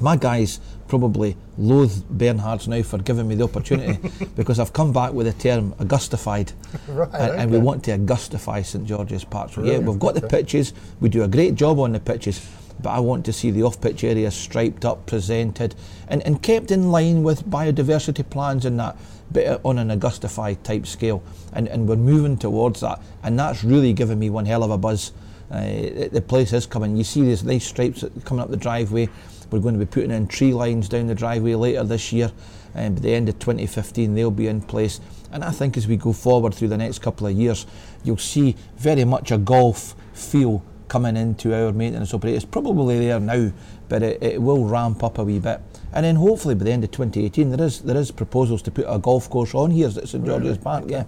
My 0.00 0.16
guys 0.16 0.60
probably 0.86 1.36
loathe 1.56 2.02
Bernhard's 2.08 2.68
now 2.68 2.82
for 2.82 2.98
giving 2.98 3.28
me 3.28 3.34
the 3.34 3.44
opportunity 3.44 3.98
because 4.36 4.58
I've 4.58 4.72
come 4.72 4.92
back 4.92 5.12
with 5.12 5.26
the 5.26 5.32
term 5.32 5.74
Augustified. 5.80 6.52
right, 6.88 7.08
and, 7.12 7.30
okay. 7.30 7.42
and, 7.42 7.50
we 7.50 7.58
want 7.58 7.84
to 7.84 7.98
Augustify 7.98 8.64
St 8.64 8.86
George's 8.86 9.24
Park. 9.24 9.52
So, 9.52 9.64
yeah, 9.64 9.78
we've 9.78 9.98
got 9.98 10.14
the 10.14 10.26
pitches, 10.26 10.72
we 11.00 11.08
do 11.08 11.24
a 11.24 11.28
great 11.28 11.56
job 11.56 11.78
on 11.78 11.92
the 11.92 12.00
pitches, 12.00 12.48
but 12.80 12.90
I 12.90 13.00
want 13.00 13.24
to 13.26 13.32
see 13.32 13.50
the 13.50 13.62
off 13.64 13.80
pitch 13.80 14.04
areas 14.04 14.34
striped 14.34 14.84
up, 14.84 15.04
presented, 15.06 15.74
and, 16.06 16.22
and 16.22 16.42
kept 16.42 16.70
in 16.70 16.90
line 16.90 17.22
with 17.22 17.44
biodiversity 17.46 18.28
plans 18.28 18.64
and 18.64 18.78
that, 18.78 18.96
but 19.32 19.60
on 19.64 19.78
an 19.78 19.90
Augustified 19.90 20.62
type 20.62 20.86
scale. 20.86 21.22
And, 21.52 21.68
and 21.68 21.88
we're 21.88 21.96
moving 21.96 22.38
towards 22.38 22.80
that, 22.80 23.02
and 23.22 23.38
that's 23.38 23.64
really 23.64 23.92
given 23.92 24.18
me 24.18 24.30
one 24.30 24.46
hell 24.46 24.62
of 24.62 24.70
a 24.70 24.78
buzz. 24.78 25.12
Uh, 25.50 26.08
the 26.12 26.22
place 26.26 26.52
is 26.52 26.66
coming. 26.66 26.96
You 26.96 27.04
see 27.04 27.22
these 27.22 27.42
nice 27.42 27.66
stripes 27.66 28.04
coming 28.24 28.42
up 28.42 28.50
the 28.50 28.56
driveway. 28.56 29.08
We're 29.50 29.60
going 29.60 29.74
to 29.74 29.84
be 29.84 29.90
putting 29.90 30.10
in 30.10 30.26
tree 30.26 30.52
lines 30.52 30.88
down 30.88 31.06
the 31.06 31.14
driveway 31.14 31.54
later 31.54 31.84
this 31.84 32.12
year. 32.12 32.32
And 32.74 32.96
by 32.96 33.00
the 33.00 33.14
end 33.14 33.28
of 33.28 33.38
2015, 33.38 34.14
they'll 34.14 34.30
be 34.30 34.46
in 34.46 34.60
place. 34.60 35.00
And 35.32 35.42
I 35.42 35.50
think 35.50 35.76
as 35.76 35.88
we 35.88 35.96
go 35.96 36.12
forward 36.12 36.54
through 36.54 36.68
the 36.68 36.76
next 36.76 37.00
couple 37.00 37.26
of 37.26 37.34
years, 37.34 37.66
you'll 38.04 38.18
see 38.18 38.56
very 38.76 39.04
much 39.04 39.30
a 39.30 39.38
golf 39.38 39.94
feel 40.12 40.62
coming 40.88 41.16
into 41.16 41.54
our 41.54 41.72
maintenance 41.72 42.12
operation. 42.14 42.36
It's 42.36 42.44
probably 42.44 42.98
there 42.98 43.20
now, 43.20 43.52
but 43.88 44.02
it, 44.02 44.22
it 44.22 44.42
will 44.42 44.64
ramp 44.64 45.04
up 45.04 45.18
a 45.18 45.24
wee 45.24 45.38
bit. 45.38 45.60
And 45.92 46.04
then 46.04 46.16
hopefully 46.16 46.54
by 46.54 46.64
the 46.64 46.72
end 46.72 46.84
of 46.84 46.90
2018, 46.90 47.50
there 47.50 47.66
is 47.66 47.80
there 47.80 47.96
is 47.96 48.10
proposals 48.10 48.62
to 48.62 48.70
put 48.70 48.86
a 48.88 48.98
golf 48.98 49.30
course 49.30 49.54
on 49.54 49.70
here 49.70 49.88
at 49.88 50.08
St 50.08 50.24
George's 50.24 50.48
really? 50.48 50.58
Park. 50.58 50.84
Yeah, 50.88 51.04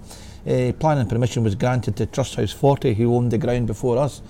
uh, 0.47 0.73
planning 0.73 1.07
permission 1.07 1.43
was 1.43 1.55
granted 1.55 1.97
to 1.97 2.07
Trusthouse 2.07 2.55
Forte, 2.55 2.95
who 2.95 3.15
owned 3.15 3.31
the 3.31 3.39
ground 3.39 3.67
before 3.67 3.99
us, 3.99 4.23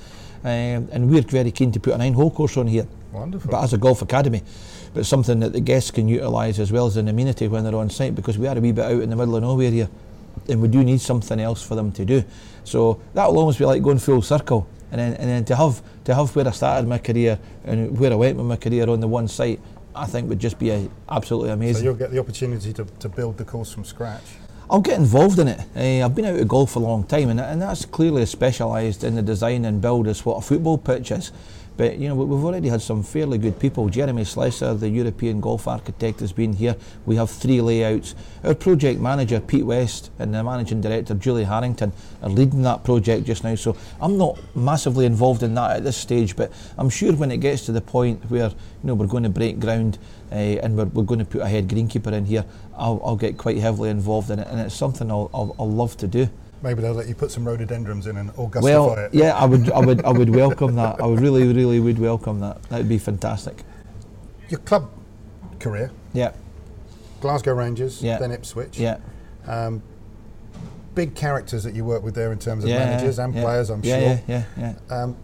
uh, 0.45 0.49
and 0.49 1.11
we're 1.11 1.23
very 1.23 1.51
keen 1.51 1.73
to 1.73 1.81
put 1.81 1.95
a 1.95 1.99
nine-hole 1.99 2.31
course 2.31 2.57
on 2.57 2.67
here. 2.67 2.87
Wonderful. 3.13 3.51
But 3.51 3.65
as 3.65 3.73
a 3.73 3.79
golf 3.79 4.03
academy, 4.03 4.43
but 4.95 5.07
something 5.07 5.41
that 5.41 5.53
the 5.53 5.61
guests 5.61 5.91
can 5.91 6.09
utilise 6.09 6.59
as 6.59 6.73
well 6.73 6.87
as 6.87 6.97
an 6.97 7.09
amenity 7.09 7.49
when 7.49 7.65
they're 7.65 7.75
on 7.75 7.91
site 7.91 8.15
because 8.15 8.39
we 8.39 8.47
are 8.47 8.57
a 8.57 8.61
wee 8.61 8.73
bit 8.73 8.85
out 8.85 9.03
in 9.03 9.11
the 9.11 9.17
middle 9.17 9.37
of 9.37 9.43
nowhere 9.43 9.71
here 9.71 9.89
and 10.49 10.61
we 10.61 10.69
do 10.69 10.83
need 10.83 11.01
something 11.01 11.41
else 11.41 11.63
for 11.63 11.75
them 11.75 11.93
to 11.93 12.05
do. 12.05 12.25
So 12.65 13.01
that 13.15 13.27
will 13.27 13.39
almost 13.39 13.59
be 13.59 13.65
like 13.65 13.83
going 13.83 13.99
full 13.99 14.23
circle. 14.23 14.67
And 14.91 15.01
then, 15.01 15.15
and 15.15 15.29
then 15.29 15.45
to 15.47 15.57
have 15.57 15.83
to 16.05 16.15
have 16.15 16.35
where 16.35 16.49
I 16.49 16.51
started 16.51 16.89
my 16.89 16.99
career 16.99 17.39
and 17.65 17.99
where 17.99 18.13
I 18.13 18.17
went 18.17 18.37
with 18.37 18.47
my 18.47 18.57
career 18.57 18.89
on 18.89 19.01
the 19.01 19.07
one 19.07 19.29
site, 19.29 19.61
I 19.95 20.07
think 20.07 20.29
would 20.29 20.41
just 20.41 20.59
be 20.59 20.71
a, 20.71 20.89
absolutely 21.09 21.51
amazing. 21.51 21.83
So 21.83 21.85
you'll 21.85 21.95
get 21.95 22.11
the 22.11 22.19
opportunity 22.19 22.73
to, 22.73 22.85
to 22.85 23.09
build 23.09 23.39
the 23.39 23.45
course 23.45 23.73
from 23.73 23.85
scratch. 23.85 24.25
I'll 24.69 24.81
get 24.81 24.99
involved 24.99 25.39
in 25.41 25.49
it. 25.49 25.61
Uh, 25.75 26.05
I've 26.05 26.15
been 26.15 26.25
out 26.25 26.39
of 26.39 26.47
golf 26.47 26.73
for 26.73 26.79
a 26.79 26.83
long 26.83 27.03
time, 27.05 27.29
and, 27.29 27.41
and 27.41 27.61
that's 27.61 27.85
clearly 27.85 28.25
specialised 28.25 29.03
in 29.03 29.17
the 29.17 29.23
design 29.23 29.65
and 29.65 29.81
build 29.81 30.07
as 30.07 30.25
what 30.25 30.37
a 30.37 30.41
football 30.41 30.79
pitch 30.79 31.11
is. 31.11 31.33
But 31.81 31.97
you 31.97 32.09
know, 32.09 32.15
we've 32.15 32.45
already 32.45 32.69
had 32.69 32.83
some 32.83 33.03
fairly 33.03 33.39
good 33.39 33.59
people. 33.59 33.89
Jeremy 33.89 34.25
Slessor, 34.25 34.75
the 34.75 34.91
European 34.91 35.41
golf 35.41 35.67
architect, 35.67 36.21
has 36.21 36.31
been 36.31 36.53
here. 36.53 36.77
We 37.07 37.17
have 37.17 37.31
three 37.31 37.63
layouts. 37.63 38.15
Our 38.45 38.55
project 38.55 39.01
manager 39.01 39.41
Pete 39.41 39.65
West 39.65 40.11
and 40.19 40.35
the 40.35 40.45
managing 40.45 40.83
director 40.83 41.15
Julie 41.15 41.45
Harrington 41.45 41.95
are 42.23 42.29
leading 42.29 42.61
that 42.65 42.85
project 42.85 43.25
just 43.25 43.45
now. 43.45 43.55
So 43.55 43.79
I'm 43.99 44.19
not 44.19 44.39
massively 44.55 45.07
involved 45.07 45.43
in 45.43 45.55
that 45.55 45.79
at 45.79 45.85
this 45.85 45.97
stage, 45.97 46.37
but 46.37 46.53
I'm 46.77 46.91
sure 46.91 47.15
when 47.15 47.31
it 47.31 47.39
gets 47.39 47.65
to 47.65 47.73
the 47.73 47.81
point 47.81 48.31
where 48.31 48.51
you 48.51 48.57
know 48.83 48.93
we're 48.93 49.07
going 49.07 49.23
to 49.23 49.31
break 49.31 49.59
ground 49.59 49.97
uh, 50.31 50.35
and 50.35 50.77
we're, 50.77 50.85
we're 50.85 51.05
going 51.05 51.21
to 51.21 51.25
put 51.25 51.41
a 51.41 51.49
head 51.49 51.67
greenkeeper 51.67 52.13
in 52.13 52.27
here, 52.27 52.45
I'll, 52.77 53.01
I'll 53.03 53.17
get 53.17 53.39
quite 53.39 53.57
heavily 53.57 53.89
involved 53.89 54.29
in 54.29 54.39
it, 54.39 54.49
and 54.49 54.61
it's 54.61 54.75
something 54.75 55.11
I'll, 55.11 55.31
I'll, 55.33 55.57
I'll 55.59 55.73
love 55.73 55.97
to 55.97 56.07
do. 56.07 56.29
Maybe 56.63 56.83
they'll 56.83 56.93
let 56.93 57.09
you 57.09 57.15
put 57.15 57.31
some 57.31 57.47
rhododendrons 57.47 58.07
in 58.07 58.19
and 58.19 58.31
augustify 58.35 58.63
well, 58.63 58.95
it. 58.95 59.15
yeah, 59.15 59.35
I 59.35 59.47
would, 59.47 59.71
I 59.73 59.79
would, 59.79 60.05
I 60.05 60.11
would 60.11 60.29
welcome 60.29 60.75
that. 60.77 61.01
I 61.01 61.07
would 61.07 61.21
really, 61.21 61.51
really 61.51 61.81
would 61.81 61.99
welcome 61.99 62.41
that. 62.41 62.63
That 62.65 62.79
would 62.79 62.89
be 62.89 62.99
fantastic. 62.99 63.63
Your 64.51 64.61
club 64.61 64.91
career. 65.59 65.91
Yeah. 66.13 66.33
Glasgow 67.21 67.55
Rangers. 67.55 68.03
Yeah. 68.03 68.19
Then 68.19 68.31
Ipswich. 68.31 68.79
Yeah. 68.79 68.99
Um, 69.47 69.83
big 70.95 71.15
characters 71.15 71.63
that 71.65 71.75
you 71.75 71.85
work 71.85 72.03
with 72.03 72.15
there 72.15 72.33
in 72.33 72.39
terms 72.39 72.65
of 72.65 72.71
yeah, 72.71 72.85
managers 72.85 73.19
and 73.19 73.35
yeah. 73.35 73.43
players, 73.43 73.71
I'm 73.71 73.81
yeah, 73.83 73.99
sure. 73.99 74.25
Yeah, 74.27 74.45
yeah, 74.59 74.75
yeah. 74.91 75.03
Um, 75.03 75.17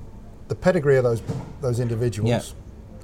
the 0.49 0.55
pedigree 0.55 0.97
of 0.97 1.05
those 1.05 1.23
those 1.61 1.81
individuals. 1.81 2.55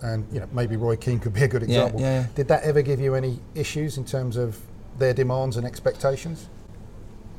And 0.03 0.27
you 0.33 0.41
know 0.41 0.49
maybe 0.53 0.75
Roy 0.75 0.97
Keane 0.97 1.21
could 1.21 1.33
be 1.33 1.45
a 1.45 1.49
good 1.49 1.63
example. 1.63 2.00
Yeah, 2.00 2.23
yeah. 2.23 2.26
Did 2.35 2.49
that 2.49 2.65
ever 2.65 2.83
give 2.83 2.99
you 2.99 3.15
any 3.15 3.39
issues 3.54 3.99
in 3.99 4.04
terms 4.04 4.37
of 4.37 4.59
their 4.99 5.15
demands 5.15 5.56
and 5.56 5.65
expectations? 5.65 6.49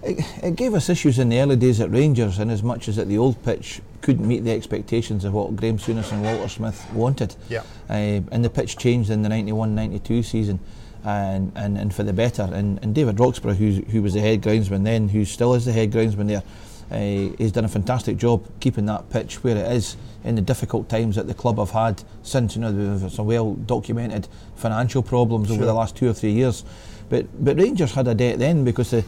It, 0.03 0.43
it, 0.43 0.55
gave 0.55 0.73
us 0.73 0.89
issues 0.89 1.17
in 1.19 1.29
the 1.29 1.39
early 1.39 1.55
days 1.55 1.79
at 1.79 1.89
Rangers, 1.91 2.39
in 2.39 2.49
as 2.49 2.61
much 2.61 2.87
as 2.89 2.99
at 2.99 3.07
the 3.07 3.17
old 3.17 3.41
pitch 3.43 3.81
couldn't 4.01 4.27
meet 4.27 4.43
the 4.43 4.51
expectations 4.51 5.23
of 5.23 5.33
what 5.33 5.55
Graeme 5.55 5.77
Souness 5.77 6.11
and 6.11 6.21
Walter 6.21 6.49
Smith 6.49 6.85
wanted. 6.93 7.35
Yeah. 7.49 7.63
Uh, 7.89 8.19
and 8.31 8.43
the 8.43 8.49
pitch 8.49 8.77
changed 8.77 9.09
in 9.09 9.21
the 9.21 9.29
91-92 9.29 10.25
season, 10.25 10.59
and, 11.05 11.51
and, 11.55 11.77
and 11.77 11.93
for 11.93 12.03
the 12.03 12.11
better. 12.11 12.49
And, 12.53 12.83
and 12.83 12.93
David 12.93 13.19
Roxburgh, 13.19 13.55
who, 13.55 13.71
who 13.91 14.01
was 14.01 14.13
the 14.13 14.19
head 14.19 14.41
groundsman 14.41 14.83
then, 14.83 15.07
who 15.07 15.23
still 15.23 15.53
is 15.53 15.65
the 15.65 15.71
head 15.71 15.91
groundsman 15.91 16.27
there, 16.27 16.43
uh, 16.91 17.33
he's 17.37 17.51
done 17.51 17.65
a 17.65 17.69
fantastic 17.69 18.17
job 18.17 18.45
keeping 18.59 18.85
that 18.85 19.09
pitch 19.09 19.43
where 19.43 19.55
it 19.55 19.71
is 19.71 19.95
in 20.23 20.35
the 20.35 20.41
difficult 20.41 20.89
times 20.89 21.15
that 21.15 21.27
the 21.27 21.33
club 21.33 21.57
have 21.57 21.71
had 21.71 22.03
since 22.21 22.55
you 22.55 22.61
know 22.61 22.71
there's 22.71 23.13
some 23.13 23.25
well 23.25 23.53
documented 23.53 24.27
financial 24.55 25.01
problems 25.01 25.47
sure. 25.47 25.55
over 25.55 25.65
the 25.65 25.73
last 25.73 25.95
two 25.95 26.09
or 26.09 26.13
three 26.13 26.31
years. 26.31 26.63
But 27.09 27.25
but 27.43 27.57
Rangers 27.57 27.93
had 27.93 28.07
a 28.07 28.15
debt 28.15 28.37
then 28.37 28.63
because 28.63 28.91
the 28.91 29.03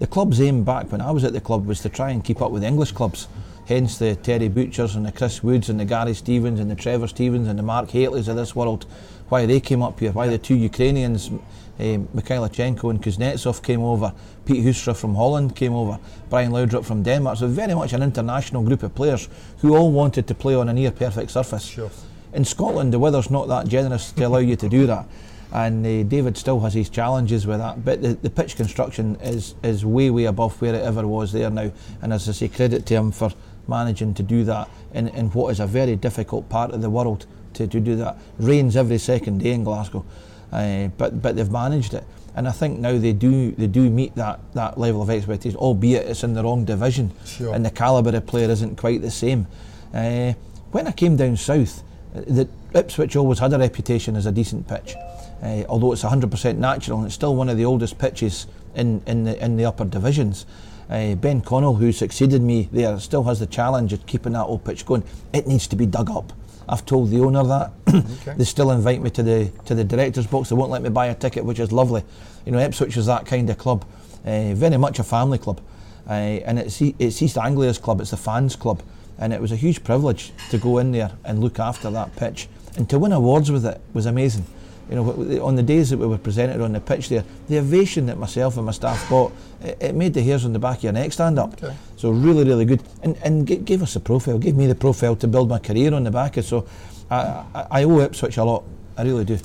the 0.00 0.06
club's 0.06 0.40
aim 0.40 0.64
back 0.64 0.90
when 0.90 1.02
I 1.02 1.10
was 1.10 1.24
at 1.24 1.34
the 1.34 1.42
club 1.42 1.66
was 1.66 1.80
to 1.82 1.90
try 1.90 2.10
and 2.10 2.24
keep 2.24 2.40
up 2.40 2.50
with 2.50 2.62
the 2.62 2.68
English 2.68 2.92
clubs. 2.92 3.28
Hence 3.66 3.98
the 3.98 4.16
Terry 4.16 4.48
Butchers 4.48 4.96
and 4.96 5.04
the 5.04 5.12
Chris 5.12 5.42
Woods 5.42 5.68
and 5.68 5.78
the 5.78 5.84
Gary 5.84 6.14
Stevens 6.14 6.58
and 6.58 6.70
the 6.70 6.74
Trevor 6.74 7.06
Stevens 7.06 7.46
and 7.46 7.58
the 7.58 7.62
Mark 7.62 7.90
Hateleys 7.90 8.26
of 8.26 8.34
this 8.34 8.56
world. 8.56 8.86
Why 9.28 9.44
they 9.44 9.60
came 9.60 9.82
up 9.82 10.00
here, 10.00 10.10
why 10.10 10.28
the 10.28 10.38
two 10.38 10.56
Ukrainians, 10.56 11.28
um, 11.28 12.08
Mikhailichenko 12.16 12.90
and 12.90 13.02
Kuznetsov 13.02 13.62
came 13.62 13.82
over, 13.82 14.14
Pete 14.46 14.64
Huistra 14.64 14.96
from 14.96 15.14
Holland 15.14 15.54
came 15.54 15.74
over, 15.74 15.98
Brian 16.30 16.50
Laudrup 16.50 16.86
from 16.86 17.02
Denmark. 17.02 17.36
So 17.36 17.46
very 17.46 17.74
much 17.74 17.92
an 17.92 18.02
international 18.02 18.62
group 18.62 18.82
of 18.82 18.94
players 18.94 19.28
who 19.58 19.76
all 19.76 19.92
wanted 19.92 20.26
to 20.28 20.34
play 20.34 20.54
on 20.54 20.70
a 20.70 20.72
near 20.72 20.90
perfect 20.90 21.30
surface. 21.30 21.66
Sure. 21.66 21.90
In 22.32 22.46
Scotland, 22.46 22.94
the 22.94 22.98
weather's 22.98 23.30
not 23.30 23.48
that 23.48 23.68
generous 23.68 24.12
to 24.12 24.24
allow 24.24 24.38
you 24.38 24.56
to 24.56 24.68
do 24.68 24.86
that 24.86 25.06
and 25.52 25.84
uh, 25.84 26.02
David 26.04 26.36
still 26.36 26.60
has 26.60 26.74
his 26.74 26.88
challenges 26.88 27.46
with 27.46 27.58
that. 27.58 27.84
But 27.84 28.02
the, 28.02 28.14
the 28.14 28.30
pitch 28.30 28.56
construction 28.56 29.16
is 29.16 29.54
is 29.62 29.84
way 29.84 30.10
way 30.10 30.24
above 30.24 30.60
where 30.60 30.74
it 30.74 30.82
ever 30.82 31.06
was 31.06 31.32
there 31.32 31.50
now. 31.50 31.72
And 32.02 32.12
as 32.12 32.28
I 32.28 32.32
say, 32.32 32.48
credit 32.48 32.86
to 32.86 32.94
him 32.94 33.10
for 33.10 33.32
managing 33.66 34.14
to 34.14 34.22
do 34.22 34.44
that 34.44 34.68
in, 34.94 35.08
in 35.08 35.26
what 35.30 35.50
is 35.50 35.60
a 35.60 35.66
very 35.66 35.96
difficult 35.96 36.48
part 36.48 36.72
of 36.72 36.82
the 36.82 36.90
world 36.90 37.26
to, 37.54 37.66
to 37.66 37.80
do 37.80 37.96
that. 37.96 38.18
Rains 38.38 38.76
every 38.76 38.98
second 38.98 39.38
day 39.38 39.52
in 39.52 39.64
Glasgow, 39.64 40.04
uh, 40.52 40.88
but 40.98 41.20
but 41.20 41.36
they've 41.36 41.50
managed 41.50 41.94
it. 41.94 42.04
And 42.36 42.46
I 42.46 42.52
think 42.52 42.78
now 42.78 42.96
they 42.96 43.12
do 43.12 43.50
they 43.52 43.66
do 43.66 43.90
meet 43.90 44.14
that, 44.14 44.38
that 44.54 44.78
level 44.78 45.02
of 45.02 45.10
expectation, 45.10 45.58
albeit 45.58 46.06
it's 46.06 46.22
in 46.22 46.34
the 46.34 46.44
wrong 46.44 46.64
division, 46.64 47.12
sure. 47.26 47.52
and 47.52 47.64
the 47.64 47.70
calibre 47.70 48.16
of 48.16 48.26
player 48.26 48.48
isn't 48.48 48.76
quite 48.76 49.02
the 49.02 49.10
same. 49.10 49.48
Uh, 49.92 50.34
when 50.70 50.86
I 50.86 50.92
came 50.92 51.16
down 51.16 51.36
south, 51.36 51.82
the 52.14 52.48
Ipswich 52.72 53.16
always 53.16 53.40
had 53.40 53.52
a 53.52 53.58
reputation 53.58 54.14
as 54.14 54.26
a 54.26 54.32
decent 54.32 54.68
pitch 54.68 54.94
uh, 55.42 55.64
although 55.68 55.92
it's 55.92 56.02
100% 56.02 56.56
natural 56.56 56.98
and 56.98 57.06
it's 57.06 57.14
still 57.14 57.34
one 57.34 57.48
of 57.48 57.56
the 57.56 57.64
oldest 57.64 57.98
pitches 57.98 58.46
in, 58.74 59.02
in, 59.06 59.24
the, 59.24 59.42
in 59.42 59.56
the 59.56 59.64
upper 59.64 59.84
divisions. 59.84 60.46
Uh, 60.88 61.14
ben 61.14 61.40
Connell, 61.40 61.76
who 61.76 61.92
succeeded 61.92 62.42
me 62.42 62.68
there, 62.72 62.98
still 62.98 63.24
has 63.24 63.38
the 63.38 63.46
challenge 63.46 63.92
of 63.92 64.04
keeping 64.06 64.32
that 64.32 64.44
old 64.44 64.64
pitch 64.64 64.84
going. 64.84 65.04
It 65.32 65.46
needs 65.46 65.66
to 65.68 65.76
be 65.76 65.86
dug 65.86 66.10
up. 66.10 66.32
I've 66.68 66.84
told 66.84 67.10
the 67.10 67.20
owner 67.20 67.44
that. 67.44 67.72
okay. 67.88 68.34
they 68.36 68.44
still 68.44 68.70
invite 68.70 69.00
me 69.00 69.10
to 69.10 69.22
the 69.22 69.52
to 69.64 69.74
the 69.74 69.84
director's 69.84 70.26
box. 70.26 70.48
They 70.48 70.56
won't 70.56 70.70
let 70.70 70.82
me 70.82 70.88
buy 70.88 71.06
a 71.06 71.14
ticket, 71.14 71.44
which 71.44 71.58
is 71.58 71.72
lovely. 71.72 72.04
You 72.44 72.52
know, 72.52 72.58
Ipswich 72.58 72.96
is 72.96 73.06
that 73.06 73.26
kind 73.26 73.50
of 73.50 73.58
club, 73.58 73.84
uh, 74.24 74.54
very 74.54 74.76
much 74.76 74.98
a 74.98 75.04
family 75.04 75.38
club, 75.38 75.60
uh, 76.08 76.12
and 76.12 76.58
it's 76.58 76.80
it's 76.80 77.22
East 77.22 77.38
Anglia's 77.38 77.78
club. 77.78 78.00
It's 78.00 78.10
the 78.10 78.16
fans' 78.16 78.54
club, 78.54 78.82
and 79.18 79.32
it 79.32 79.40
was 79.40 79.50
a 79.50 79.56
huge 79.56 79.82
privilege 79.82 80.32
to 80.50 80.58
go 80.58 80.78
in 80.78 80.92
there 80.92 81.12
and 81.24 81.40
look 81.40 81.58
after 81.58 81.90
that 81.90 82.14
pitch 82.14 82.48
and 82.76 82.88
to 82.90 82.98
win 82.98 83.12
awards 83.12 83.50
with 83.50 83.66
it 83.66 83.80
was 83.92 84.06
amazing 84.06 84.44
you 84.90 84.96
know, 84.96 85.44
on 85.46 85.54
the 85.54 85.62
days 85.62 85.88
that 85.90 85.98
we 85.98 86.06
were 86.06 86.18
presented 86.18 86.60
on 86.60 86.72
the 86.72 86.80
pitch 86.80 87.08
there, 87.08 87.24
the 87.48 87.58
ovation 87.58 88.06
that 88.06 88.18
myself 88.18 88.56
and 88.56 88.66
my 88.66 88.72
staff 88.72 89.08
got, 89.08 89.30
it, 89.62 89.78
it 89.80 89.94
made 89.94 90.12
the 90.12 90.22
hairs 90.22 90.44
on 90.44 90.52
the 90.52 90.58
back 90.58 90.78
of 90.78 90.84
your 90.84 90.92
neck 90.92 91.12
stand 91.12 91.38
up. 91.38 91.52
Okay. 91.62 91.74
So 91.96 92.10
really, 92.10 92.44
really 92.44 92.64
good, 92.64 92.82
and 93.02 93.16
and 93.22 93.46
g- 93.46 93.56
gave 93.56 93.82
us 93.82 93.94
a 93.94 94.00
profile, 94.00 94.38
gave 94.38 94.56
me 94.56 94.66
the 94.66 94.74
profile 94.74 95.14
to 95.16 95.28
build 95.28 95.48
my 95.48 95.60
career 95.60 95.94
on 95.94 96.02
the 96.02 96.10
back 96.10 96.36
of. 96.36 96.44
So 96.44 96.66
I, 97.08 97.44
I, 97.54 97.66
I 97.70 97.84
owe 97.84 98.00
Ipswich 98.00 98.36
a 98.36 98.44
lot. 98.44 98.64
I 98.96 99.04
really 99.04 99.24
do. 99.24 99.38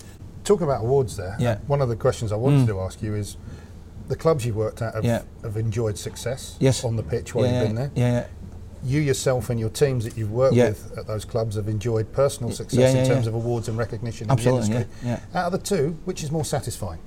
Talk 0.44 0.62
about 0.62 0.82
awards 0.82 1.16
there. 1.16 1.36
Yeah. 1.40 1.60
One 1.68 1.82
of 1.82 1.90
the 1.90 1.96
questions 1.96 2.32
I 2.32 2.36
wanted 2.36 2.62
mm. 2.62 2.68
to 2.68 2.82
ask 2.82 3.02
you 3.02 3.16
is, 3.16 3.38
the 4.08 4.16
clubs 4.16 4.46
you've 4.46 4.56
worked 4.56 4.82
at 4.82 4.94
have, 4.94 5.06
yeah. 5.06 5.24
have 5.44 5.58
enjoyed 5.58 5.98
success 5.98 6.58
yes. 6.60 6.84
on 6.84 6.96
the 6.96 7.04
pitch 7.04 7.34
while 7.34 7.46
yeah, 7.46 7.60
you've 7.60 7.70
been 7.70 7.76
there. 7.76 7.92
Yeah, 7.96 8.28
you 8.86 9.02
yourself 9.02 9.50
and 9.50 9.60
your 9.60 9.70
teams 9.70 10.04
that 10.04 10.18
you've 10.18 10.32
worked 10.32 10.56
yeah. 10.56 10.70
with 10.70 10.98
at 10.98 11.08
those 11.08 11.26
clubs 11.26 11.56
have 11.56 11.68
enjoyed 11.68 12.12
personal 12.14 12.52
success 12.52 12.80
yeah, 12.80 12.94
yeah, 12.94 13.02
in 13.02 13.08
terms 13.08 13.28
of 13.28 13.34
awards 13.34 13.68
and 13.68 13.78
recognition 13.78 14.30
Absolutely, 14.30 14.68
in 14.68 14.72
the 14.72 14.78
industry. 14.78 15.30
Out 15.34 15.46
of 15.46 15.52
the 15.52 15.58
two, 15.58 15.98
which 16.06 16.24
is 16.24 16.32
more 16.32 16.46
satisfying? 16.46 17.00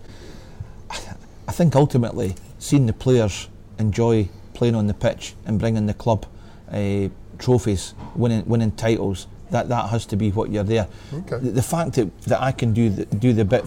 I 0.90 1.52
think 1.52 1.76
ultimately 1.76 2.34
seeing 2.58 2.86
the 2.86 2.92
players 2.92 3.48
enjoy 3.78 4.28
playing 4.54 4.74
on 4.74 4.86
the 4.86 4.94
pitch 4.94 5.34
and 5.46 5.58
bringing 5.58 5.86
the 5.86 5.94
club 5.94 6.26
uh, 6.70 7.08
trophies, 7.38 7.94
winning 8.14 8.44
winning 8.46 8.72
titles, 8.72 9.26
that 9.50 9.68
that 9.68 9.88
has 9.88 10.04
to 10.06 10.16
be 10.16 10.30
what 10.30 10.50
you're 10.50 10.64
there. 10.64 10.88
Okay. 11.12 11.38
The, 11.38 11.50
the 11.52 11.62
fact 11.62 11.92
that, 11.94 12.20
that 12.22 12.42
I 12.42 12.52
can 12.52 12.72
do 12.72 12.90
the, 12.90 13.04
do 13.06 13.32
the 13.32 13.44
bit 13.44 13.64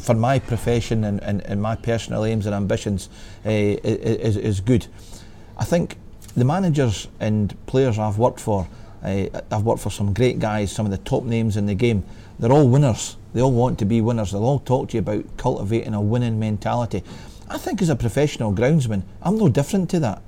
for 0.00 0.14
my 0.14 0.38
profession 0.38 1.04
and, 1.04 1.22
and, 1.22 1.40
and 1.42 1.62
my 1.62 1.76
personal 1.76 2.24
aims 2.24 2.46
and 2.46 2.54
ambitions 2.54 3.08
uh, 3.46 3.50
is, 3.50 4.36
is 4.36 4.60
good. 4.60 4.86
I 5.56 5.64
think 5.64 5.96
the 6.36 6.44
managers 6.44 7.08
and 7.20 7.54
players 7.66 7.98
I've 7.98 8.18
worked 8.18 8.40
for, 8.40 8.66
uh, 9.02 9.26
I've 9.50 9.62
worked 9.62 9.80
for 9.80 9.90
some 9.90 10.12
great 10.12 10.38
guys, 10.38 10.72
some 10.72 10.86
of 10.86 10.92
the 10.92 10.98
top 10.98 11.24
names 11.24 11.56
in 11.56 11.66
the 11.66 11.74
game. 11.74 12.04
They're 12.38 12.52
all 12.52 12.68
winners. 12.68 13.16
They 13.32 13.40
all 13.40 13.52
want 13.52 13.78
to 13.80 13.84
be 13.84 14.00
winners. 14.00 14.32
They'll 14.32 14.44
all 14.44 14.58
talk 14.58 14.90
to 14.90 14.96
you 14.96 15.00
about 15.00 15.24
cultivating 15.36 15.94
a 15.94 16.00
winning 16.00 16.38
mentality. 16.40 17.02
I 17.48 17.58
think 17.58 17.82
as 17.82 17.88
a 17.88 17.96
professional 17.96 18.52
groundsman, 18.52 19.02
I'm 19.22 19.38
no 19.38 19.48
different 19.48 19.90
to 19.90 20.00
that. 20.00 20.22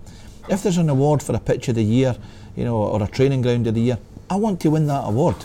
If 0.49 0.63
there's 0.63 0.79
an 0.79 0.91
award 0.91 1.23
for 1.23 1.35
a 1.35 1.41
pitch 1.41 1.69
of 1.69 1.75
the 1.75 1.83
year, 1.83 2.17
you 2.55 2.65
know, 2.65 2.77
or 2.77 3.03
a 3.03 3.09
training 3.09 3.43
ground 3.43 3.67
of 3.67 3.75
the 3.75 3.81
year, 3.81 3.99
I 4.31 4.37
want 4.37 4.61
to 4.61 4.71
win 4.71 4.87
that 4.87 5.05
award. 5.05 5.37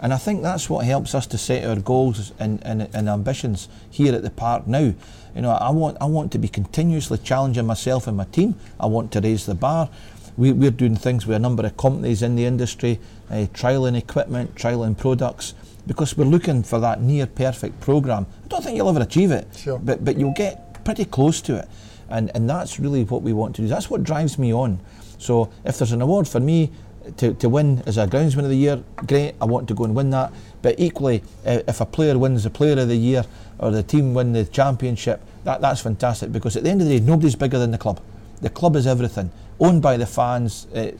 And 0.00 0.12
I 0.12 0.18
think 0.18 0.42
that's 0.42 0.68
what 0.68 0.84
helps 0.84 1.14
us 1.14 1.26
to 1.28 1.38
set 1.38 1.64
our 1.64 1.76
goals 1.76 2.32
and, 2.38 2.62
and, 2.64 2.88
and 2.94 3.08
ambitions 3.08 3.68
here 3.90 4.14
at 4.14 4.22
the 4.22 4.30
park 4.30 4.66
now. 4.66 4.94
You 5.34 5.42
know, 5.42 5.50
I 5.50 5.70
want 5.70 5.98
I 6.00 6.06
want 6.06 6.32
to 6.32 6.38
be 6.38 6.48
continuously 6.48 7.18
challenging 7.18 7.66
myself 7.66 8.06
and 8.06 8.16
my 8.16 8.24
team. 8.24 8.54
I 8.80 8.86
want 8.86 9.12
to 9.12 9.20
raise 9.20 9.46
the 9.46 9.54
bar. 9.54 9.88
We, 10.36 10.52
we're 10.52 10.70
doing 10.70 10.96
things 10.96 11.26
with 11.26 11.36
a 11.36 11.38
number 11.38 11.64
of 11.64 11.76
companies 11.76 12.22
in 12.22 12.36
the 12.36 12.44
industry, 12.44 12.98
uh, 13.30 13.46
trialing 13.54 13.96
equipment, 13.96 14.54
trialing 14.54 14.96
products, 14.96 15.54
because 15.86 16.16
we're 16.16 16.24
looking 16.24 16.62
for 16.62 16.78
that 16.80 17.00
near 17.00 17.26
perfect 17.26 17.80
program. 17.80 18.26
I 18.44 18.48
don't 18.48 18.62
think 18.62 18.76
you'll 18.76 18.88
ever 18.88 19.02
achieve 19.02 19.30
it, 19.30 19.48
sure. 19.56 19.78
but 19.78 20.04
but 20.04 20.18
you'll 20.18 20.34
get 20.34 20.84
pretty 20.84 21.04
close 21.04 21.40
to 21.42 21.56
it, 21.56 21.68
and 22.08 22.30
and 22.34 22.48
that's 22.48 22.78
really 22.78 23.04
what 23.04 23.22
we 23.22 23.32
want 23.32 23.56
to 23.56 23.62
do. 23.62 23.68
That's 23.68 23.90
what 23.90 24.04
drives 24.04 24.38
me 24.38 24.52
on. 24.52 24.78
So 25.18 25.50
if 25.64 25.78
there's 25.78 25.92
an 25.92 26.02
award 26.02 26.28
for 26.28 26.40
me 26.40 26.70
to, 27.16 27.34
to 27.34 27.48
win 27.48 27.82
as 27.86 27.98
a 27.98 28.06
groundsman 28.06 28.44
of 28.44 28.50
the 28.50 28.56
year, 28.56 28.82
great. 29.06 29.34
I 29.40 29.44
want 29.44 29.68
to 29.68 29.74
go 29.74 29.84
and 29.84 29.94
win 29.94 30.10
that. 30.10 30.32
But 30.62 30.78
equally, 30.78 31.22
uh, 31.44 31.60
if 31.68 31.80
a 31.80 31.86
player 31.86 32.18
wins 32.18 32.44
the 32.44 32.50
player 32.50 32.78
of 32.78 32.88
the 32.88 32.96
year 32.96 33.24
or 33.58 33.70
the 33.70 33.82
team 33.82 34.14
win 34.14 34.32
the 34.32 34.44
championship, 34.44 35.20
that, 35.44 35.60
that's 35.60 35.80
fantastic 35.80 36.32
because 36.32 36.56
at 36.56 36.64
the 36.64 36.70
end 36.70 36.80
of 36.82 36.88
the 36.88 36.98
day, 36.98 37.04
nobody's 37.04 37.36
bigger 37.36 37.58
than 37.58 37.70
the 37.70 37.78
club. 37.78 38.00
The 38.40 38.50
club 38.50 38.76
is 38.76 38.86
everything. 38.86 39.30
Owned 39.58 39.80
by 39.80 39.96
the 39.96 40.06
fans, 40.06 40.66
uh, 40.74 40.92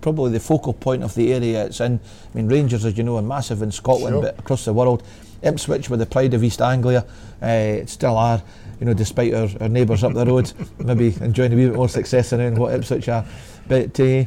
probably 0.00 0.30
the 0.30 0.40
focal 0.40 0.72
point 0.72 1.02
of 1.02 1.14
the 1.14 1.32
area 1.32 1.66
it's 1.66 1.80
in. 1.80 1.98
I 2.32 2.36
mean, 2.36 2.48
Rangers, 2.48 2.84
as 2.84 2.96
you 2.96 3.02
know, 3.02 3.16
are 3.16 3.22
massive 3.22 3.62
in 3.62 3.72
Scotland, 3.72 4.14
sure. 4.14 4.22
but 4.22 4.38
across 4.38 4.64
the 4.64 4.72
world. 4.72 5.02
Ipswich 5.42 5.90
were 5.90 5.96
the 5.96 6.06
pride 6.06 6.32
of 6.32 6.42
East 6.42 6.62
Anglia, 6.62 7.04
uh, 7.42 7.84
still 7.86 8.16
are, 8.16 8.42
you 8.80 8.86
know, 8.86 8.94
despite 8.94 9.34
our, 9.34 9.48
our 9.60 9.68
neighbours 9.68 10.02
up 10.02 10.14
the 10.14 10.24
road, 10.24 10.52
maybe 10.78 11.14
enjoying 11.20 11.52
a 11.52 11.56
wee 11.56 11.66
bit 11.66 11.74
more 11.74 11.88
success 11.88 12.30
than 12.30 12.54
what 12.54 12.72
Ipswich 12.72 13.08
are. 13.08 13.24
But 13.68 13.98
uh, 14.00 14.24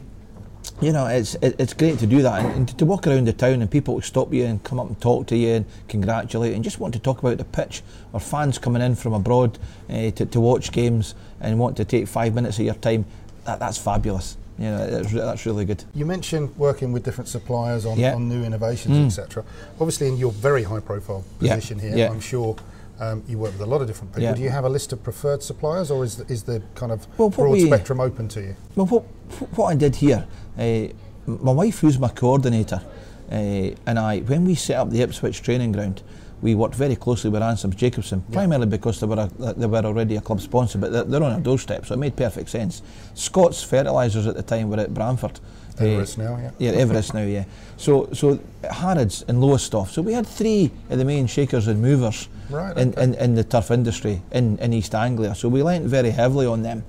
you 0.81 0.91
know, 0.91 1.07
it's 1.07 1.35
it's 1.41 1.73
great 1.73 1.99
to 1.99 2.07
do 2.07 2.21
that 2.21 2.43
and, 2.43 2.77
to, 2.77 2.85
walk 2.85 3.07
around 3.07 3.25
the 3.25 3.33
town 3.33 3.61
and 3.61 3.69
people 3.69 4.01
stop 4.01 4.33
you 4.33 4.45
and 4.45 4.63
come 4.63 4.79
up 4.79 4.87
and 4.87 4.99
talk 5.01 5.27
to 5.27 5.35
you 5.35 5.55
and 5.55 5.65
congratulate 5.87 6.53
and 6.53 6.63
just 6.63 6.79
want 6.79 6.93
to 6.93 6.99
talk 6.99 7.19
about 7.19 7.37
the 7.37 7.45
pitch 7.45 7.81
or 8.13 8.19
fans 8.19 8.57
coming 8.57 8.81
in 8.81 8.95
from 8.95 9.13
abroad 9.13 9.57
uh, 9.89 10.11
to, 10.11 10.25
to 10.25 10.39
watch 10.39 10.71
games 10.71 11.15
and 11.41 11.59
want 11.59 11.77
to 11.77 11.85
take 11.85 12.07
five 12.07 12.33
minutes 12.33 12.59
of 12.59 12.65
your 12.65 12.75
time. 12.75 13.05
That, 13.45 13.59
that's 13.59 13.77
fabulous. 13.77 14.37
You 14.57 14.65
know, 14.65 14.89
that's, 14.89 15.13
that's 15.13 15.45
really 15.45 15.65
good. 15.65 15.83
You 15.93 16.05
mentioned 16.05 16.55
working 16.57 16.91
with 16.91 17.03
different 17.03 17.27
suppliers 17.27 17.85
on, 17.85 17.99
yeah. 17.99 18.15
on 18.15 18.27
new 18.27 18.43
innovations, 18.43 18.97
mm. 18.97 19.05
etc. 19.05 19.43
Obviously, 19.79 20.07
in 20.07 20.17
your 20.17 20.31
very 20.31 20.63
high 20.63 20.79
profile 20.79 21.23
position 21.37 21.77
yeah. 21.77 21.83
here, 21.83 21.97
yeah. 21.97 22.09
I'm 22.09 22.19
sure 22.19 22.55
um, 22.99 23.23
you 23.27 23.37
work 23.37 23.53
with 23.53 23.61
a 23.61 23.65
lot 23.65 23.81
of 23.81 23.87
different 23.87 24.11
people. 24.11 24.23
Yeah. 24.23 24.33
Do 24.33 24.41
you 24.41 24.49
have 24.49 24.65
a 24.65 24.69
list 24.69 24.93
of 24.93 25.03
preferred 25.03 25.43
suppliers, 25.43 25.91
or 25.91 26.03
is 26.03 26.17
the, 26.17 26.31
is 26.31 26.43
the 26.43 26.61
kind 26.75 26.91
of 26.91 27.07
well, 27.17 27.29
broad 27.29 27.51
we, 27.51 27.65
spectrum 27.65 27.99
open 27.99 28.27
to 28.29 28.41
you? 28.41 28.55
Well, 28.75 28.87
what, 28.87 29.03
what 29.55 29.67
I 29.67 29.75
did 29.75 29.95
here, 29.95 30.27
uh, 30.57 30.87
my 31.25 31.51
wife, 31.51 31.79
who's 31.79 31.99
my 31.99 32.09
coordinator, 32.09 32.81
uh, 33.31 33.35
and 33.35 33.99
I, 33.99 34.19
when 34.19 34.45
we 34.45 34.55
set 34.55 34.77
up 34.77 34.89
the 34.89 35.01
Ipswich 35.01 35.41
training 35.41 35.73
ground, 35.73 36.01
we 36.41 36.53
worked 36.55 36.75
very 36.75 36.95
closely 36.95 37.29
with 37.29 37.41
Ransomes 37.41 37.75
Jacobsen, 37.75 38.23
yeah. 38.29 38.33
primarily 38.33 38.67
because 38.67 38.99
they 38.99 39.07
were 39.07 39.29
a, 39.39 39.53
they 39.53 39.65
were 39.65 39.83
already 39.83 40.15
a 40.15 40.21
club 40.21 40.39
sponsor, 40.39 40.77
but 40.77 40.91
they're, 40.91 41.03
they're, 41.03 41.23
on 41.23 41.33
our 41.33 41.39
doorstep, 41.39 41.85
so 41.85 41.95
it 41.95 41.97
made 41.97 42.15
perfect 42.15 42.49
sense. 42.49 42.81
Scott's 43.15 43.63
fertilisers 43.63 44.27
at 44.27 44.35
the 44.35 44.43
time 44.43 44.69
were 44.69 44.79
at 44.79 44.93
Bramford. 44.93 45.39
Everris 45.77 46.17
uh, 46.17 46.23
now, 46.23 46.37
yeah. 46.37 46.51
Yeah, 46.57 46.71
Everris 46.81 47.13
now, 47.13 47.21
yeah. 47.21 47.45
So, 47.77 48.09
so 48.13 48.39
Harrods 48.69 49.23
and 49.27 49.41
Lowestoft. 49.41 49.93
So 49.93 50.01
we 50.01 50.13
had 50.13 50.25
three 50.25 50.71
of 50.89 50.97
the 50.97 51.05
main 51.05 51.27
shakers 51.27 51.67
and 51.67 51.81
movers 51.81 52.27
right, 52.49 52.75
in, 52.77 52.89
okay. 52.89 53.03
in, 53.03 53.13
in, 53.15 53.35
the 53.35 53.43
turf 53.43 53.71
industry 53.71 54.21
in, 54.31 54.57
in 54.57 54.73
East 54.73 54.95
Anglia. 54.95 55.35
So 55.35 55.49
we 55.49 55.61
lent 55.63 55.85
very 55.85 56.09
heavily 56.09 56.45
on 56.45 56.63
them. 56.63 56.83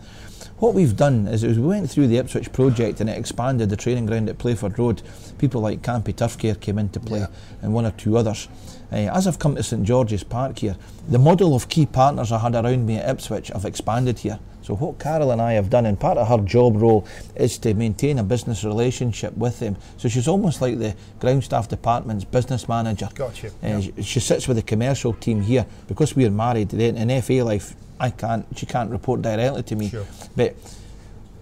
What 0.58 0.74
we've 0.74 0.96
done 0.96 1.28
is, 1.28 1.44
is 1.44 1.58
we 1.58 1.66
went 1.66 1.88
through 1.88 2.08
the 2.08 2.16
Ipswich 2.16 2.52
project 2.52 3.00
and 3.00 3.08
it 3.08 3.16
expanded 3.16 3.70
the 3.70 3.76
training 3.76 4.06
ground 4.06 4.28
at 4.28 4.38
Playford 4.38 4.78
Road. 4.78 5.02
People 5.38 5.60
like 5.60 5.82
Campey 5.82 6.12
Turf 6.12 6.36
Care 6.36 6.56
came 6.56 6.78
into 6.78 6.98
play 6.98 7.20
yeah. 7.20 7.26
and 7.62 7.72
one 7.72 7.86
or 7.86 7.92
two 7.92 8.16
others. 8.16 8.48
Uh, 8.90 8.96
as 9.12 9.26
I've 9.26 9.38
come 9.38 9.54
to 9.56 9.62
St 9.62 9.82
George's 9.82 10.24
Park 10.24 10.58
here, 10.58 10.76
the 11.08 11.18
model 11.18 11.54
of 11.54 11.68
key 11.68 11.86
partners 11.86 12.32
I 12.32 12.38
had 12.38 12.54
around 12.54 12.86
me 12.86 12.96
at 12.96 13.08
Ipswich 13.08 13.48
have 13.48 13.64
expanded 13.64 14.18
here. 14.20 14.38
So 14.62 14.74
what 14.74 14.98
Carol 14.98 15.30
and 15.30 15.40
I 15.40 15.54
have 15.54 15.70
done, 15.70 15.86
and 15.86 15.98
part 15.98 16.18
of 16.18 16.28
her 16.28 16.44
job 16.44 16.76
role, 16.76 17.06
is 17.34 17.56
to 17.58 17.72
maintain 17.72 18.18
a 18.18 18.22
business 18.22 18.64
relationship 18.64 19.34
with 19.36 19.60
them. 19.60 19.76
So 19.96 20.08
she's 20.08 20.28
almost 20.28 20.60
like 20.60 20.78
the 20.78 20.94
ground 21.20 21.44
staff 21.44 21.68
department's 21.68 22.24
business 22.24 22.68
manager. 22.68 23.08
Gotcha. 23.14 23.50
Uh. 23.62 23.80
She 24.02 24.20
sits 24.20 24.46
with 24.46 24.58
the 24.58 24.62
commercial 24.62 25.14
team 25.14 25.40
here 25.40 25.64
because 25.86 26.14
we're 26.14 26.30
married. 26.30 26.74
In 26.74 27.22
FA 27.22 27.44
life, 27.44 27.74
I 27.98 28.10
can't. 28.10 28.46
She 28.56 28.66
can't 28.66 28.90
report 28.90 29.22
directly 29.22 29.62
to 29.62 29.76
me. 29.76 29.88
Sure. 29.88 30.06
But 30.36 30.54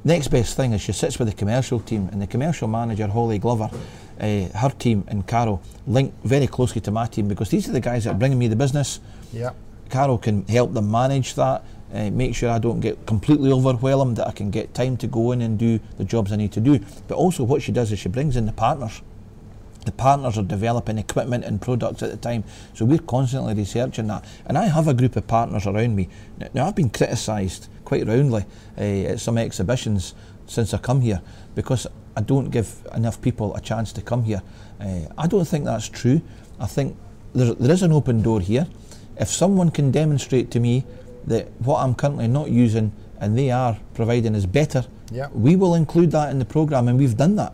next 0.04 0.28
best 0.28 0.56
thing 0.56 0.72
is 0.72 0.80
she 0.80 0.92
sits 0.92 1.18
with 1.18 1.28
the 1.28 1.34
commercial 1.34 1.80
team, 1.80 2.08
and 2.12 2.22
the 2.22 2.28
commercial 2.28 2.68
manager 2.68 3.08
Holly 3.08 3.40
Glover. 3.40 3.70
Uh, 4.20 4.48
her 4.58 4.70
team 4.78 5.04
and 5.08 5.26
Carol 5.26 5.62
link 5.86 6.14
very 6.24 6.46
closely 6.46 6.80
to 6.80 6.90
my 6.90 7.06
team 7.06 7.28
because 7.28 7.50
these 7.50 7.68
are 7.68 7.72
the 7.72 7.80
guys 7.80 8.04
that 8.04 8.12
are 8.12 8.18
bringing 8.18 8.38
me 8.38 8.48
the 8.48 8.56
business. 8.56 9.00
Yeah. 9.32 9.50
Carol 9.90 10.18
can 10.18 10.46
help 10.46 10.72
them 10.72 10.90
manage 10.90 11.34
that, 11.34 11.64
uh, 11.92 12.10
make 12.10 12.34
sure 12.34 12.50
I 12.50 12.58
don't 12.58 12.80
get 12.80 13.06
completely 13.06 13.52
overwhelmed, 13.52 14.16
that 14.16 14.26
I 14.26 14.32
can 14.32 14.50
get 14.50 14.74
time 14.74 14.96
to 14.98 15.06
go 15.06 15.32
in 15.32 15.42
and 15.42 15.58
do 15.58 15.78
the 15.98 16.04
jobs 16.04 16.32
I 16.32 16.36
need 16.36 16.52
to 16.52 16.60
do. 16.60 16.80
But 17.06 17.16
also, 17.16 17.44
what 17.44 17.62
she 17.62 17.72
does 17.72 17.92
is 17.92 17.98
she 17.98 18.08
brings 18.08 18.36
in 18.36 18.46
the 18.46 18.52
partners. 18.52 19.02
The 19.84 19.92
partners 19.92 20.36
are 20.36 20.42
developing 20.42 20.98
equipment 20.98 21.44
and 21.44 21.62
products 21.62 22.02
at 22.02 22.10
the 22.10 22.16
time, 22.16 22.42
so 22.74 22.84
we're 22.84 22.98
constantly 22.98 23.54
researching 23.54 24.08
that. 24.08 24.24
And 24.44 24.58
I 24.58 24.66
have 24.66 24.88
a 24.88 24.94
group 24.94 25.14
of 25.14 25.28
partners 25.28 25.64
around 25.64 25.94
me. 25.94 26.08
Now, 26.54 26.66
I've 26.66 26.74
been 26.74 26.90
criticised 26.90 27.68
quite 27.84 28.04
roundly 28.06 28.44
uh, 28.76 28.80
at 28.80 29.20
some 29.20 29.38
exhibitions 29.38 30.14
since 30.46 30.74
I 30.74 30.78
come 30.78 31.02
here 31.02 31.22
because 31.54 31.86
I 32.16 32.22
don't 32.22 32.50
give 32.50 32.82
enough 32.94 33.20
people 33.20 33.54
a 33.54 33.60
chance 33.60 33.92
to 33.92 34.02
come 34.02 34.24
here. 34.24 34.42
Uh, 34.80 35.00
I 35.18 35.26
don't 35.26 35.44
think 35.44 35.64
that's 35.64 35.88
true. 35.88 36.22
I 36.58 36.66
think 36.66 36.96
there, 37.34 37.54
there 37.54 37.72
is 37.72 37.82
an 37.82 37.92
open 37.92 38.22
door 38.22 38.40
here. 38.40 38.66
If 39.18 39.28
someone 39.28 39.70
can 39.70 39.90
demonstrate 39.90 40.50
to 40.52 40.60
me 40.60 40.84
that 41.26 41.48
what 41.60 41.80
I'm 41.80 41.94
currently 41.94 42.28
not 42.28 42.50
using 42.50 42.92
and 43.20 43.36
they 43.36 43.50
are 43.50 43.78
providing 43.94 44.34
is 44.34 44.46
better, 44.46 44.86
yeah. 45.12 45.28
we 45.32 45.56
will 45.56 45.74
include 45.74 46.10
that 46.12 46.30
in 46.30 46.38
the 46.38 46.44
programme, 46.44 46.88
and 46.88 46.98
we've 46.98 47.16
done 47.16 47.36
that. 47.36 47.52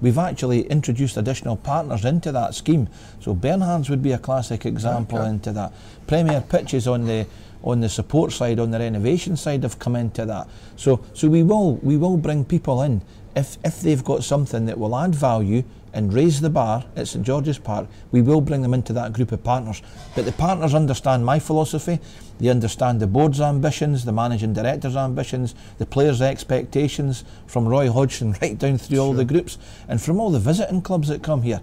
We've 0.00 0.18
actually 0.18 0.62
introduced 0.62 1.16
additional 1.16 1.56
partners 1.56 2.04
into 2.04 2.30
that 2.32 2.54
scheme. 2.54 2.88
So 3.20 3.34
Bernhard's 3.34 3.88
would 3.88 4.02
be 4.02 4.12
a 4.12 4.18
classic 4.18 4.66
example 4.66 5.18
okay. 5.18 5.28
into 5.28 5.52
that. 5.52 5.72
Premier 6.06 6.40
Pitches 6.40 6.86
on 6.86 7.06
the 7.06 7.26
on 7.64 7.80
the 7.80 7.88
support 7.88 8.30
side, 8.30 8.60
on 8.60 8.70
the 8.70 8.78
renovation 8.78 9.36
side, 9.36 9.62
have 9.64 9.78
come 9.78 9.96
into 9.96 10.24
that. 10.26 10.48
So 10.76 11.04
so 11.14 11.28
we 11.28 11.42
will 11.42 11.76
we 11.76 11.96
will 11.96 12.16
bring 12.16 12.44
people 12.44 12.82
in 12.82 13.02
if 13.34 13.58
if 13.64 13.80
they've 13.80 14.04
got 14.04 14.22
something 14.22 14.66
that 14.66 14.78
will 14.78 14.96
add 14.96 15.14
value 15.14 15.64
and 15.92 16.12
raise 16.12 16.40
the 16.40 16.50
bar 16.50 16.84
at 16.96 17.06
St 17.06 17.24
George's 17.24 17.58
Park, 17.58 17.86
we 18.10 18.20
will 18.20 18.40
bring 18.40 18.62
them 18.62 18.74
into 18.74 18.92
that 18.92 19.12
group 19.12 19.30
of 19.30 19.44
partners. 19.44 19.80
But 20.16 20.24
the 20.24 20.32
partners 20.32 20.74
understand 20.74 21.24
my 21.24 21.38
philosophy, 21.38 22.00
they 22.40 22.48
understand 22.48 22.98
the 22.98 23.06
board's 23.06 23.40
ambitions, 23.40 24.04
the 24.04 24.12
managing 24.12 24.52
director's 24.54 24.96
ambitions, 24.96 25.54
the 25.78 25.86
players' 25.86 26.20
expectations, 26.20 27.24
from 27.46 27.68
Roy 27.68 27.92
Hodgson 27.92 28.34
right 28.42 28.58
down 28.58 28.78
through 28.78 28.96
sure. 28.96 29.06
all 29.06 29.12
the 29.12 29.24
groups, 29.24 29.56
and 29.88 30.02
from 30.02 30.18
all 30.18 30.30
the 30.30 30.40
visiting 30.40 30.82
clubs 30.82 31.06
that 31.08 31.22
come 31.22 31.42
here 31.42 31.60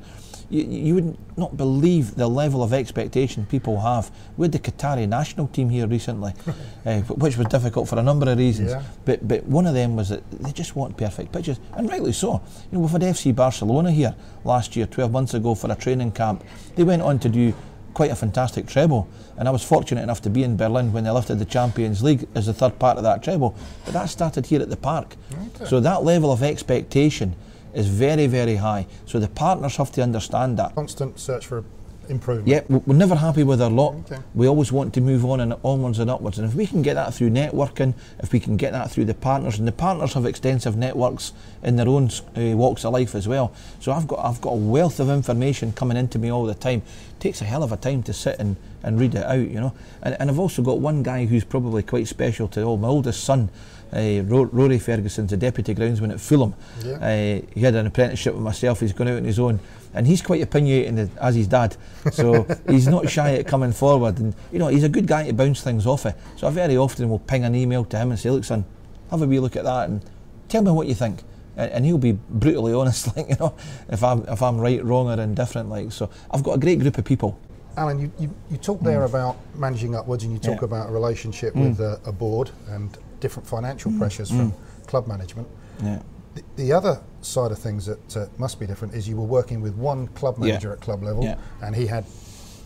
you, 0.51 0.63
you 0.63 0.95
would 0.95 1.17
not 1.37 1.55
believe 1.55 2.15
the 2.15 2.27
level 2.27 2.61
of 2.61 2.73
expectation 2.73 3.45
people 3.45 3.79
have. 3.79 4.11
We 4.37 4.45
had 4.45 4.51
the 4.51 4.59
Qatari 4.59 5.07
national 5.07 5.47
team 5.47 5.69
here 5.69 5.87
recently, 5.87 6.33
uh, 6.85 6.99
which 7.01 7.37
was 7.37 7.47
difficult 7.47 7.87
for 7.87 7.97
a 7.97 8.03
number 8.03 8.29
of 8.29 8.37
reasons. 8.37 8.71
Yeah. 8.71 8.83
But 9.05 9.27
but 9.27 9.45
one 9.45 9.65
of 9.65 9.73
them 9.73 9.95
was 9.95 10.09
that 10.09 10.29
they 10.31 10.51
just 10.51 10.75
want 10.75 10.97
perfect 10.97 11.31
pitches, 11.31 11.59
and 11.73 11.89
rightly 11.89 12.13
so. 12.13 12.41
You 12.71 12.77
know, 12.77 12.79
we've 12.79 12.91
had 12.91 13.01
FC 13.01 13.33
Barcelona 13.33 13.91
here 13.91 14.15
last 14.43 14.75
year, 14.75 14.85
12 14.85 15.11
months 15.11 15.33
ago, 15.33 15.55
for 15.55 15.71
a 15.71 15.75
training 15.75 16.11
camp. 16.11 16.43
They 16.75 16.83
went 16.83 17.01
on 17.01 17.19
to 17.19 17.29
do 17.29 17.53
quite 17.93 18.11
a 18.11 18.15
fantastic 18.15 18.67
treble. 18.67 19.07
And 19.37 19.47
I 19.47 19.51
was 19.51 19.63
fortunate 19.63 20.01
enough 20.01 20.21
to 20.21 20.29
be 20.29 20.43
in 20.43 20.55
Berlin 20.55 20.93
when 20.93 21.03
they 21.03 21.09
lifted 21.09 21.39
the 21.39 21.45
Champions 21.45 22.03
League 22.03 22.27
as 22.35 22.45
the 22.45 22.53
third 22.53 22.77
part 22.79 22.97
of 22.97 23.03
that 23.03 23.23
treble. 23.23 23.55
But 23.85 23.93
that 23.93 24.09
started 24.09 24.45
here 24.45 24.61
at 24.61 24.69
the 24.69 24.77
park. 24.77 25.15
Okay. 25.55 25.65
So 25.65 25.79
that 25.79 26.03
level 26.03 26.31
of 26.31 26.43
expectation 26.43 27.35
is 27.73 27.87
very, 27.87 28.27
very 28.27 28.55
high. 28.55 28.87
So 29.05 29.19
the 29.19 29.27
partners 29.27 29.77
have 29.77 29.91
to 29.93 30.01
understand 30.01 30.57
that. 30.57 30.75
Constant 30.75 31.19
search 31.19 31.45
for 31.45 31.63
improvement. 32.11 32.47
Yeah, 32.47 32.61
we're 32.67 32.95
never 32.95 33.15
happy 33.15 33.43
with 33.43 33.61
our 33.61 33.69
lot. 33.69 33.95
Okay. 34.11 34.21
We 34.35 34.47
always 34.47 34.71
want 34.71 34.93
to 34.93 35.01
move 35.01 35.25
on 35.25 35.39
and 35.39 35.55
onwards 35.63 35.99
and 35.99 36.11
upwards. 36.11 36.37
And 36.37 36.47
if 36.47 36.53
we 36.53 36.67
can 36.67 36.81
get 36.81 36.93
that 36.93 37.13
through 37.13 37.29
networking, 37.29 37.93
if 38.19 38.31
we 38.31 38.39
can 38.39 38.57
get 38.57 38.71
that 38.73 38.91
through 38.91 39.05
the 39.05 39.13
partners, 39.13 39.57
and 39.57 39.67
the 39.67 39.71
partners 39.71 40.13
have 40.13 40.25
extensive 40.25 40.75
networks 40.77 41.33
in 41.63 41.75
their 41.77 41.87
own 41.87 42.09
uh, 42.37 42.55
walks 42.55 42.85
of 42.85 42.93
life 42.93 43.15
as 43.15 43.27
well. 43.27 43.53
So 43.79 43.91
I've 43.91 44.07
got 44.07 44.19
I've 44.19 44.41
got 44.41 44.51
a 44.51 44.57
wealth 44.57 44.99
of 44.99 45.09
information 45.09 45.71
coming 45.73 45.97
into 45.97 46.19
me 46.19 46.31
all 46.31 46.45
the 46.45 46.53
time. 46.53 46.81
It 47.17 47.19
takes 47.19 47.41
a 47.41 47.45
hell 47.45 47.63
of 47.63 47.71
a 47.71 47.77
time 47.77 48.03
to 48.03 48.13
sit 48.13 48.37
and, 48.39 48.55
and 48.83 48.99
read 48.99 49.15
it 49.15 49.23
out, 49.23 49.39
you 49.39 49.59
know. 49.59 49.73
And, 50.03 50.17
and 50.19 50.29
I've 50.29 50.39
also 50.39 50.61
got 50.61 50.79
one 50.79 51.03
guy 51.03 51.25
who's 51.25 51.43
probably 51.45 51.83
quite 51.83 52.07
special 52.07 52.47
to 52.49 52.63
all. 52.63 52.77
My 52.77 52.87
oldest 52.87 53.23
son, 53.23 53.49
uh, 53.93 54.21
Rory 54.23 54.79
Ferguson's 54.79 55.33
a 55.33 55.37
deputy 55.37 55.75
groundsman 55.75 56.11
at 56.11 56.19
Fulham. 56.19 56.53
Yeah. 56.83 56.93
Uh, 56.93 57.45
he 57.53 57.61
had 57.61 57.75
an 57.75 57.87
apprenticeship 57.87 58.33
with 58.33 58.43
myself. 58.43 58.79
He's 58.79 58.93
gone 58.93 59.07
out 59.07 59.17
on 59.17 59.23
his 59.23 59.39
own 59.39 59.59
and 59.93 60.07
he's 60.07 60.21
quite 60.21 60.41
opinionated 60.41 61.11
as 61.19 61.35
his 61.35 61.47
dad. 61.47 61.75
So 62.11 62.47
he's 62.69 62.87
not 62.87 63.09
shy 63.09 63.35
at 63.35 63.47
coming 63.47 63.71
forward, 63.71 64.19
and 64.19 64.35
you 64.51 64.59
know 64.59 64.67
he's 64.67 64.83
a 64.83 64.89
good 64.89 65.07
guy 65.07 65.27
to 65.27 65.33
bounce 65.33 65.61
things 65.61 65.85
off 65.85 66.05
of. 66.05 66.15
So 66.37 66.47
I 66.47 66.51
very 66.51 66.77
often 66.77 67.09
will 67.09 67.19
ping 67.19 67.43
an 67.43 67.55
email 67.55 67.85
to 67.85 67.97
him 67.97 68.11
and 68.11 68.19
say, 68.19 68.29
"Look, 68.29 68.43
son, 68.43 68.65
have 69.09 69.21
a 69.21 69.27
wee 69.27 69.39
look 69.39 69.55
at 69.55 69.63
that 69.63 69.89
and 69.89 70.03
tell 70.49 70.61
me 70.61 70.71
what 70.71 70.87
you 70.87 70.95
think." 70.95 71.23
And, 71.57 71.85
he'll 71.85 71.97
be 71.97 72.13
brutally 72.13 72.73
honest, 72.81 73.15
like 73.15 73.29
you 73.29 73.35
know, 73.35 73.53
if 73.89 74.03
I'm 74.03 74.23
if 74.27 74.41
I'm 74.41 74.57
right, 74.57 74.83
wrong, 74.83 75.09
or 75.09 75.21
indifferent. 75.21 75.69
Like 75.69 75.91
so, 75.91 76.09
I've 76.31 76.43
got 76.43 76.53
a 76.53 76.57
great 76.57 76.79
group 76.79 76.97
of 76.97 77.05
people. 77.05 77.37
Alan, 77.77 77.99
you, 77.99 78.11
you, 78.19 78.35
you 78.49 78.57
talk 78.57 78.81
there 78.81 78.99
mm. 79.01 79.09
about 79.09 79.37
managing 79.55 79.95
upwards, 79.95 80.23
and 80.23 80.33
you 80.33 80.39
talk 80.39 80.61
yeah. 80.61 80.65
about 80.65 80.89
a 80.89 80.91
relationship 80.91 81.53
mm. 81.53 81.69
with 81.69 81.79
a, 81.79 82.01
a, 82.05 82.11
board 82.11 82.51
and 82.67 82.97
different 83.21 83.47
financial 83.47 83.91
mm. 83.91 83.97
pressures 83.97 84.29
from 84.29 84.51
mm. 84.51 84.87
club 84.87 85.07
management. 85.07 85.47
Yeah. 85.81 86.01
The, 86.35 86.43
the, 86.55 86.71
other 86.71 87.01
side 87.21 87.51
of 87.51 87.59
things 87.59 87.85
that 87.85 88.17
uh, 88.17 88.27
must 88.37 88.59
be 88.59 88.65
different 88.65 88.93
is 88.93 89.07
you 89.07 89.17
were 89.17 89.25
working 89.25 89.61
with 89.61 89.75
one 89.75 90.07
club 90.09 90.37
manager 90.37 90.69
yeah. 90.69 90.73
at 90.73 90.81
club 90.81 91.03
level, 91.03 91.23
yeah. 91.23 91.35
and 91.61 91.75
he 91.75 91.85
had 91.85 92.05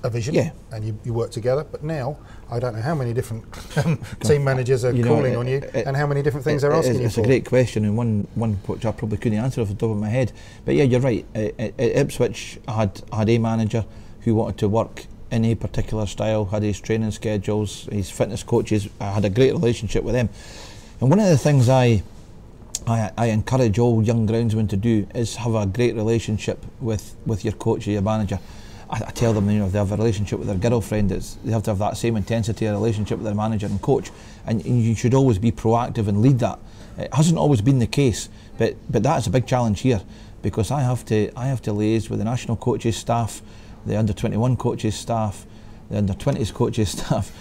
a 0.03 0.09
vision, 0.09 0.35
yeah. 0.35 0.51
and 0.71 0.85
you, 0.85 0.97
you 1.03 1.13
work 1.13 1.31
together. 1.31 1.63
But 1.63 1.83
now, 1.83 2.17
I 2.49 2.59
don't 2.59 2.75
know 2.75 2.81
how 2.81 2.95
many 2.95 3.13
different 3.13 3.43
team 4.21 4.43
managers 4.51 4.85
are 4.85 4.93
you 4.93 5.03
calling 5.03 5.33
know, 5.33 5.39
on 5.39 5.47
you, 5.47 5.57
it, 5.57 5.87
and 5.87 5.97
how 5.97 6.07
many 6.07 6.21
different 6.21 6.43
things 6.43 6.63
it, 6.63 6.67
they're 6.67 6.75
uh, 6.75 6.79
asking 6.79 6.99
you 6.99 7.05
it's 7.05 7.15
for. 7.15 7.21
It's 7.21 7.27
a 7.27 7.29
great 7.29 7.45
question, 7.45 7.85
and 7.85 7.97
one 7.97 8.27
one 8.35 8.53
which 8.67 8.85
I 8.85 8.91
probably 8.91 9.17
couldn't 9.17 9.39
answer 9.39 9.61
off 9.61 9.69
the 9.69 9.75
top 9.75 9.91
of 9.91 9.97
my 9.97 10.09
head. 10.09 10.31
But 10.63 10.75
yeah, 10.75 10.83
you're 10.83 11.01
right. 11.01 11.25
At, 11.33 11.59
at 11.59 11.79
Ipswich, 11.79 12.59
I 12.67 12.73
had 12.73 13.01
I 13.11 13.17
had 13.17 13.29
a 13.29 13.37
manager 13.39 13.85
who 14.21 14.35
wanted 14.35 14.59
to 14.59 14.69
work 14.69 15.05
in 15.31 15.43
a 15.43 15.55
particular 15.55 16.05
style, 16.05 16.45
had 16.45 16.63
his 16.63 16.79
training 16.79 17.11
schedules, 17.11 17.89
his 17.91 18.09
fitness 18.09 18.43
coaches. 18.43 18.87
I 19.01 19.11
had 19.11 19.25
a 19.25 19.29
great 19.29 19.51
relationship 19.51 20.03
with 20.03 20.13
them, 20.13 20.29
and 21.01 21.09
one 21.09 21.19
of 21.19 21.27
the 21.27 21.37
things 21.37 21.67
I 21.67 22.03
I, 22.87 23.11
I 23.17 23.25
encourage 23.27 23.79
all 23.79 24.03
young 24.03 24.27
groundsmen 24.27 24.69
to 24.69 24.77
do 24.77 25.07
is 25.15 25.35
have 25.37 25.55
a 25.55 25.65
great 25.65 25.95
relationship 25.95 26.63
with, 26.79 27.15
with 27.25 27.43
your 27.43 27.53
coach 27.53 27.87
or 27.87 27.91
your 27.91 28.01
manager. 28.01 28.39
I, 28.89 29.01
I, 29.07 29.11
tell 29.11 29.33
them, 29.33 29.49
you 29.49 29.59
know, 29.59 29.65
if 29.65 29.71
they 29.71 29.79
have 29.79 29.91
a 29.91 29.97
relationship 29.97 30.37
with 30.37 30.47
their 30.47 30.57
girlfriend, 30.57 31.11
it's, 31.11 31.35
they 31.43 31.51
have 31.51 31.63
to 31.63 31.71
have 31.71 31.79
that 31.79 31.97
same 31.97 32.15
intensity, 32.15 32.65
a 32.65 32.73
relationship 32.73 33.17
with 33.17 33.25
their 33.25 33.35
manager 33.35 33.65
and 33.65 33.81
coach. 33.81 34.11
And, 34.45 34.63
and 34.65 34.83
you 34.83 34.93
should 34.93 35.13
always 35.15 35.39
be 35.39 35.51
proactive 35.51 36.07
and 36.07 36.21
lead 36.21 36.39
that. 36.39 36.59
It 36.97 37.13
hasn't 37.13 37.37
always 37.37 37.61
been 37.61 37.79
the 37.79 37.87
case, 37.87 38.29
but, 38.57 38.75
but 38.89 39.01
that's 39.03 39.27
a 39.27 39.31
big 39.31 39.47
challenge 39.47 39.81
here 39.81 40.01
because 40.45 40.69
I 40.69 40.81
have 40.81 41.03
to 41.05 41.31
I 41.35 41.47
have 41.47 41.63
to 41.63 41.71
liaise 41.71 42.07
with 42.07 42.19
the 42.19 42.25
national 42.25 42.57
coaches 42.57 42.95
staff, 42.95 43.41
the 43.83 43.97
under 43.97 44.13
21 44.13 44.57
coaches 44.57 44.93
staff, 44.93 45.43
the 45.89 45.97
under 45.97 46.13
20s 46.13 46.53
coaches 46.53 46.89
staff 46.97 47.31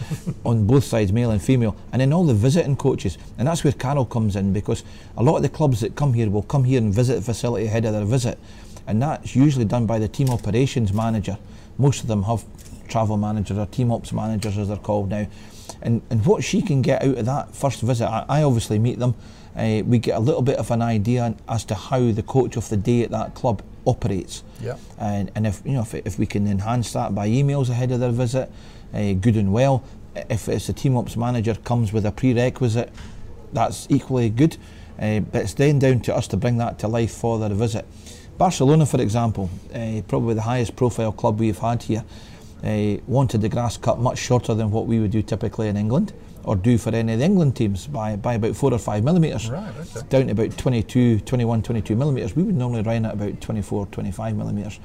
on 0.44 0.66
both 0.66 0.84
sides, 0.84 1.12
male 1.12 1.30
and 1.30 1.42
female, 1.42 1.76
and 1.92 2.00
then 2.00 2.12
all 2.12 2.24
the 2.24 2.34
visiting 2.34 2.76
coaches. 2.76 3.18
And 3.38 3.48
that's 3.48 3.64
where 3.64 3.72
Carol 3.72 4.04
comes 4.04 4.36
in 4.36 4.52
because 4.52 4.84
a 5.16 5.22
lot 5.22 5.36
of 5.36 5.42
the 5.42 5.48
clubs 5.48 5.80
that 5.80 5.96
come 5.96 6.14
here 6.14 6.28
will 6.30 6.42
come 6.42 6.64
here 6.64 6.78
and 6.78 6.92
visit 6.92 7.16
the 7.16 7.22
facility 7.22 7.66
ahead 7.66 7.84
of 7.84 7.92
their 7.92 8.04
visit, 8.04 8.38
and 8.86 9.00
that's 9.00 9.34
usually 9.34 9.64
done 9.64 9.86
by 9.86 9.98
the 9.98 10.08
team 10.08 10.30
operations 10.30 10.92
manager. 10.92 11.38
Most 11.78 12.02
of 12.02 12.08
them 12.08 12.22
have 12.24 12.44
travel 12.88 13.16
managers 13.16 13.58
or 13.58 13.66
team 13.66 13.90
ops 13.90 14.12
managers 14.12 14.58
as 14.58 14.68
they're 14.68 14.76
called 14.76 15.10
now. 15.10 15.26
And, 15.82 16.02
and 16.10 16.24
what 16.24 16.44
she 16.44 16.62
can 16.62 16.82
get 16.82 17.02
out 17.02 17.18
of 17.18 17.26
that 17.26 17.54
first 17.54 17.80
visit, 17.80 18.06
I, 18.06 18.24
I 18.28 18.42
obviously 18.42 18.78
meet 18.78 18.98
them. 18.98 19.14
Uh, 19.56 19.82
we 19.86 19.98
get 19.98 20.16
a 20.16 20.20
little 20.20 20.42
bit 20.42 20.58
of 20.58 20.70
an 20.70 20.82
idea 20.82 21.34
as 21.48 21.64
to 21.66 21.74
how 21.74 22.10
the 22.10 22.22
coach 22.22 22.56
of 22.56 22.68
the 22.68 22.76
day 22.76 23.02
at 23.02 23.10
that 23.10 23.34
club 23.34 23.62
operates. 23.86 24.44
Yeah. 24.60 24.76
And, 24.98 25.30
and 25.34 25.46
if 25.46 25.62
you 25.64 25.72
know 25.72 25.82
if, 25.82 25.94
if 25.94 26.18
we 26.18 26.26
can 26.26 26.46
enhance 26.46 26.92
that 26.92 27.14
by 27.14 27.28
emails 27.28 27.68
ahead 27.70 27.90
of 27.92 28.00
their 28.00 28.10
visit, 28.10 28.50
uh, 28.92 29.12
good 29.14 29.36
and 29.36 29.52
well. 29.52 29.84
If 30.30 30.48
it's 30.48 30.68
a 30.68 30.72
team 30.72 30.96
ops 30.96 31.16
manager 31.16 31.54
comes 31.54 31.92
with 31.92 32.06
a 32.06 32.12
prerequisite, 32.12 32.92
that's 33.52 33.86
equally 33.90 34.30
good. 34.30 34.56
Uh, 34.98 35.20
but 35.20 35.42
it's 35.42 35.54
then 35.54 35.80
down 35.80 36.00
to 36.00 36.14
us 36.14 36.28
to 36.28 36.36
bring 36.36 36.56
that 36.58 36.78
to 36.80 36.88
life 36.88 37.12
for 37.12 37.38
their 37.38 37.48
visit. 37.48 37.84
Barcelona, 38.38 38.86
for 38.86 39.00
example, 39.00 39.50
uh, 39.74 40.02
probably 40.06 40.34
the 40.34 40.42
highest 40.42 40.76
profile 40.76 41.12
club 41.12 41.40
we've 41.40 41.58
had 41.58 41.82
here, 41.82 42.04
wanted 43.06 43.42
the 43.42 43.48
grass 43.48 43.76
cut 43.76 43.98
much 43.98 44.18
shorter 44.18 44.54
than 44.54 44.70
what 44.70 44.86
we 44.86 44.98
would 44.98 45.10
do 45.10 45.22
typically 45.22 45.68
in 45.68 45.76
England 45.76 46.12
or 46.44 46.56
do 46.56 46.76
for 46.78 46.94
any 46.94 47.14
of 47.14 47.18
the 47.18 47.24
England 47.24 47.56
teams 47.56 47.86
by, 47.86 48.16
by 48.16 48.34
about 48.34 48.54
four 48.54 48.72
or 48.72 48.78
five 48.78 49.02
millimetres, 49.02 49.48
right, 49.50 49.72
okay. 49.78 50.06
down 50.08 50.26
to 50.26 50.32
about 50.32 50.56
22, 50.56 51.20
21, 51.20 51.62
22 51.62 51.96
millimetres. 51.96 52.36
We 52.36 52.42
would 52.42 52.54
normally 52.54 52.82
run 52.82 53.06
at 53.06 53.14
about 53.14 53.40
24, 53.40 53.86
25 53.86 54.36
millimetres. 54.36 54.78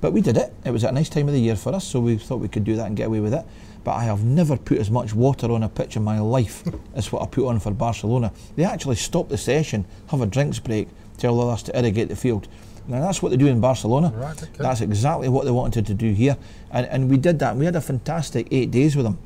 But 0.00 0.12
we 0.12 0.20
did 0.20 0.36
it. 0.36 0.52
It 0.64 0.70
was 0.70 0.84
a 0.84 0.92
nice 0.92 1.08
time 1.08 1.28
of 1.28 1.34
the 1.34 1.40
year 1.40 1.56
for 1.56 1.74
us, 1.74 1.86
so 1.86 2.00
we 2.00 2.18
thought 2.18 2.40
we 2.40 2.48
could 2.48 2.64
do 2.64 2.76
that 2.76 2.86
and 2.86 2.96
get 2.96 3.06
away 3.06 3.20
with 3.20 3.32
it. 3.32 3.44
But 3.84 3.92
I 3.92 4.04
have 4.04 4.24
never 4.24 4.56
put 4.56 4.78
as 4.78 4.90
much 4.90 5.14
water 5.14 5.50
on 5.52 5.62
a 5.62 5.68
pitch 5.68 5.96
in 5.96 6.02
my 6.02 6.18
life 6.18 6.64
as 6.94 7.10
what 7.12 7.22
I 7.22 7.26
put 7.26 7.46
on 7.46 7.60
for 7.60 7.70
Barcelona. 7.70 8.32
They 8.56 8.64
actually 8.64 8.96
stop 8.96 9.28
the 9.28 9.38
session, 9.38 9.84
have 10.08 10.20
a 10.20 10.26
drinks 10.26 10.58
break, 10.58 10.88
tell 11.16 11.48
us 11.48 11.62
to 11.64 11.78
irrigate 11.78 12.08
the 12.08 12.16
field. 12.16 12.48
Now 12.86 13.00
that's 13.00 13.22
what 13.22 13.30
they 13.30 13.38
do 13.38 13.46
in 13.46 13.60
Barcelona. 13.60 14.12
Right, 14.14 14.42
okay. 14.42 14.52
That's 14.58 14.82
exactly 14.82 15.28
what 15.28 15.46
they 15.46 15.50
wanted 15.50 15.86
to 15.86 15.94
do 15.94 16.12
here, 16.12 16.36
and 16.70 16.86
and 16.86 17.08
we 17.08 17.16
did 17.16 17.38
that. 17.38 17.56
We 17.56 17.64
had 17.64 17.76
a 17.76 17.80
fantastic 17.80 18.48
eight 18.50 18.70
days 18.70 18.94
with 18.94 19.06
them 19.06 19.16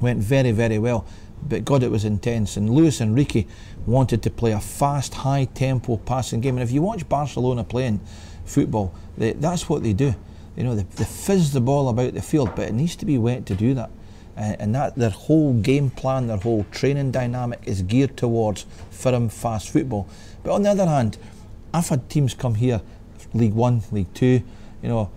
went 0.00 0.20
very, 0.20 0.52
very 0.52 0.78
well. 0.78 1.06
But 1.48 1.64
God, 1.64 1.82
it 1.82 1.90
was 1.90 2.04
intense. 2.04 2.56
And 2.56 2.70
Luis 2.70 3.00
Enrique 3.00 3.46
wanted 3.86 4.22
to 4.22 4.30
play 4.30 4.52
a 4.52 4.60
fast, 4.60 5.14
high 5.14 5.44
tempo 5.54 5.96
passing 5.98 6.40
game. 6.40 6.56
And 6.56 6.62
if 6.62 6.72
you 6.72 6.82
watch 6.82 7.08
Barcelona 7.08 7.64
playing 7.64 8.00
football, 8.44 8.94
they, 9.16 9.32
that's 9.32 9.68
what 9.68 9.82
they 9.82 9.92
do. 9.92 10.14
You 10.56 10.64
know, 10.64 10.74
they, 10.74 10.82
they 10.82 11.04
fizz 11.04 11.52
the 11.52 11.60
ball 11.60 11.88
about 11.88 12.14
the 12.14 12.22
field, 12.22 12.52
but 12.56 12.68
it 12.68 12.72
needs 12.72 12.96
to 12.96 13.06
be 13.06 13.18
wet 13.18 13.46
to 13.46 13.54
do 13.54 13.74
that. 13.74 13.90
Uh, 14.36 14.54
and 14.58 14.74
that 14.74 14.96
their 14.96 15.10
whole 15.10 15.54
game 15.54 15.90
plan, 15.90 16.26
their 16.26 16.36
whole 16.36 16.66
training 16.70 17.10
dynamic 17.10 17.60
is 17.64 17.82
geared 17.82 18.16
towards 18.16 18.66
firm, 18.90 19.28
fast 19.28 19.70
football. 19.70 20.08
But 20.42 20.52
on 20.52 20.62
the 20.62 20.70
other 20.70 20.86
hand, 20.86 21.16
I've 21.72 21.88
had 21.88 22.08
teams 22.10 22.34
come 22.34 22.54
here, 22.54 22.82
League 23.32 23.54
One, 23.54 23.82
League 23.92 24.12
Two, 24.12 24.42
you 24.82 24.88
know, 24.88 25.10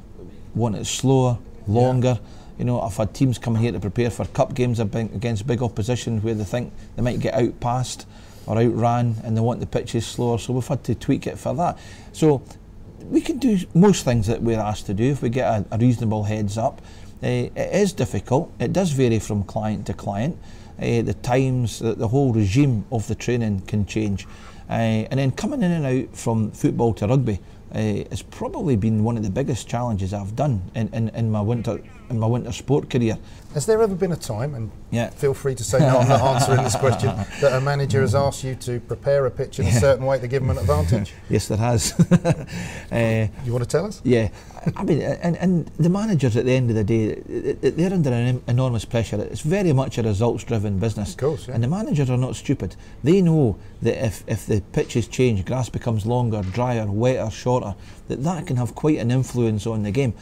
want 0.55 0.75
it 0.75 0.85
slower, 0.85 1.37
longer. 1.67 2.19
Yeah 2.21 2.38
you 2.59 2.65
know, 2.65 2.81
I've 2.81 2.97
had 2.97 3.13
teams 3.13 3.37
coming 3.37 3.61
here 3.61 3.71
to 3.71 3.79
prepare 3.79 4.09
for 4.09 4.25
cup 4.25 4.53
games 4.53 4.81
against 4.81 5.47
big 5.47 5.63
opposition 5.63 6.21
where 6.21 6.35
they 6.35 6.43
think 6.43 6.73
they 6.97 7.01
might 7.01 7.21
get 7.21 7.33
outpassed 7.33 8.05
or 8.45 8.57
outran 8.57 9.15
and 9.23 9.35
they 9.35 9.41
want 9.41 9.61
the 9.61 9.65
pitches 9.65 10.05
slower. 10.05 10.37
So 10.37 10.51
we've 10.51 10.67
had 10.67 10.83
to 10.83 10.95
tweak 10.95 11.25
it 11.25 11.39
for 11.39 11.55
that. 11.55 11.79
So 12.11 12.43
we 13.05 13.21
can 13.21 13.37
do 13.37 13.59
most 13.73 14.03
things 14.03 14.27
that 14.27 14.41
we're 14.41 14.59
asked 14.59 14.87
to 14.87 14.93
do 14.93 15.05
if 15.05 15.21
we 15.21 15.29
get 15.29 15.47
a, 15.47 15.65
a 15.71 15.77
reasonable 15.77 16.25
heads 16.25 16.57
up. 16.57 16.81
Uh, 17.23 17.47
it 17.55 17.73
is 17.73 17.93
difficult. 17.93 18.51
It 18.59 18.73
does 18.73 18.91
vary 18.91 19.19
from 19.19 19.43
client 19.43 19.85
to 19.87 19.93
client. 19.93 20.37
Uh, 20.77 21.01
the 21.01 21.15
times, 21.21 21.79
the, 21.79 21.93
the, 21.93 22.07
whole 22.07 22.33
regime 22.33 22.85
of 22.91 23.07
the 23.07 23.15
training 23.15 23.61
can 23.61 23.85
change. 23.85 24.25
Uh, 24.69 25.07
and 25.11 25.19
then 25.19 25.31
coming 25.31 25.61
in 25.63 25.71
and 25.71 25.85
out 25.85 26.15
from 26.15 26.51
football 26.51 26.93
to 26.93 27.07
rugby 27.07 27.39
uh, 27.73 28.03
has 28.09 28.21
probably 28.21 28.75
been 28.75 29.03
one 29.03 29.15
of 29.15 29.23
the 29.23 29.29
biggest 29.29 29.67
challenges 29.67 30.13
I've 30.13 30.35
done 30.35 30.61
in, 30.75 30.87
in, 30.93 31.09
in 31.09 31.31
my 31.31 31.41
winter 31.41 31.79
in 32.09 32.19
my 32.19 32.27
winter 32.27 32.51
sport 32.51 32.89
career. 32.89 33.17
Has 33.53 33.65
there 33.65 33.81
ever 33.81 33.95
been 33.95 34.11
a 34.11 34.15
time, 34.17 34.53
and 34.53 34.69
yeah. 34.91 35.09
feel 35.09 35.33
free 35.33 35.55
to 35.55 35.63
say 35.63 35.79
no, 35.79 35.99
I'm 35.99 36.07
not 36.07 36.21
answering 36.21 36.63
this 36.63 36.75
question, 36.75 37.09
that 37.41 37.53
a 37.53 37.61
manager 37.61 38.01
has 38.01 38.13
asked 38.13 38.43
you 38.43 38.53
to 38.55 38.79
prepare 38.81 39.25
a 39.25 39.31
pitch 39.31 39.57
in 39.57 39.65
yeah. 39.65 39.75
a 39.75 39.79
certain 39.79 40.05
way 40.05 40.19
to 40.19 40.27
give 40.27 40.43
them 40.43 40.51
an 40.51 40.59
advantage? 40.59 41.13
yes, 41.29 41.47
there 41.47 41.57
has. 41.57 41.93
uh, 42.91 43.27
you 43.43 43.51
want 43.51 43.63
to 43.63 43.69
tell 43.69 43.85
us? 43.85 44.01
Yeah. 44.03 44.29
I 44.75 44.83
mean, 44.83 45.01
and, 45.01 45.35
and 45.37 45.67
the 45.79 45.89
managers 45.89 46.35
at 46.35 46.45
the 46.45 46.51
end 46.51 46.69
of 46.69 46.75
the 46.75 46.83
day, 46.83 47.15
they're 47.15 47.93
under 47.93 48.11
an 48.11 48.43
enormous 48.47 48.85
pressure. 48.85 49.19
It's 49.21 49.41
very 49.41 49.73
much 49.73 49.97
a 49.97 50.03
results 50.03 50.43
driven 50.43 50.77
business. 50.79 51.11
Of 51.11 51.17
course. 51.17 51.47
Yeah. 51.47 51.55
And 51.55 51.63
the 51.63 51.67
managers 51.67 52.09
are 52.09 52.17
not 52.17 52.35
stupid. 52.35 52.75
They 53.03 53.21
know 53.21 53.57
that 53.81 54.05
if, 54.05 54.23
if 54.27 54.45
the 54.45 54.61
pitches 54.73 55.07
change, 55.07 55.45
grass 55.45 55.69
becomes 55.69 56.05
longer, 56.05 56.41
drier, 56.41 56.85
wetter, 56.85 57.31
shorter, 57.31 57.73
that 58.09 58.23
that 58.23 58.47
can 58.47 58.57
have 58.57 58.75
quite 58.75 58.97
an 58.97 59.11
influence 59.11 59.65
on 59.65 59.83
the 59.83 59.91
game. 59.91 60.13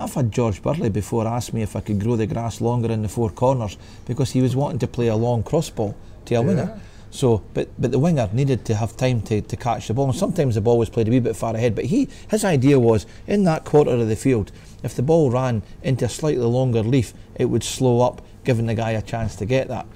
I've 0.00 0.14
had 0.14 0.32
George 0.32 0.62
Burley 0.62 0.88
before 0.88 1.26
ask 1.26 1.52
me 1.52 1.60
if 1.60 1.76
I 1.76 1.80
could 1.80 2.00
grow 2.00 2.16
the 2.16 2.26
grass 2.26 2.62
longer 2.62 2.90
in 2.90 3.02
the 3.02 3.08
four 3.08 3.28
corners 3.28 3.76
because 4.06 4.30
he 4.30 4.40
was 4.40 4.56
wanting 4.56 4.78
to 4.78 4.86
play 4.86 5.08
a 5.08 5.16
long 5.16 5.42
crossball 5.42 5.94
to 6.24 6.34
a 6.34 6.40
yeah. 6.40 6.46
winger. 6.46 6.80
So, 7.10 7.42
but 7.52 7.68
but 7.78 7.90
the 7.90 7.98
winger 7.98 8.30
needed 8.32 8.64
to 8.66 8.74
have 8.76 8.96
time 8.96 9.20
to, 9.22 9.42
to 9.42 9.56
catch 9.56 9.88
the 9.88 9.94
ball. 9.94 10.06
And 10.06 10.16
sometimes 10.16 10.54
the 10.54 10.62
ball 10.62 10.78
was 10.78 10.88
played 10.88 11.08
a 11.08 11.10
wee 11.10 11.20
bit 11.20 11.36
far 11.36 11.54
ahead. 11.54 11.74
But 11.74 11.86
he 11.86 12.08
his 12.30 12.44
idea 12.44 12.78
was 12.78 13.04
in 13.26 13.44
that 13.44 13.64
quarter 13.64 13.90
of 13.90 14.08
the 14.08 14.16
field, 14.16 14.52
if 14.82 14.94
the 14.94 15.02
ball 15.02 15.30
ran 15.30 15.62
into 15.82 16.06
a 16.06 16.08
slightly 16.08 16.44
longer 16.44 16.82
leaf, 16.82 17.12
it 17.34 17.46
would 17.46 17.62
slow 17.62 18.00
up, 18.00 18.22
giving 18.44 18.66
the 18.66 18.74
guy 18.74 18.92
a 18.92 19.02
chance 19.02 19.36
to 19.36 19.44
get 19.44 19.68
that. 19.68 19.86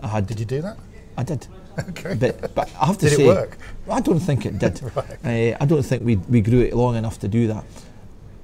I 0.00 0.08
had. 0.08 0.26
Did 0.26 0.40
you 0.40 0.46
do 0.46 0.62
that? 0.62 0.78
I 1.18 1.24
did. 1.24 1.46
Okay. 1.78 2.14
But, 2.14 2.54
but 2.54 2.70
I 2.80 2.86
have 2.86 2.98
to 2.98 3.08
did 3.08 3.16
say, 3.16 3.24
it 3.24 3.26
work? 3.26 3.58
I 3.90 4.00
don't 4.00 4.20
think 4.20 4.46
it 4.46 4.58
did. 4.58 4.80
right. 4.96 5.54
uh, 5.54 5.56
I 5.60 5.66
don't 5.66 5.82
think 5.82 6.04
we 6.04 6.16
we 6.16 6.40
grew 6.40 6.60
it 6.60 6.74
long 6.74 6.96
enough 6.96 7.18
to 7.20 7.28
do 7.28 7.48
that. 7.48 7.64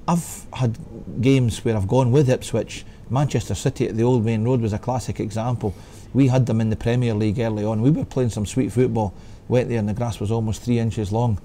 I've 0.09 0.47
had 0.53 0.75
games 1.21 1.63
where 1.63 1.77
I've 1.77 1.87
gone 1.87 2.11
with 2.11 2.31
Ipswich. 2.31 2.83
Manchester 3.11 3.53
City 3.53 3.87
at 3.87 3.95
the 3.95 4.01
Old 4.01 4.25
Maine 4.25 4.43
Road 4.43 4.59
was 4.59 4.73
a 4.73 4.79
classic 4.79 5.19
example. 5.19 5.75
We 6.15 6.29
had 6.29 6.47
them 6.47 6.59
in 6.61 6.71
the 6.71 6.75
Premier 6.75 7.13
League 7.13 7.39
early 7.39 7.63
on. 7.63 7.83
We 7.83 7.91
were 7.91 8.05
playing 8.05 8.31
some 8.31 8.47
sweet 8.47 8.71
football. 8.71 9.13
Went 9.47 9.69
there 9.69 9.77
and 9.77 9.87
the 9.87 9.93
grass 9.93 10.19
was 10.19 10.31
almost 10.31 10.63
three 10.63 10.79
inches 10.79 11.11
long, 11.11 11.39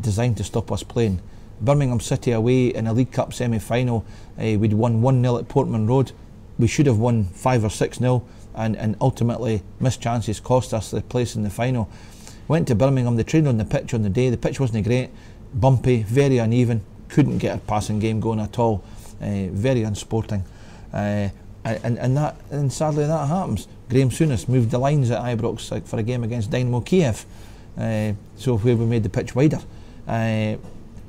designed 0.00 0.38
to 0.38 0.44
stop 0.44 0.72
us 0.72 0.82
playing. 0.82 1.20
Birmingham 1.60 2.00
City 2.00 2.32
away 2.32 2.74
in 2.74 2.88
a 2.88 2.92
League 2.92 3.12
Cup 3.12 3.32
semi 3.32 3.60
final, 3.60 4.04
uh, 4.36 4.58
we'd 4.58 4.72
won 4.72 5.02
1 5.02 5.22
0 5.22 5.38
at 5.38 5.46
Portman 5.46 5.86
Road. 5.86 6.10
We 6.58 6.66
should 6.66 6.86
have 6.86 6.98
won 6.98 7.26
5 7.26 7.66
or 7.66 7.70
6 7.70 7.98
0, 7.98 8.24
and, 8.56 8.76
and 8.76 8.96
ultimately 9.00 9.62
missed 9.78 10.02
chances 10.02 10.40
cost 10.40 10.74
us 10.74 10.90
the 10.90 11.00
place 11.02 11.36
in 11.36 11.44
the 11.44 11.50
final. 11.50 11.88
Went 12.48 12.66
to 12.66 12.74
Birmingham, 12.74 13.14
they 13.14 13.22
trained 13.22 13.46
on 13.46 13.58
the 13.58 13.64
pitch 13.64 13.94
on 13.94 14.02
the 14.02 14.10
day. 14.10 14.30
The 14.30 14.36
pitch 14.36 14.58
wasn't 14.58 14.84
great, 14.84 15.10
bumpy, 15.54 16.02
very 16.02 16.38
uneven, 16.38 16.84
couldn't 17.10 17.38
get 17.38 17.56
a 17.56 17.60
passing 17.60 17.98
game 17.98 18.20
going 18.20 18.40
at 18.40 18.58
all, 18.58 18.82
uh, 19.20 19.46
very 19.50 19.82
unsporting. 19.82 20.44
Uh, 20.92 21.28
and, 21.64 21.98
and 21.98 22.16
that 22.16 22.36
and 22.50 22.72
sadly 22.72 23.06
that 23.06 23.28
happens. 23.28 23.68
Graeme 23.88 24.10
Souness 24.10 24.48
moved 24.48 24.70
the 24.70 24.78
lines 24.78 25.10
at 25.10 25.20
Ibrox 25.22 25.70
like, 25.70 25.86
for 25.86 25.98
a 25.98 26.02
game 26.02 26.24
against 26.24 26.50
Dynamo 26.50 26.80
Kiev, 26.80 27.26
uh, 27.76 28.12
so 28.36 28.56
where 28.56 28.76
we 28.76 28.86
made 28.86 29.02
the 29.02 29.10
pitch 29.10 29.34
wider. 29.34 29.60
Uh, 30.08 30.56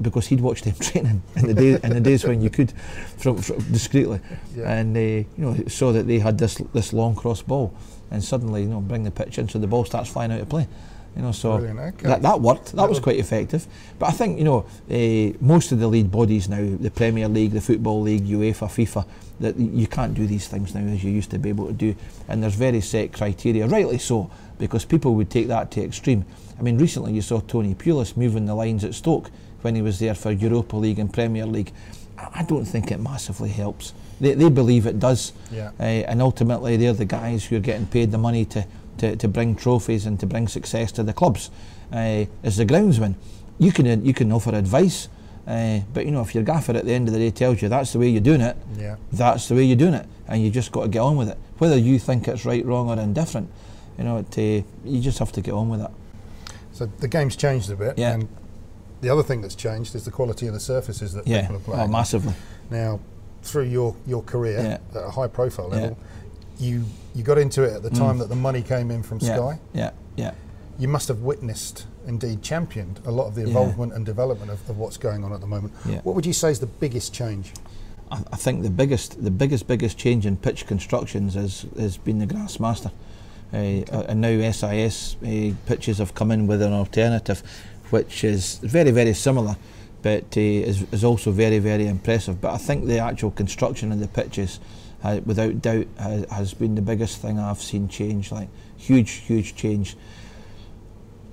because 0.02 0.28
he'd 0.28 0.42
watched 0.42 0.66
him 0.66 0.76
training 0.80 1.22
in 1.36 1.48
the 1.48 1.54
day 1.54 1.80
in 1.84 1.94
the 1.94 2.02
days 2.02 2.26
when 2.26 2.42
you 2.42 2.50
could, 2.50 2.72
from, 3.18 3.38
from 3.38 3.58
discreetly, 3.72 4.20
yeah. 4.56 4.72
and 4.72 4.98
uh, 4.98 5.00
you 5.00 5.28
know 5.38 5.56
saw 5.68 5.92
that 5.92 6.08
they 6.08 6.20
had 6.20 6.38
this 6.38 6.56
this 6.74 6.92
long 6.92 7.16
cross 7.16 7.42
ball, 7.42 7.74
and 8.10 8.24
suddenly 8.24 8.64
you 8.64 8.70
know 8.70 8.82
bring 8.82 9.04
the 9.04 9.12
pitch 9.12 9.38
in 9.38 9.48
so 9.48 9.60
the 9.60 9.68
ball 9.68 9.86
starts 9.86 10.10
flying 10.10 10.32
out 10.32 10.42
of 10.42 10.50
play. 10.50 10.68
You 11.16 11.24
know, 11.24 11.32
so 11.34 11.54
okay. 11.54 12.08
that, 12.08 12.22
that 12.22 12.40
worked. 12.40 12.68
That, 12.68 12.78
that 12.78 12.90
was 12.90 13.00
quite 13.00 13.18
effective. 13.18 13.68
But 14.00 14.08
I 14.08 14.12
think 14.12 14.38
you 14.38 14.46
know 14.46 14.66
uh, 14.90 15.38
most 15.42 15.72
of 15.72 15.80
the 15.80 15.88
lead 15.88 16.10
bodies 16.10 16.48
now, 16.48 16.78
the 16.80 16.92
Premier 16.92 17.28
League, 17.28 17.52
the 17.52 17.62
Football 17.62 18.02
League, 18.02 18.26
UEFA, 18.26 18.70
FIFA, 18.70 19.06
that 19.42 19.58
you 19.58 19.88
can't 19.88 20.14
do 20.14 20.26
these 20.26 20.48
things 20.48 20.74
now 20.74 20.82
as 20.82 21.04
you 21.04 21.12
used 21.12 21.32
to 21.32 21.40
be 21.40 21.50
able 21.50 21.68
to 21.68 21.74
do. 21.74 21.96
And 22.28 22.42
there's 22.42 22.56
very 22.56 22.82
set 22.82 23.12
criteria, 23.12 23.68
rightly 23.68 23.98
so, 23.98 24.32
because 24.58 24.86
people 24.86 25.16
would 25.16 25.30
take 25.30 25.48
that 25.48 25.72
to 25.72 25.84
extreme. 25.84 26.26
I 26.58 26.62
mean, 26.62 26.78
recently 26.78 27.14
you 27.14 27.22
saw 27.22 27.42
Tony 27.42 27.76
Pulis 27.76 28.16
moving 28.16 28.46
the 28.46 28.56
lines 28.56 28.84
at 28.84 28.94
Stoke 28.94 29.32
when 29.64 29.76
he 29.76 29.82
was 29.82 30.00
there 30.00 30.16
for 30.16 30.32
Europa 30.32 30.76
League 30.76 31.00
and 31.00 31.12
Premier 31.12 31.46
League. 31.46 31.74
I 32.18 32.44
don't 32.44 32.66
think 32.66 32.92
it 32.92 33.00
massively 33.00 33.50
helps. 33.50 33.94
They, 34.20 34.36
they 34.36 34.50
believe 34.50 34.86
it 34.86 35.00
does, 35.00 35.34
yeah. 35.52 35.72
uh, 35.80 35.84
and 35.84 36.22
ultimately 36.22 36.78
they're 36.78 36.94
the 36.94 37.06
guys 37.06 37.46
who 37.46 37.56
are 37.56 37.62
getting 37.62 37.88
paid 37.88 38.12
the 38.12 38.20
money 38.20 38.46
to, 38.46 38.66
to, 39.02 39.16
to 39.16 39.28
bring 39.28 39.56
trophies 39.56 40.06
and 40.06 40.20
to 40.20 40.26
bring 40.26 40.48
success 40.48 40.92
to 40.94 41.04
the 41.04 41.14
clubs. 41.14 41.50
Uh, 41.92 42.26
as 42.44 42.56
the 42.58 42.66
groundsman, 42.66 43.16
you 43.60 43.72
can 43.72 44.06
you 44.06 44.14
can 44.14 44.32
offer 44.32 44.56
advice, 44.56 45.10
uh, 45.46 45.80
but 45.94 46.06
you 46.06 46.12
know 46.12 46.22
if 46.22 46.34
your 46.34 46.44
gaffer 46.44 46.72
at 46.72 46.86
the 46.86 46.94
end 46.94 47.08
of 47.08 47.14
the 47.14 47.20
day 47.20 47.32
tells 47.32 47.62
you 47.62 47.68
that's 47.68 47.92
the 47.94 48.00
way 48.00 48.08
you're 48.08 48.22
doing 48.22 48.42
it, 48.42 48.56
yeah. 48.78 48.96
that's 49.12 49.48
the 49.50 49.56
way 49.56 49.64
you're 49.64 49.76
doing 49.76 49.96
it, 49.96 50.06
and 50.28 50.42
you 50.42 50.50
just 50.50 50.72
got 50.72 50.84
to 50.84 50.88
get 50.88 51.00
on 51.00 51.18
with 51.18 51.30
it. 51.30 51.38
Whether 51.58 51.78
you 51.78 52.00
think 52.00 52.28
it's 52.28 52.46
right, 52.46 52.66
wrong, 52.66 52.90
or 52.90 53.00
indifferent, 53.00 53.50
you 53.98 54.04
know, 54.04 54.18
it, 54.18 54.38
uh, 54.38 54.66
you 54.86 55.02
just 55.02 55.20
have 55.20 55.32
to 55.34 55.42
get 55.42 55.54
on 55.54 55.70
with 55.70 55.82
it. 55.82 55.92
So 56.72 56.86
the 56.86 57.08
game's 57.08 57.36
changed 57.36 57.70
a 57.72 57.76
bit, 57.76 57.98
yeah. 57.98 58.14
and 58.14 58.30
the 59.02 59.10
other 59.10 59.24
thing 59.24 59.42
that's 59.42 59.56
changed 59.56 59.96
is 59.96 60.06
the 60.06 60.12
quality 60.12 60.48
of 60.48 60.54
the 60.54 60.60
surfaces 60.60 61.14
that 61.14 61.28
yeah. 61.28 61.42
people 61.42 61.58
are 61.58 61.60
playing. 61.60 61.82
Oh, 61.82 61.88
massively. 61.88 62.34
Now, 62.70 63.00
through 63.42 63.66
your, 63.66 63.96
your 64.06 64.22
career 64.24 64.60
yeah. 64.94 65.00
at 65.00 65.08
a 65.08 65.10
high 65.10 65.28
profile 65.28 65.70
level, 65.70 65.98
yeah. 66.00 66.08
You 66.62 66.86
you 67.14 67.24
got 67.24 67.38
into 67.38 67.64
it 67.64 67.74
at 67.74 67.84
the 67.84 67.90
mm. 67.90 67.98
time 67.98 68.18
that 68.20 68.30
the 68.30 68.36
money 68.36 68.62
came 68.62 68.92
in 68.92 69.04
from 69.04 69.20
yeah. 69.20 69.36
Sky. 69.36 69.60
Yeah, 69.74 69.92
yeah. 70.16 70.34
You 70.80 70.88
must 70.88 71.08
have 71.10 71.20
witnessed, 71.20 71.86
indeed 72.08 72.42
championed, 72.42 73.02
a 73.06 73.12
lot 73.12 73.28
of 73.28 73.36
the 73.36 73.42
involvement 73.42 73.94
and 73.94 74.06
development 74.06 74.50
of, 74.52 74.68
of, 74.70 74.78
what's 74.78 74.98
going 74.98 75.24
on 75.24 75.32
at 75.32 75.42
the 75.42 75.46
moment. 75.46 75.74
Yeah. 75.86 76.00
What 76.02 76.16
would 76.16 76.26
you 76.26 76.34
say 76.34 76.50
is 76.50 76.60
the 76.60 76.66
biggest 76.66 77.14
change? 77.14 77.52
I, 78.10 78.24
I, 78.32 78.36
think 78.38 78.64
the 78.64 78.70
biggest, 78.70 79.24
the 79.24 79.30
biggest, 79.30 79.68
biggest 79.68 79.98
change 79.98 80.26
in 80.26 80.38
pitch 80.38 80.66
constructions 80.66 81.36
has 81.36 81.66
has 81.78 81.98
been 81.98 82.20
the 82.20 82.28
GrassMaster. 82.28 82.92
Uh, 83.54 83.58
okay. 83.58 83.86
uh, 83.92 84.04
and 84.04 84.22
now 84.22 84.52
SIS 84.52 85.18
uh, 85.26 85.54
pitches 85.66 85.98
have 85.98 86.16
come 86.16 86.32
in 86.32 86.48
with 86.48 86.62
an 86.62 86.72
alternative 86.72 87.44
which 87.92 88.24
is 88.24 88.58
very, 88.60 88.92
very 88.92 89.14
similar, 89.14 89.56
but 90.02 90.24
uh, 90.36 90.40
is, 90.40 90.82
is 90.92 91.04
also 91.04 91.32
very, 91.32 91.60
very 91.60 91.88
impressive. 91.88 92.42
But 92.42 92.54
I 92.54 92.58
think 92.58 92.86
the 92.86 93.00
actual 93.00 93.32
construction 93.32 93.92
of 93.92 94.00
the 94.00 94.08
pitches, 94.08 94.60
uh, 95.04 95.20
without 95.26 95.62
doubt, 95.62 95.88
has, 95.98 96.26
has 96.32 96.54
been 96.54 96.76
the 96.76 96.82
biggest 96.82 97.22
thing 97.22 97.40
I've 97.40 97.62
seen 97.62 97.88
change. 97.88 98.32
Like 98.32 98.50
huge, 98.78 99.12
huge 99.12 99.56
change. 99.56 99.96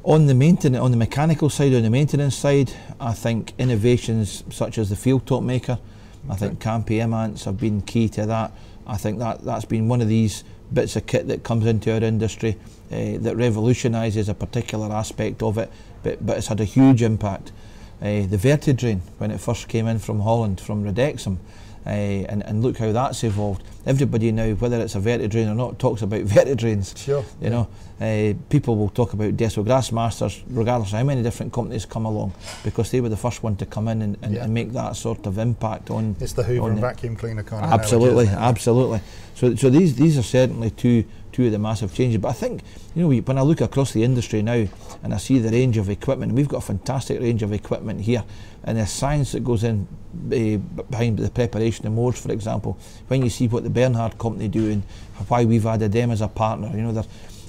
On 0.04 0.26
the 0.26 0.34
maintenance, 0.34 0.82
on 0.82 0.90
the 0.90 0.96
mechanical 0.96 1.50
side, 1.50 1.74
on 1.74 1.82
the 1.82 1.90
maintenance 1.90 2.34
side, 2.34 2.72
I 3.00 3.12
think 3.12 3.52
innovations 3.58 4.44
such 4.50 4.78
as 4.78 4.90
the 4.90 4.96
field 4.96 5.26
top 5.26 5.42
maker, 5.42 5.72
okay. 5.72 6.32
I 6.32 6.36
think 6.36 6.60
Campey 6.60 7.00
Imants 7.00 7.44
have 7.44 7.58
been 7.58 7.82
key 7.82 8.08
to 8.10 8.24
that. 8.26 8.52
I 8.86 8.96
think 8.96 9.18
that 9.18 9.44
that's 9.44 9.66
been 9.66 9.88
one 9.88 10.00
of 10.00 10.08
these 10.08 10.44
bits 10.72 10.96
of 10.96 11.06
kit 11.06 11.28
that 11.28 11.42
comes 11.42 11.66
into 11.66 11.92
our 11.92 12.02
industry 12.02 12.56
uh, 12.90 13.18
that 13.18 13.36
revolutionises 13.36 14.28
a 14.28 14.34
particular 14.34 14.90
aspect 14.94 15.42
of 15.42 15.58
it 15.58 15.70
but, 16.02 16.24
but 16.24 16.38
it's 16.38 16.46
had 16.46 16.60
a 16.60 16.64
huge 16.64 17.02
impact. 17.02 17.52
Uh, 18.00 18.26
the 18.26 18.36
Vertidrain, 18.36 19.00
when 19.18 19.30
it 19.30 19.40
first 19.40 19.68
came 19.68 19.86
in 19.86 19.98
from 19.98 20.20
Holland, 20.20 20.60
from 20.60 20.84
Redexim, 20.84 21.38
uh, 21.86 21.90
and, 21.90 22.42
and 22.44 22.62
look 22.62 22.78
how 22.78 22.92
that's 22.92 23.24
evolved. 23.24 23.62
Everybody 23.86 24.32
now, 24.32 24.52
whether 24.54 24.80
it's 24.80 24.94
a 24.94 25.00
Vertidrain 25.00 25.50
or 25.50 25.54
not, 25.54 25.78
talks 25.78 26.02
about 26.02 26.20
Vertidrains. 26.24 26.96
Sure. 26.96 27.24
You 27.40 27.50
know, 27.50 27.68
uh, 28.00 28.34
people 28.48 28.76
will 28.76 28.90
talk 28.90 29.12
about 29.12 29.36
Desso 29.36 29.64
GrassMasters, 29.64 30.42
regardless 30.48 30.92
of 30.92 30.98
how 30.98 31.04
many 31.04 31.22
different 31.22 31.52
companies 31.52 31.86
come 31.86 32.04
along, 32.04 32.32
because 32.64 32.90
they 32.90 33.00
were 33.00 33.08
the 33.08 33.16
first 33.16 33.42
one 33.42 33.56
to 33.56 33.66
come 33.66 33.88
in 33.88 34.02
and, 34.02 34.18
and, 34.22 34.34
yeah. 34.34 34.44
and 34.44 34.54
make 34.54 34.72
that 34.72 34.96
sort 34.96 35.26
of 35.26 35.38
impact 35.38 35.90
on. 35.90 36.14
It's 36.20 36.32
the 36.32 36.42
Hoover 36.42 36.68
and 36.68 36.76
the 36.76 36.82
vacuum 36.82 37.16
cleaner 37.16 37.42
kind 37.42 37.64
of. 37.64 37.72
Absolutely, 37.72 38.28
absolutely. 38.28 39.00
So, 39.34 39.54
so 39.54 39.70
these 39.70 39.94
these 39.94 40.18
are 40.18 40.22
certainly 40.22 40.70
two 40.70 41.04
two 41.38 41.46
of 41.46 41.52
the 41.52 41.58
massive 41.58 41.94
changes. 41.94 42.20
But 42.20 42.30
I 42.30 42.32
think, 42.32 42.62
you 42.96 43.02
know, 43.02 43.16
when 43.16 43.38
I 43.38 43.42
look 43.42 43.60
across 43.60 43.92
the 43.92 44.02
industry 44.02 44.42
now 44.42 44.66
and 45.04 45.14
I 45.14 45.18
see 45.18 45.38
the 45.38 45.50
range 45.50 45.76
of 45.76 45.88
equipment, 45.88 46.32
we've 46.32 46.48
got 46.48 46.56
a 46.56 46.66
fantastic 46.66 47.20
range 47.20 47.44
of 47.44 47.52
equipment 47.52 48.00
here, 48.00 48.24
and 48.64 48.76
the 48.76 48.86
science 48.86 49.30
that 49.32 49.44
goes 49.44 49.62
in 49.62 49.86
uh, 49.86 50.82
behind 50.90 51.16
the 51.16 51.30
preparation 51.30 51.86
of 51.86 51.92
moors, 51.92 52.20
for 52.20 52.32
example, 52.32 52.76
when 53.06 53.22
you 53.22 53.30
see 53.30 53.46
what 53.46 53.62
the 53.62 53.70
Bernhard 53.70 54.18
company 54.18 54.48
do 54.48 54.68
and 54.68 54.82
why 55.28 55.44
we've 55.44 55.64
added 55.64 55.92
them 55.92 56.10
as 56.10 56.22
a 56.22 56.28
partner, 56.28 56.72
you 56.74 56.82
know, 56.82 57.04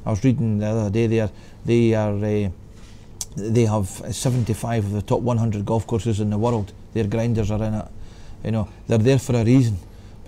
I 0.06 0.12
was 0.12 0.24
reading 0.24 0.60
the 0.60 0.68
other 0.68 0.92
day 0.92 1.08
there, 1.08 1.32
they 1.66 1.96
are. 1.96 2.14
Uh, 2.14 2.50
they 3.36 3.66
have 3.66 3.88
75 3.88 4.86
of 4.86 4.92
the 4.92 5.02
top 5.04 5.22
100 5.22 5.64
golf 5.64 5.86
courses 5.88 6.20
in 6.20 6.32
the 6.32 6.38
world. 6.38 6.74
Their 6.94 7.06
grinders 7.06 7.52
are 7.52 7.64
in 7.64 7.76
it. 7.76 7.86
You 8.44 8.52
know, 8.52 8.68
they're 8.88 8.98
there 8.98 9.20
for 9.20 9.36
a 9.36 9.46
reason 9.46 9.78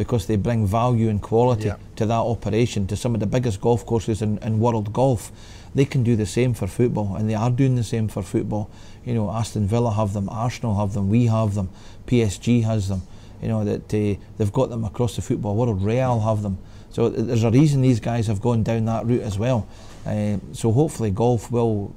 because 0.02 0.26
they 0.26 0.36
bring 0.36 0.66
value 0.66 1.10
and 1.10 1.22
quality 1.22 1.68
yeah. 1.68 1.76
to 1.96 2.08
that 2.08 2.24
operation 2.36 2.88
to 2.88 2.96
some 2.96 3.14
of 3.14 3.20
the 3.20 3.28
biggest 3.28 3.62
golf 3.62 3.86
courses 3.86 4.24
in, 4.24 4.40
in 4.40 4.60
world 4.60 4.92
golf. 4.92 5.32
They 5.76 5.86
can 5.86 6.02
do 6.02 6.16
the 6.16 6.26
same 6.26 6.56
for 6.56 6.66
football, 6.66 7.16
and 7.16 7.30
they 7.30 7.36
are 7.36 7.52
doing 7.52 7.76
the 7.76 7.84
same 7.84 8.08
for 8.08 8.24
football. 8.24 8.68
You 9.06 9.14
know, 9.14 9.30
Aston 9.30 9.68
Villa 9.68 9.94
have 9.94 10.14
them, 10.14 10.28
Arsenal 10.28 10.76
have 10.80 10.96
them, 10.96 11.08
we 11.08 11.28
have 11.28 11.54
them, 11.54 11.70
PSG 12.08 12.64
has 12.64 12.90
them. 12.90 13.04
You 13.44 13.50
know 13.50 13.64
that 13.64 13.94
uh, 13.94 14.20
they've 14.40 14.52
got 14.52 14.72
them 14.72 14.86
across 14.86 15.18
the 15.18 15.22
football 15.22 15.56
world. 15.56 15.84
Real 15.84 16.20
have 16.22 16.42
them. 16.42 16.58
So 16.90 17.10
there's 17.10 17.44
a 17.44 17.52
reason 17.52 17.84
these 17.84 18.00
guys 18.00 18.26
have 18.26 18.42
gone 18.42 18.64
down 18.64 18.86
that 18.86 19.06
route 19.06 19.22
as 19.22 19.38
well. 19.38 19.68
Uh, 20.04 20.38
so 20.54 20.72
hopefully 20.72 21.12
golf 21.12 21.52
will 21.52 21.94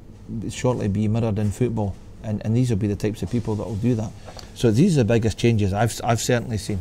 shortly 0.51 0.89
be 0.89 1.09
mirrored 1.09 1.39
in 1.39 1.51
football, 1.51 1.97
and, 2.23 2.45
and 2.45 2.55
these 2.55 2.69
will 2.69 2.77
be 2.77 2.87
the 2.87 2.97
types 2.97 3.23
of 3.23 3.31
people 3.31 3.55
that 3.55 3.67
will 3.67 3.77
do 3.77 3.95
that. 3.95 4.11
So 4.55 4.71
these 4.71 4.99
are 4.99 5.05
the 5.05 5.15
biggest 5.15 5.39
changes 5.39 5.73
I've 5.73 5.99
I've 6.05 6.21
certainly 6.21 6.59
seen. 6.59 6.81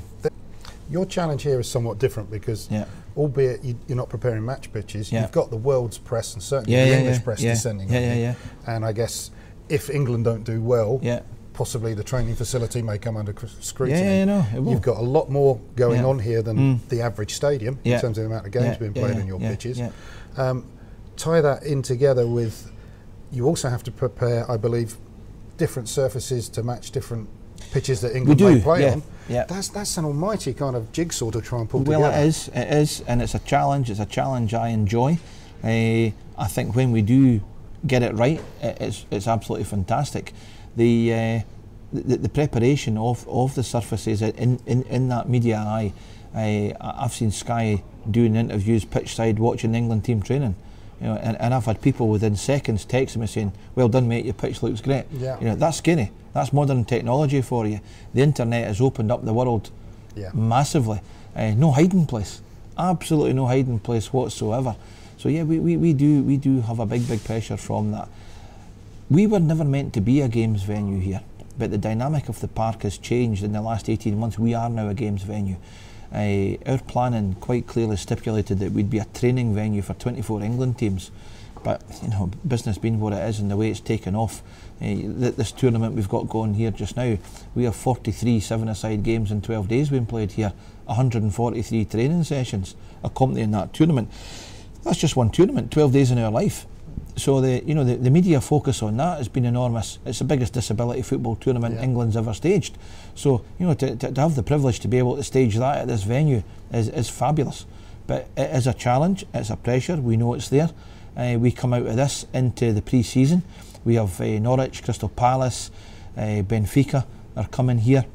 Your 0.93 1.07
challenge 1.07 1.41
here 1.41 1.59
is 1.59 1.67
somewhat 1.67 1.97
different 1.97 2.29
because, 2.29 2.69
yeah. 2.69 2.85
albeit 3.17 3.63
you, 3.63 3.75
are 3.89 3.95
not 3.95 4.09
preparing 4.09 4.45
match 4.45 4.71
pitches, 4.71 5.11
yeah. 5.11 5.21
you've 5.23 5.31
got 5.31 5.49
the 5.49 5.57
world's 5.57 5.97
press 5.97 6.35
and 6.35 6.43
certainly 6.43 6.77
yeah, 6.77 6.85
the 6.85 6.97
English 6.99 7.23
press 7.23 7.41
descending 7.41 7.93
on 7.93 8.17
you. 8.17 8.35
And 8.67 8.85
I 8.85 8.91
guess 8.91 9.31
if 9.69 9.89
England 9.89 10.25
don't 10.25 10.43
do 10.43 10.61
well, 10.61 11.01
possibly 11.53 11.95
the 11.95 12.03
training 12.03 12.35
facility 12.35 12.83
may 12.83 12.99
come 12.99 13.17
under 13.17 13.33
scrutiny. 13.59 13.99
Yeah, 13.99 14.25
yeah, 14.25 14.25
no, 14.25 14.71
You've 14.71 14.83
got 14.83 14.97
a 14.97 15.01
lot 15.01 15.31
more 15.31 15.59
going 15.75 16.05
on 16.05 16.19
here 16.19 16.43
than 16.43 16.57
mm. 16.57 16.89
the 16.89 17.01
average 17.01 17.33
stadium 17.33 17.79
in 17.83 17.99
terms 17.99 18.19
of 18.19 18.23
the 18.23 18.29
amount 18.29 18.45
of 18.45 18.51
games 18.51 18.77
being 18.77 18.93
played 18.93 19.15
on 19.15 19.25
your 19.25 19.39
pitches. 19.39 19.81
Um, 20.37 20.65
tie 21.17 21.41
that 21.41 21.63
in 21.63 21.81
together 21.81 22.27
with 22.27 22.71
you 23.31 23.47
also 23.47 23.67
have 23.69 23.83
to 23.83 23.91
prepare, 23.91 24.49
I 24.49 24.57
believe, 24.57 24.97
different 25.57 25.89
surfaces 25.89 26.49
to 26.49 26.61
match 26.61 26.91
different 26.91 27.27
pitches 27.73 28.01
that 28.01 28.15
England 28.15 28.37
do, 28.39 28.53
may 28.53 28.61
play 28.61 28.81
yeah, 28.83 28.93
on. 28.93 29.03
Yeah. 29.27 29.45
That's 29.45 29.69
that's 29.69 29.97
an 29.97 30.05
almighty 30.05 30.53
kind 30.53 30.75
of 30.75 30.91
jigsaw 30.91 31.31
to 31.31 31.41
try 31.41 31.59
and 31.59 31.69
pull 31.69 31.81
well, 31.81 31.99
together. 31.99 32.13
Well, 32.13 32.23
it 32.23 32.27
is, 32.27 32.47
it 32.49 32.73
is, 32.73 33.03
and 33.07 33.21
it's 33.21 33.35
a 33.35 33.39
challenge. 33.39 33.89
It's 33.89 33.99
a 33.99 34.05
challenge 34.05 34.53
I 34.53 34.69
enjoy. 34.69 35.17
Uh, 35.63 36.11
I 36.37 36.47
think 36.47 36.75
when 36.75 36.91
we 36.91 37.01
do 37.01 37.41
get 37.87 38.03
it 38.03 38.13
right, 38.13 38.41
it's 38.61 39.05
it's 39.09 39.27
absolutely 39.27 39.65
fantastic. 39.65 40.33
The 40.75 41.13
uh, 41.13 41.39
the, 41.91 42.17
the, 42.17 42.29
preparation 42.29 42.97
of, 42.97 43.27
of 43.27 43.53
the 43.53 43.61
surfaces 43.61 44.23
in, 44.23 44.59
in, 44.65 44.81
in 44.83 45.09
that 45.09 45.29
media 45.29 45.57
eye. 45.57 45.93
Uh, 46.33 46.73
I've 46.81 47.13
seen 47.13 47.29
Sky 47.29 47.83
doing 48.09 48.35
interviews 48.35 48.83
pitch 48.83 49.13
side 49.13 49.37
watching 49.37 49.75
England 49.75 50.03
team 50.03 50.23
training 50.23 50.55
You 51.03 51.09
know, 51.09 51.15
and, 51.17 51.35
and 51.41 51.53
I've 51.53 51.65
had 51.65 51.81
people 51.81 52.07
within 52.07 52.37
seconds 52.37 52.85
texting 52.85 53.17
me 53.17 53.27
saying, 53.27 53.51
"Well 53.75 53.89
done, 53.89 54.07
mate. 54.07 54.23
Your 54.23 54.33
pitch 54.33 54.63
looks 54.63 54.79
great." 54.79 55.03
Yeah. 55.11 55.37
You 55.37 55.47
know, 55.47 55.55
that's 55.55 55.77
scary. 55.79 56.11
That's 56.33 56.53
modern 56.53 56.85
technology 56.85 57.41
for 57.41 57.67
you. 57.67 57.81
The 58.13 58.21
internet 58.21 58.67
has 58.67 58.79
opened 58.79 59.11
up 59.11 59.25
the 59.25 59.33
world 59.33 59.69
Yeah. 60.15 60.31
massively. 60.33 61.01
Uh, 61.35 61.51
no 61.57 61.71
hiding 61.71 62.05
place. 62.05 62.41
Absolutely 62.77 63.33
no 63.33 63.47
hiding 63.47 63.79
place 63.79 64.13
whatsoever. 64.13 64.77
So 65.17 65.27
yeah, 65.27 65.43
we, 65.43 65.59
we, 65.59 65.75
we 65.75 65.91
do 65.91 66.23
we 66.23 66.37
do 66.37 66.61
have 66.61 66.79
a 66.79 66.85
big 66.85 67.05
big 67.05 67.21
pressure 67.25 67.57
from 67.57 67.91
that. 67.91 68.07
We 69.09 69.27
were 69.27 69.41
never 69.41 69.65
meant 69.65 69.93
to 69.95 70.01
be 70.01 70.21
a 70.21 70.29
games 70.29 70.63
venue 70.63 71.01
here, 71.01 71.21
but 71.57 71.69
the 71.69 71.77
dynamic 71.77 72.29
of 72.29 72.39
the 72.39 72.47
park 72.47 72.83
has 72.83 72.97
changed 72.97 73.43
in 73.43 73.51
the 73.51 73.61
last 73.61 73.89
18 73.89 74.17
months. 74.17 74.39
We 74.39 74.53
are 74.53 74.69
now 74.69 74.87
a 74.87 74.93
games 74.93 75.23
venue. 75.23 75.57
Uh, 76.13 76.57
our 76.67 76.77
planning 76.77 77.33
quite 77.35 77.65
clearly 77.65 77.97
stipulated 77.97 78.59
that 78.59 78.71
we'd 78.71 78.89
be 78.89 78.99
a 78.99 79.05
training 79.05 79.55
venue 79.55 79.81
for 79.81 79.95
24 79.95 80.43
England 80.43 80.77
teams. 80.77 81.11
But 81.63 81.81
you 82.03 82.09
know, 82.09 82.29
business 82.47 82.77
being 82.77 82.99
what 82.99 83.13
it 83.13 83.23
is 83.27 83.39
and 83.39 83.49
the 83.49 83.57
way 83.57 83.71
it's 83.71 83.79
taken 83.79 84.15
off, 84.15 84.43
uh, 84.81 84.85
th- 84.85 85.35
this 85.35 85.51
tournament 85.51 85.95
we've 85.95 86.09
got 86.09 86.29
going 86.29 86.53
here 86.53 86.71
just 86.71 86.97
now, 86.97 87.17
we 87.55 87.63
have 87.63 87.75
43 87.75 88.39
seven-a-side 88.41 89.01
games 89.03 89.31
in 89.31 89.41
12 89.41 89.67
days 89.67 89.89
being 89.89 90.05
played 90.05 90.33
here, 90.33 90.53
143 90.85 91.85
training 91.85 92.23
sessions 92.23 92.75
accompanying 93.03 93.51
that 93.51 93.73
tournament. 93.73 94.11
That's 94.83 94.99
just 94.99 95.15
one 95.15 95.29
tournament, 95.29 95.71
12 95.71 95.93
days 95.93 96.11
in 96.11 96.17
our 96.19 96.31
life. 96.31 96.67
So 97.15 97.41
the 97.41 97.63
you 97.65 97.75
know 97.75 97.83
the, 97.83 97.95
the 97.95 98.09
media 98.09 98.41
focus 98.41 98.81
on 98.81 98.97
that 98.97 99.17
has 99.17 99.27
been 99.27 99.45
enormous. 99.45 99.99
It's 100.05 100.19
the 100.19 100.25
biggest 100.25 100.53
disability 100.53 101.01
football 101.03 101.35
tournament 101.35 101.75
Yeah. 101.75 101.83
England's 101.83 102.17
ever 102.17 102.33
staged. 102.33 102.77
So 103.15 103.43
you 103.59 103.67
know 103.67 103.73
to, 103.75 103.95
to, 103.95 104.11
to 104.11 104.21
have 104.21 104.35
the 104.35 104.43
privilege 104.43 104.79
to 104.81 104.87
be 104.87 104.97
able 104.97 105.15
to 105.15 105.23
stage 105.23 105.55
that 105.55 105.77
at 105.77 105.87
this 105.87 106.03
venue 106.03 106.43
is, 106.71 106.89
is 106.89 107.09
fabulous. 107.09 107.65
But 108.07 108.27
it 108.35 108.49
is 108.55 108.67
a 108.67 108.73
challenge. 108.73 109.25
It's 109.33 109.49
a 109.49 109.55
pressure. 109.55 109.95
We 109.95 110.17
know 110.17 110.33
it's 110.33 110.49
there. 110.49 110.71
Uh, 111.15 111.37
we 111.39 111.51
come 111.51 111.73
out 111.73 111.85
of 111.85 111.95
this 111.95 112.25
into 112.33 112.73
the 112.73 112.81
pre-season. 112.81 113.43
We 113.85 113.95
have 113.95 114.19
uh, 114.19 114.39
Norwich, 114.39 114.83
Crystal 114.83 115.09
Palace, 115.09 115.69
uh, 116.17 116.41
Benfica 116.41 117.05
are 117.35 117.47
coming 117.47 117.77
here. 117.77 118.05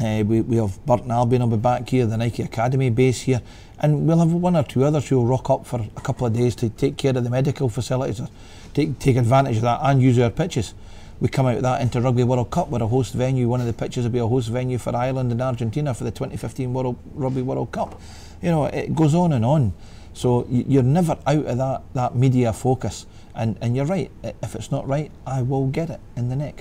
Uh, 0.00 0.22
we, 0.26 0.40
we 0.40 0.56
have 0.56 0.84
Burton 0.84 1.10
Albion 1.10 1.42
will 1.42 1.56
be 1.56 1.62
back 1.62 1.88
here, 1.88 2.06
the 2.06 2.16
Nike 2.16 2.42
Academy 2.42 2.90
base 2.90 3.22
here, 3.22 3.40
and 3.80 4.06
we'll 4.06 4.18
have 4.18 4.32
one 4.32 4.56
or 4.56 4.62
two 4.62 4.84
others 4.84 5.08
who 5.08 5.16
will 5.16 5.26
rock 5.26 5.50
up 5.50 5.66
for 5.66 5.86
a 5.96 6.00
couple 6.00 6.26
of 6.26 6.32
days 6.32 6.54
to 6.56 6.68
take 6.68 6.96
care 6.96 7.16
of 7.16 7.24
the 7.24 7.30
medical 7.30 7.68
facilities, 7.68 8.20
or 8.20 8.28
take, 8.74 8.98
take 8.98 9.16
advantage 9.16 9.56
of 9.56 9.62
that 9.62 9.80
and 9.82 10.02
use 10.02 10.18
our 10.18 10.30
pitches. 10.30 10.74
We 11.20 11.28
come 11.28 11.46
out 11.46 11.56
of 11.56 11.62
that 11.62 11.80
into 11.80 12.00
Rugby 12.00 12.22
World 12.22 12.50
Cup, 12.50 12.68
we're 12.68 12.82
a 12.82 12.86
host 12.86 13.14
venue. 13.14 13.48
One 13.48 13.60
of 13.60 13.66
the 13.66 13.72
pitches 13.72 14.04
will 14.04 14.12
be 14.12 14.18
a 14.20 14.26
host 14.26 14.48
venue 14.50 14.78
for 14.78 14.94
Ireland 14.94 15.32
and 15.32 15.42
Argentina 15.42 15.92
for 15.92 16.04
the 16.04 16.12
2015 16.12 16.72
World 16.72 16.96
Rugby 17.14 17.42
World 17.42 17.72
Cup. 17.72 18.00
You 18.40 18.50
know, 18.50 18.66
it 18.66 18.94
goes 18.94 19.14
on 19.14 19.32
and 19.32 19.44
on. 19.44 19.72
So 20.12 20.46
you're 20.48 20.82
never 20.82 21.16
out 21.26 21.46
of 21.46 21.58
that, 21.58 21.82
that 21.94 22.14
media 22.16 22.52
focus. 22.52 23.06
And, 23.34 23.56
and 23.60 23.76
you're 23.76 23.86
right, 23.86 24.10
if 24.22 24.54
it's 24.54 24.70
not 24.70 24.86
right, 24.88 25.10
I 25.26 25.42
will 25.42 25.68
get 25.68 25.90
it 25.90 26.00
in 26.16 26.28
the 26.28 26.36
neck. 26.36 26.54